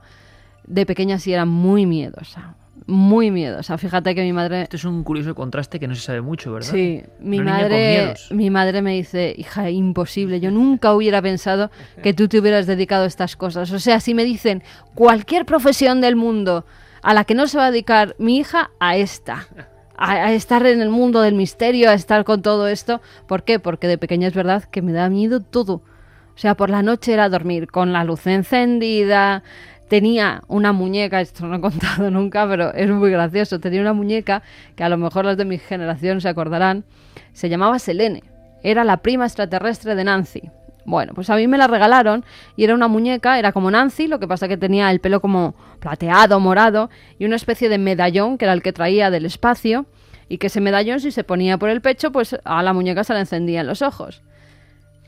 [0.67, 2.55] De pequeña sí era muy miedosa,
[2.87, 3.79] muy miedosa.
[3.79, 4.63] Fíjate que mi madre...
[4.63, 6.71] Esto es un curioso contraste que no se sabe mucho, ¿verdad?
[6.71, 11.71] Sí, mi madre, mi madre me dice, hija, imposible, yo nunca hubiera pensado
[12.03, 13.71] que tú te hubieras dedicado a estas cosas.
[13.73, 14.63] O sea, si me dicen
[14.95, 16.65] cualquier profesión del mundo
[17.03, 19.47] a la que no se va a dedicar mi hija, a esta
[20.03, 23.01] a, estar en el mundo del misterio, a estar con todo esto.
[23.27, 23.59] ¿Por qué?
[23.59, 25.83] Porque de pequeña es verdad que me da miedo todo.
[26.35, 29.43] O sea, por la noche era dormir con la luz encendida.
[29.93, 33.61] Tenía una muñeca, esto no he contado nunca, pero es muy gracioso.
[33.61, 34.43] Tenía una muñeca
[34.75, 36.85] que a lo mejor las de mi generación se acordarán.
[37.35, 38.23] Se llamaba Selene.
[38.63, 40.51] Era la prima extraterrestre de Nancy.
[40.87, 42.25] Bueno, pues a mí me la regalaron
[42.57, 45.55] y era una muñeca, era como Nancy, lo que pasa que tenía el pelo como
[45.79, 46.89] plateado, morado
[47.19, 49.85] y una especie de medallón que era el que traía del espacio
[50.27, 53.13] y que ese medallón si se ponía por el pecho, pues a la muñeca se
[53.13, 54.23] le encendían los ojos.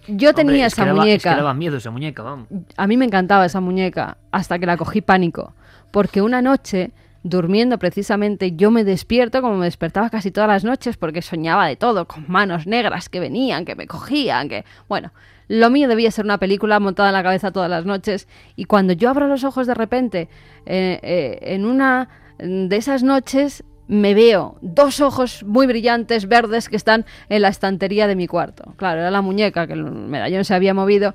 [0.07, 1.31] Yo tenía esa muñeca.
[1.31, 2.49] Es que daba miedo esa muñeca, vamos.
[2.77, 5.55] A mí me encantaba esa muñeca hasta que la cogí pánico,
[5.91, 6.93] porque una noche
[7.25, 11.75] durmiendo precisamente, yo me despierto como me despertaba casi todas las noches porque soñaba de
[11.75, 14.65] todo, con manos negras que venían, que me cogían, que...
[14.89, 15.11] Bueno,
[15.49, 18.93] lo mío debía ser una película montada en la cabeza todas las noches y cuando
[18.93, 20.29] yo abro los ojos de repente,
[20.67, 22.09] eh, eh, en una
[22.39, 28.07] de esas noches me veo dos ojos muy brillantes, verdes, que están en la estantería
[28.07, 28.75] de mi cuarto.
[28.77, 31.15] Claro, era la muñeca, que el medallón se había movido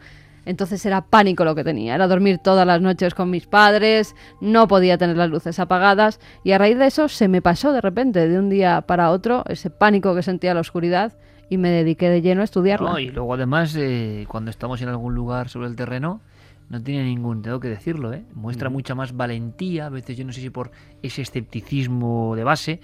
[0.49, 4.67] entonces era pánico lo que tenía, era dormir todas las noches con mis padres, no
[4.67, 8.27] podía tener las luces apagadas y a raíz de eso se me pasó de repente,
[8.27, 11.13] de un día para otro, ese pánico que sentía la oscuridad
[11.49, 12.99] y me dediqué de lleno a estudiarla.
[12.99, 16.21] y luego además, eh, cuando estamos en algún lugar sobre el terreno,
[16.69, 18.23] no tiene ningún, tengo que decirlo, ¿eh?
[18.33, 20.71] muestra mucha más valentía, a veces yo no sé si por
[21.01, 22.79] ese escepticismo de base,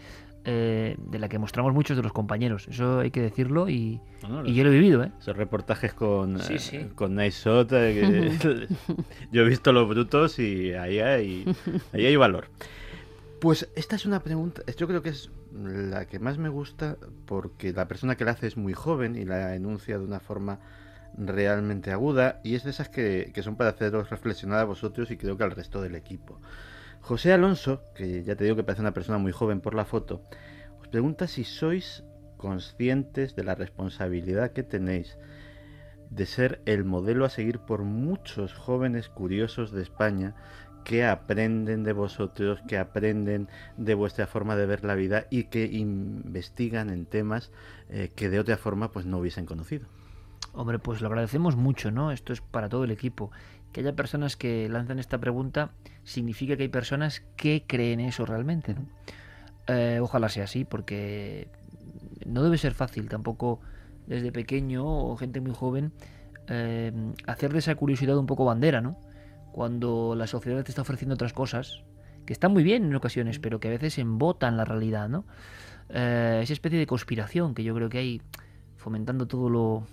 [0.47, 2.67] eh, de la que mostramos muchos de los compañeros.
[2.67, 5.11] Eso hay que decirlo y, No, no, y yo lo he vivido, ¿eh?
[5.19, 6.79] Esos reportajes con, Sí, eh, sí.
[6.93, 8.67] con Nice Shot, eh, que-
[9.31, 11.45] yo he visto los brutos y ahí hay,
[11.93, 12.47] ahí hay valor.
[13.39, 17.71] Pues esta es una pregunta, yo creo que es la que más me gusta porque
[17.73, 20.59] la persona que la hace es muy joven y la enuncia de una forma
[21.17, 25.37] realmente aguda y es de esas que, son para haceros reflexionar a vosotros y creo
[25.37, 26.39] que al resto del equipo.
[27.01, 30.23] José Alonso, que ya te digo que parece una persona muy joven por la foto,
[30.81, 32.03] os pregunta si sois
[32.37, 35.17] conscientes de la responsabilidad que tenéis
[36.09, 40.35] de ser el modelo a seguir por muchos jóvenes curiosos de España
[40.83, 45.65] que aprenden de vosotros, que aprenden de vuestra forma de ver la vida y que
[45.65, 47.51] investigan en temas
[47.89, 49.87] eh, que de otra forma pues no hubiesen conocido.
[50.55, 52.11] Hombre, pues lo agradecemos mucho, ¿no?
[52.11, 53.29] Esto es para todo el equipo.
[53.73, 55.71] Que haya personas que lanzan esta pregunta
[56.05, 58.85] significa que hay personas que creen eso realmente, ¿no?
[59.67, 61.49] Eh, ojalá sea así, porque
[62.25, 63.59] no debe ser fácil tampoco
[64.07, 65.91] desde pequeño o gente muy joven
[66.47, 66.93] eh,
[67.25, 68.97] hacer de esa curiosidad un poco bandera, ¿no?
[69.51, 71.83] Cuando la sociedad te está ofreciendo otras cosas
[72.25, 75.25] que están muy bien en ocasiones, pero que a veces embotan la realidad, ¿no?
[75.89, 78.21] Eh, esa especie de conspiración que yo creo que hay
[78.77, 79.87] fomentando todo lo,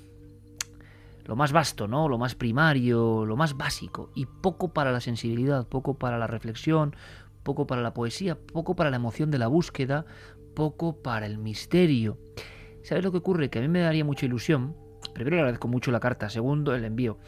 [1.24, 2.09] lo más vasto, ¿no?
[2.09, 4.11] Lo más primario, lo más básico.
[4.15, 6.97] Y poco para la sensibilidad, poco para la reflexión,
[7.43, 10.05] poco para la poesía, poco para la emoción de la búsqueda,
[10.55, 12.19] poco para el misterio.
[12.82, 13.51] ¿Sabes lo que ocurre?
[13.51, 14.77] Que a mí me daría mucha ilusión.
[15.15, 17.19] Primero le agradezco mucho la carta, segundo el envío.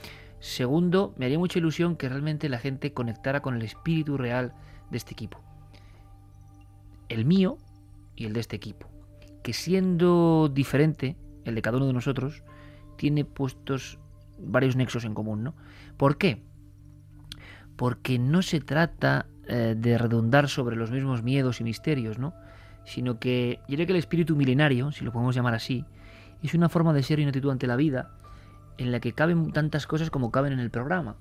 [0.41, 4.53] Segundo, me haría mucha ilusión que realmente la gente conectara con el espíritu real
[4.91, 5.41] de este equipo.
[7.09, 7.59] El mío
[8.17, 8.89] y el de este equipo.
[9.43, 12.43] Que siendo diferente, el de cada uno de nosotros,
[12.97, 13.99] tiene puestos
[14.39, 15.55] varios nexos en común, ¿no?
[15.97, 16.43] ¿Por qué?
[17.77, 22.35] Porque no se trata eh, de redundar sobre los mismos miedos y misterios, ¿no?
[22.85, 25.85] Sino que yo creo que el espíritu milenario, si lo podemos llamar así,
[26.43, 28.11] es una forma de ser y una actitud ante la vida
[28.79, 31.17] en la que caben tantas cosas como caben en el programa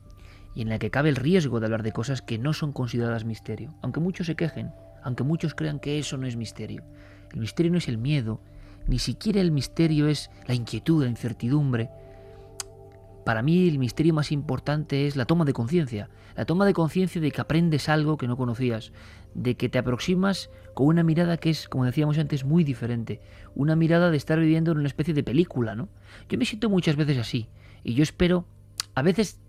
[0.55, 3.25] y en la que cabe el riesgo de hablar de cosas que no son consideradas
[3.25, 4.71] misterio, aunque muchos se quejen,
[5.03, 6.83] aunque muchos crean que eso no es misterio.
[7.31, 8.41] El misterio no es el miedo,
[8.87, 11.89] ni siquiera el misterio es la inquietud, la incertidumbre.
[13.25, 17.21] Para mí el misterio más importante es la toma de conciencia, la toma de conciencia
[17.21, 18.91] de que aprendes algo que no conocías,
[19.33, 23.21] de que te aproximas con una mirada que es, como decíamos antes, muy diferente,
[23.55, 25.89] una mirada de estar viviendo en una especie de película, ¿no?
[26.27, 27.47] Yo me siento muchas veces así,
[27.83, 28.45] y yo espero,
[28.95, 29.39] a veces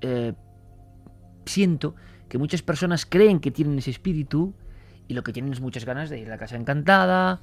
[0.00, 0.34] eh,
[1.44, 1.94] siento
[2.28, 4.54] que muchas personas creen que tienen ese espíritu
[5.08, 7.42] y lo que tienen es muchas ganas de ir a la casa encantada,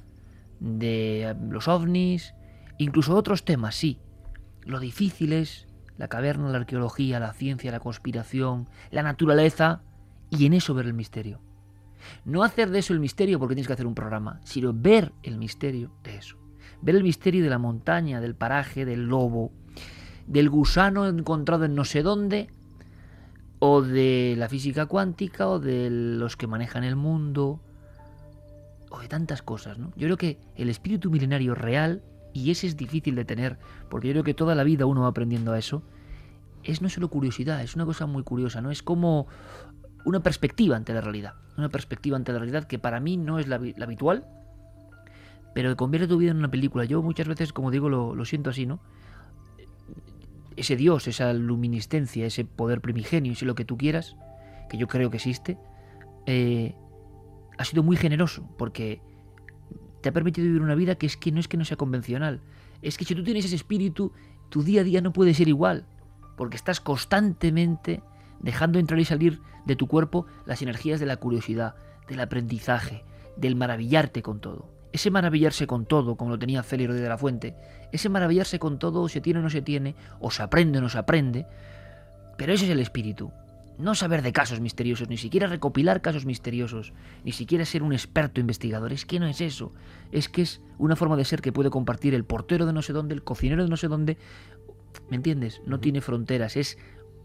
[0.60, 2.34] de eh, los ovnis,
[2.78, 3.98] incluso otros temas, sí.
[4.64, 5.66] Lo difícil es
[5.96, 9.82] la caverna, la arqueología, la ciencia, la conspiración, la naturaleza
[10.30, 11.40] y en eso ver el misterio.
[12.24, 15.38] No hacer de eso el misterio porque tienes que hacer un programa, sino ver el
[15.38, 16.36] misterio de eso.
[16.80, 19.52] Ver el misterio de la montaña, del paraje, del lobo,
[20.26, 22.48] del gusano encontrado en no sé dónde,
[23.58, 27.60] o de la física cuántica, o de los que manejan el mundo,
[28.90, 29.92] o de tantas cosas, ¿no?
[29.96, 32.02] Yo creo que el espíritu milenario real,
[32.32, 33.58] y ese es difícil de tener,
[33.88, 35.82] porque yo creo que toda la vida uno va aprendiendo a eso,
[36.64, 38.70] es no solo curiosidad, es una cosa muy curiosa, ¿no?
[38.70, 39.26] Es como
[40.04, 43.48] una perspectiva ante la realidad, una perspectiva ante la realidad que para mí no es
[43.48, 44.26] la, habitual,
[45.54, 46.84] pero que convierte tu vida en una película.
[46.84, 48.80] Yo muchas veces, como digo, lo, lo siento así, ¿no?
[50.56, 54.16] Ese Dios, esa luminiscencia, ese poder primigenio, ese lo que tú quieras,
[54.68, 55.58] que yo creo que existe,
[56.26, 56.74] eh,
[57.60, 59.02] ha sido muy generoso, porque
[60.00, 62.40] te ha permitido vivir una vida que es que no es que no sea convencional.
[62.80, 64.14] Es que si tú tienes ese espíritu,
[64.48, 65.84] tu día a día no puede ser igual,
[66.38, 68.02] porque estás constantemente
[68.40, 71.74] dejando entrar y salir de tu cuerpo las energías de la curiosidad,
[72.08, 73.04] del aprendizaje,
[73.36, 74.70] del maravillarte con todo.
[74.92, 77.54] Ese maravillarse con todo, como lo tenía Félix de la Fuente,
[77.92, 80.88] ese maravillarse con todo, se tiene o no se tiene, o se aprende o no
[80.88, 81.46] se aprende,
[82.38, 83.30] pero ese es el espíritu.
[83.78, 86.92] No saber de casos misteriosos, ni siquiera recopilar casos misteriosos,
[87.24, 89.72] ni siquiera ser un experto investigador, es que no es eso.
[90.12, 92.92] Es que es una forma de ser que puede compartir el portero de no sé
[92.92, 94.18] dónde, el cocinero de no sé dónde.
[95.08, 95.62] ¿Me entiendes?
[95.64, 96.76] No tiene fronteras, es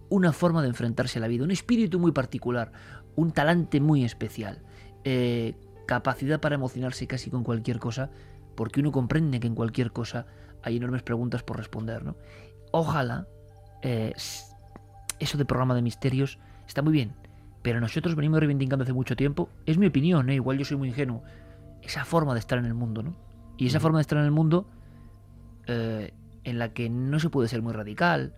[0.10, 2.72] una forma de enfrentarse a la vida, un espíritu muy particular,
[3.16, 4.62] un talante muy especial,
[5.04, 5.56] eh,
[5.88, 8.12] capacidad para emocionarse casi con cualquier cosa,
[8.56, 10.28] porque uno comprende que en cualquier cosa
[10.64, 12.16] hay enormes preguntas por responder, ¿no?
[12.72, 13.28] Ojalá
[13.82, 14.14] eh,
[15.20, 17.14] eso de programa de misterios está muy bien,
[17.62, 20.36] pero nosotros venimos reivindicando hace mucho tiempo, es mi opinión, ¿eh?
[20.36, 21.24] igual yo soy muy ingenuo,
[21.82, 23.16] esa forma de estar en el mundo, ¿no?
[23.58, 24.68] Y esa forma de estar en el mundo
[25.68, 26.14] eh,
[26.44, 28.34] en la que no se puede ser muy radical,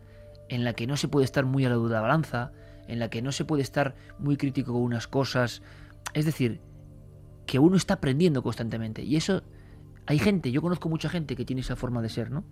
[0.50, 2.52] en la que no se puede estar muy a la duda balanza,
[2.88, 5.62] en la que no se puede estar muy crítico con unas cosas.
[6.14, 6.62] Es decir,
[7.46, 9.04] que uno está aprendiendo constantemente.
[9.04, 9.44] Y eso,
[10.06, 12.46] hay gente, yo conozco mucha gente que tiene esa forma de ser, ¿no?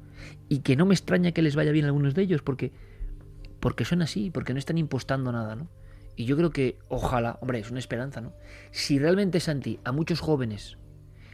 [0.50, 2.74] Y que no me extraña que les vaya bien a algunos de ellos, porque,
[3.66, 5.68] porque son así, porque no están impostando nada, ¿no?
[6.16, 8.32] Y yo creo que, ojalá, hombre, es una esperanza, ¿no?
[8.70, 10.78] Si realmente, Santi, a muchos jóvenes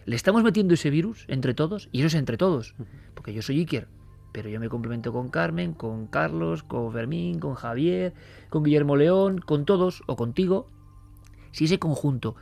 [0.05, 2.73] le estamos metiendo ese virus entre todos, y eso es entre todos,
[3.15, 3.89] porque yo soy Iker,
[4.31, 8.13] pero yo me complemento con Carmen, con Carlos, con Fermín, con Javier,
[8.49, 10.69] con Guillermo León, con todos, o contigo.
[11.51, 12.37] Si ese conjunto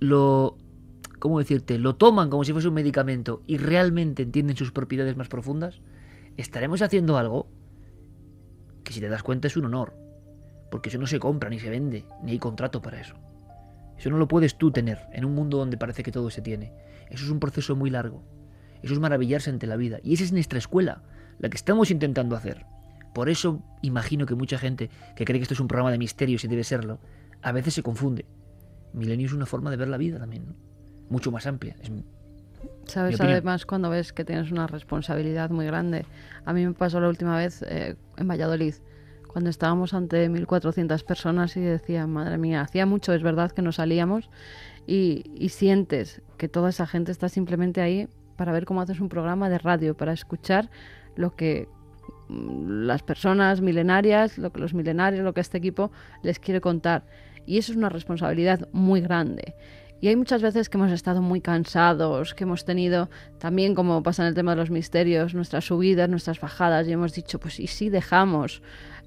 [0.00, 0.56] lo,
[1.20, 5.28] ¿cómo decirte?, lo toman como si fuese un medicamento y realmente entienden sus propiedades más
[5.28, 5.82] profundas,
[6.36, 7.46] estaremos haciendo algo
[8.94, 9.94] si te das cuenta es un honor,
[10.70, 13.14] porque eso no se compra ni se vende, ni hay contrato para eso.
[13.96, 16.72] Eso no lo puedes tú tener en un mundo donde parece que todo se tiene.
[17.10, 18.24] Eso es un proceso muy largo.
[18.82, 20.00] Eso es maravillarse ante la vida.
[20.02, 21.02] Y esa es nuestra escuela,
[21.38, 22.66] la que estamos intentando hacer.
[23.14, 26.44] Por eso imagino que mucha gente que cree que esto es un programa de misterios
[26.44, 26.98] y debe serlo,
[27.42, 28.26] a veces se confunde.
[28.92, 30.56] Milenio es una forma de ver la vida también,
[31.08, 31.76] mucho más amplia.
[31.80, 31.90] Es
[32.86, 36.06] Sabes, además, cuando ves que tienes una responsabilidad muy grande.
[36.44, 38.74] A mí me pasó la última vez eh, en Valladolid,
[39.28, 43.72] cuando estábamos ante 1.400 personas y decía, madre mía, hacía mucho, es verdad, que no
[43.72, 44.30] salíamos
[44.86, 49.08] y, y sientes que toda esa gente está simplemente ahí para ver cómo haces un
[49.08, 50.70] programa de radio, para escuchar
[51.16, 51.68] lo que
[52.28, 55.90] mm, las personas milenarias, lo que los milenarios, lo que este equipo
[56.22, 57.04] les quiere contar.
[57.46, 59.54] Y eso es una responsabilidad muy grande.
[60.04, 63.08] Y hay muchas veces que hemos estado muy cansados, que hemos tenido
[63.38, 67.14] también, como pasa en el tema de los misterios, nuestras subidas, nuestras bajadas, y hemos
[67.14, 68.60] dicho, pues ¿y si dejamos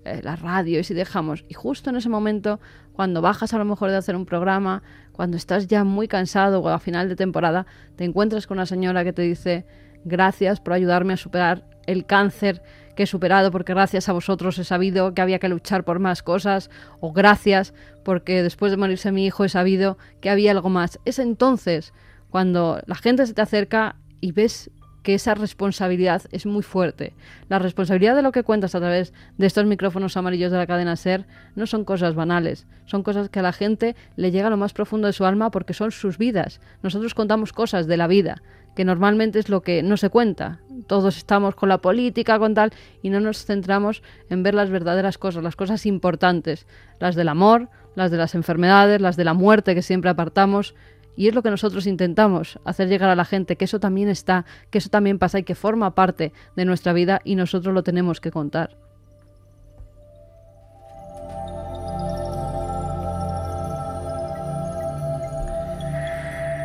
[0.05, 0.79] eh, la radio?
[0.79, 1.45] ¿Y si dejamos?
[1.49, 2.59] Y justo en ese momento,
[2.93, 6.69] cuando bajas a lo mejor de hacer un programa, cuando estás ya muy cansado o
[6.69, 9.67] a final de temporada, te encuentras con una señora que te dice,
[10.03, 12.63] gracias por ayudarme a superar el cáncer
[12.97, 16.23] que he superado porque gracias a vosotros he sabido que había que luchar por más
[16.23, 16.69] cosas
[16.99, 20.99] o gracias porque después de morirse mi hijo he sabido que había algo más.
[21.05, 21.93] Es entonces
[22.29, 24.71] cuando la gente se te acerca y ves
[25.03, 27.13] que esa responsabilidad es muy fuerte.
[27.47, 30.97] La responsabilidad de lo que cuentas a través de estos micrófonos amarillos de la cadena
[30.97, 31.25] Ser
[31.55, 34.73] no son cosas banales, son cosas que a la gente le llega a lo más
[34.73, 36.59] profundo de su alma porque son sus vidas.
[36.83, 38.41] Nosotros contamos cosas de la vida,
[38.77, 40.59] que normalmente es lo que no se cuenta.
[40.85, 42.71] Todos estamos con la política, con tal,
[43.01, 46.67] y no nos centramos en ver las verdaderas cosas, las cosas importantes,
[46.99, 50.75] las del amor, las de las enfermedades, las de la muerte que siempre apartamos,
[51.15, 54.45] y es lo que nosotros intentamos, hacer llegar a la gente que eso también está,
[54.69, 58.21] que eso también pasa y que forma parte de nuestra vida y nosotros lo tenemos
[58.21, 58.77] que contar.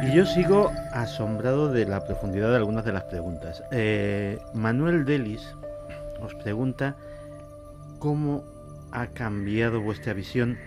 [0.02, 3.62] Y yo sigo asombrado de la profundidad de algunas de las preguntas.
[3.70, 5.42] Eh, Manuel Delis
[6.20, 6.96] os pregunta
[8.00, 8.42] cómo
[8.90, 10.58] ha cambiado vuestra visión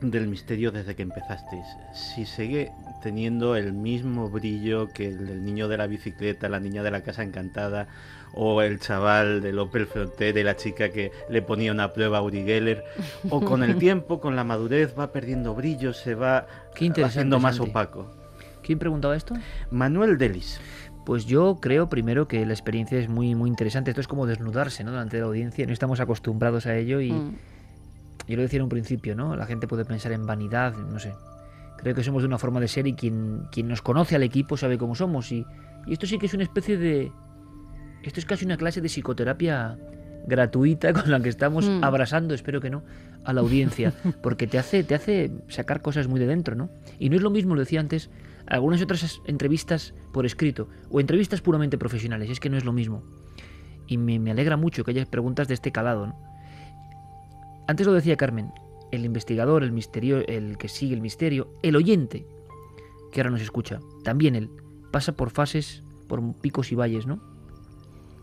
[0.00, 1.64] del misterio desde que empezasteis.
[1.94, 2.72] Si sigue
[3.04, 7.02] teniendo el mismo brillo que el del niño de la bicicleta, la niña de la
[7.02, 7.86] casa encantada,
[8.34, 12.22] o el chaval del Opel Frontera y la chica que le ponía una prueba a
[12.22, 12.84] Uri Geller,
[13.30, 18.25] o con el tiempo, con la madurez, va perdiendo brillo, se va haciendo más opaco.
[18.66, 19.34] ¿Quién preguntaba esto?
[19.70, 20.60] Manuel Delis.
[21.06, 23.92] Pues yo creo primero que la experiencia es muy muy interesante.
[23.92, 24.90] Esto es como desnudarse ¿no?
[24.90, 25.64] delante de la audiencia.
[25.66, 27.36] No estamos acostumbrados a ello y, mm.
[28.28, 29.36] Yo lo decía en un principio, ¿no?
[29.36, 31.14] La gente puede pensar en vanidad, no sé.
[31.78, 34.56] Creo que somos de una forma de ser y quien, quien nos conoce al equipo
[34.56, 35.30] sabe cómo somos.
[35.30, 35.46] Y,
[35.86, 37.12] esto sí que es una especie de...
[38.02, 39.78] Esto es casi una clase de psicoterapia
[40.26, 41.84] gratuita con la que estamos mm.
[41.84, 42.82] abrazando, espero que no,
[43.24, 46.68] a la audiencia, porque te hace, te hace sacar cosas muy de dentro, ¿no?
[46.98, 48.10] Y no es lo mismo, lo decía antes,
[48.46, 53.02] algunas otras entrevistas por escrito o entrevistas puramente profesionales, es que no es lo mismo.
[53.86, 56.16] Y me, me alegra mucho que haya preguntas de este calado, ¿no?
[57.68, 58.52] Antes lo decía Carmen,
[58.92, 62.26] el investigador, el misterio, el que sigue el misterio, el oyente,
[63.12, 64.50] que ahora nos escucha, también él,
[64.92, 67.20] pasa por fases, por picos y valles, ¿no?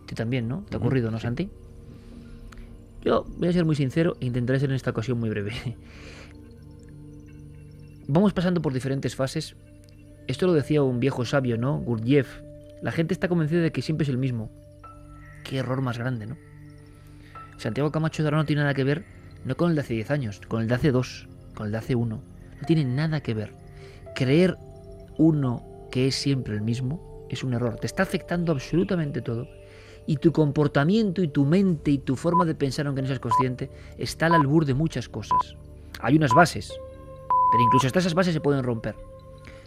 [0.07, 0.63] Tú también, ¿no?
[0.69, 1.49] ¿Te ha ocurrido, no, Santi?
[3.03, 5.51] Yo voy a ser muy sincero e intentaré ser en esta ocasión muy breve.
[8.07, 9.55] Vamos pasando por diferentes fases.
[10.27, 11.79] Esto lo decía un viejo sabio, ¿no?
[11.79, 12.41] Gurdjieff.
[12.81, 14.51] La gente está convencida de que siempre es el mismo.
[15.43, 16.37] Qué error más grande, ¿no?
[17.57, 19.05] Santiago Camacho de ahora no tiene nada que ver
[19.45, 21.77] no con el de hace 10 años, con el de hace 2, con el de
[21.77, 22.15] hace 1.
[22.15, 23.53] No tiene nada que ver.
[24.15, 24.57] Creer
[25.17, 27.75] uno que es siempre el mismo es un error.
[27.75, 29.47] Te está afectando absolutamente todo.
[30.05, 33.69] Y tu comportamiento y tu mente y tu forma de pensar, aunque no seas consciente,
[33.97, 35.55] está al albur de muchas cosas.
[36.01, 36.73] Hay unas bases,
[37.51, 38.95] pero incluso hasta esas bases se pueden romper.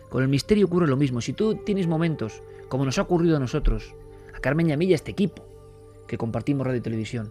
[0.08, 1.20] Con el misterio ocurre lo mismo.
[1.20, 3.94] Si tú tienes momentos, como nos ha ocurrido a nosotros,
[4.34, 5.46] a Carmen y a mí y a este equipo,
[6.06, 7.30] que compartimos radio y televisión,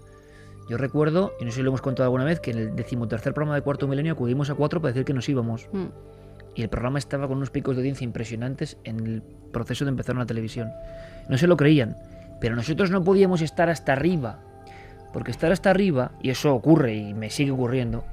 [0.67, 3.33] yo recuerdo, y no sé si lo hemos contado alguna vez, que en el decimotercer
[3.33, 5.69] programa de Cuarto Milenio acudimos a cuatro para decir que nos íbamos.
[5.71, 5.85] Mm.
[6.57, 9.21] y el programa estaba con unos picos de audiencia impresionantes en el
[9.51, 10.71] proceso de empezar una televisión.
[11.27, 11.97] No se lo creían,
[12.39, 14.39] pero nosotros no podíamos estar hasta arriba,
[15.11, 18.05] porque estar hasta arriba, y eso ocurre y me sigue ocurriendo,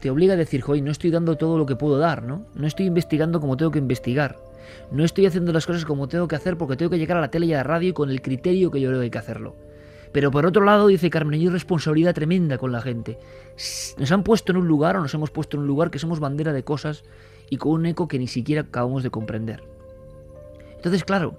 [0.00, 2.46] te obliga a decir, joder, no estoy dando todo lo que puedo dar, ¿no?
[2.54, 4.36] No estoy investigando como tengo que investigar.
[4.90, 7.30] No estoy haciendo las cosas como tengo que hacer porque tengo que llegar a la
[7.30, 9.56] tele y a la radio con el criterio que yo creo que hay que hacerlo.
[10.12, 13.18] Pero por otro lado, dice Carmen, hay responsabilidad tremenda con la gente.
[13.98, 16.20] Nos han puesto en un lugar o nos hemos puesto en un lugar que somos
[16.20, 17.04] bandera de cosas
[17.50, 19.62] y con un eco que ni siquiera acabamos de comprender.
[20.76, 21.36] Entonces, claro,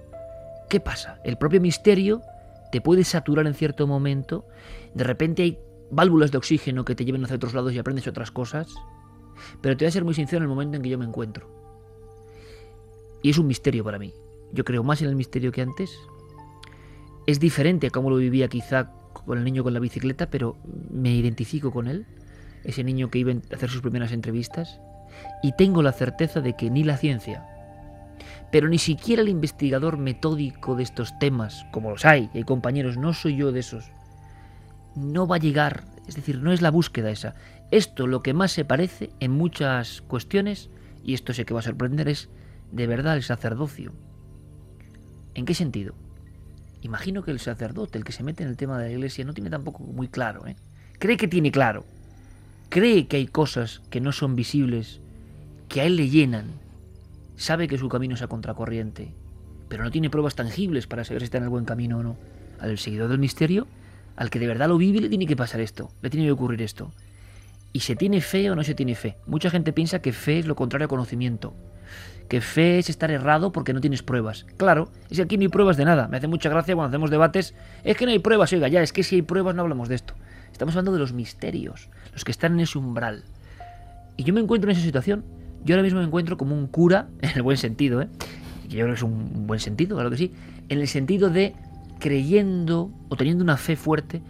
[0.68, 1.20] ¿qué pasa?
[1.24, 2.22] El propio misterio
[2.70, 4.44] te puede saturar en cierto momento,
[4.94, 5.58] de repente hay
[5.90, 8.74] válvulas de oxígeno que te lleven hacia otros lados y aprendes otras cosas,
[9.60, 11.48] pero te voy a ser muy sincero en el momento en que yo me encuentro.
[13.22, 14.14] Y es un misterio para mí.
[14.52, 15.96] Yo creo más en el misterio que antes.
[17.26, 20.56] Es diferente a cómo lo vivía quizá con el niño con la bicicleta, pero
[20.90, 22.06] me identifico con él.
[22.64, 24.80] Ese niño que iba a hacer sus primeras entrevistas.
[25.42, 27.46] Y tengo la certeza de que ni la ciencia,
[28.50, 33.12] pero ni siquiera el investigador metódico de estos temas, como los hay, hay compañeros, no
[33.12, 33.90] soy yo de esos,
[34.94, 37.34] no va a llegar, es decir, no es la búsqueda esa.
[37.70, 40.70] Esto lo que más se parece en muchas cuestiones,
[41.04, 42.28] y esto sé que va a sorprender, es
[42.72, 43.92] de verdad el sacerdocio.
[45.34, 45.94] ¿En qué sentido?
[46.82, 49.34] Imagino que el sacerdote, el que se mete en el tema de la iglesia, no
[49.34, 50.46] tiene tampoco muy claro.
[50.46, 50.56] ¿eh?
[50.98, 51.84] Cree que tiene claro.
[52.68, 55.00] Cree que hay cosas que no son visibles,
[55.68, 56.46] que a él le llenan.
[57.36, 59.12] Sabe que su camino es a contracorriente,
[59.68, 62.16] pero no tiene pruebas tangibles para saber si está en el buen camino o no.
[62.58, 63.66] Al seguidor del misterio,
[64.20, 66.60] al que de verdad lo vive, le tiene que pasar esto, le tiene que ocurrir
[66.60, 66.92] esto.
[67.72, 69.16] ¿Y se tiene fe o no se tiene fe?
[69.26, 71.54] Mucha gente piensa que fe es lo contrario a conocimiento
[72.28, 74.46] que fe es estar errado porque no tienes pruebas.
[74.56, 76.06] Claro, es que aquí no hay pruebas de nada.
[76.06, 77.54] Me hace mucha gracia cuando hacemos debates.
[77.82, 79.96] Es que no hay pruebas, oiga, ya, es que si hay pruebas no hablamos de
[79.96, 80.14] esto.
[80.52, 83.24] Estamos hablando de los misterios, los que están en ese umbral.
[84.16, 85.24] Y yo me encuentro en esa situación.
[85.64, 88.08] Yo ahora mismo me encuentro como un cura, en el buen sentido, ¿eh?
[88.68, 90.32] yo creo que es un buen sentido, claro que sí.
[90.68, 91.56] En el sentido de
[92.00, 94.22] creyendo o teniendo una fe fuerte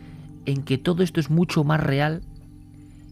[0.44, 2.22] en que todo esto es mucho más real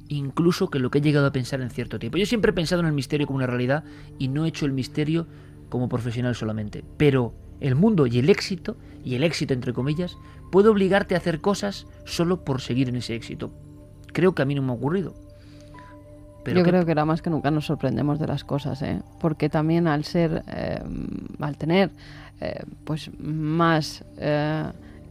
[0.08, 2.18] incluso que lo que he llegado a pensar en cierto tiempo.
[2.18, 3.84] Yo siempre he pensado en el misterio como una realidad
[4.18, 5.26] y no he hecho el misterio
[5.68, 6.84] como profesional solamente.
[6.96, 10.16] Pero el mundo y el éxito, y el éxito entre comillas,
[10.50, 13.52] puede obligarte a hacer cosas solo por seguir en ese éxito.
[14.12, 15.14] Creo que a mí no me ha ocurrido.
[16.44, 19.02] Pero Yo creo que era más que nunca nos sorprendemos de las cosas, ¿eh?
[19.20, 20.80] porque también al ser, eh,
[21.40, 21.90] al tener
[22.40, 24.04] eh, pues más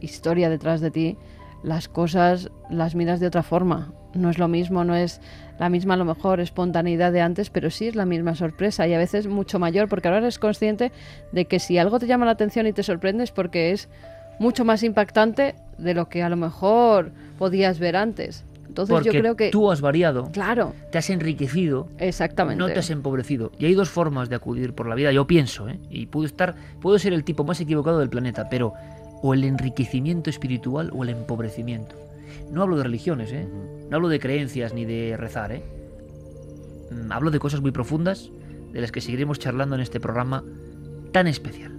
[0.00, 1.16] historia detrás de ti,
[1.62, 5.20] las cosas las miras de otra forma no es lo mismo, no es
[5.58, 8.94] la misma a lo mejor espontaneidad de antes, pero sí es la misma sorpresa y
[8.94, 10.92] a veces mucho mayor, porque ahora eres consciente
[11.32, 13.88] de que si algo te llama la atención y te sorprende es porque es
[14.38, 18.44] mucho más impactante de lo que a lo mejor podías ver antes.
[18.68, 20.30] Entonces yo creo que tú has variado.
[20.32, 20.74] Claro.
[20.92, 21.88] Te has enriquecido.
[21.98, 22.58] Exactamente.
[22.58, 23.50] No te has empobrecido.
[23.58, 25.78] Y hay dos formas de acudir por la vida, yo pienso, ¿eh?
[25.90, 28.74] y puedo estar puedo ser el tipo más equivocado del planeta, pero
[29.22, 31.96] o el enriquecimiento espiritual o el empobrecimiento.
[32.52, 33.46] No hablo de religiones, ¿eh?
[33.90, 35.62] No hablo de creencias ni de rezar, ¿eh?
[36.90, 38.30] Mm, hablo de cosas muy profundas
[38.72, 40.44] de las que seguiremos charlando en este programa
[41.12, 41.72] tan especial.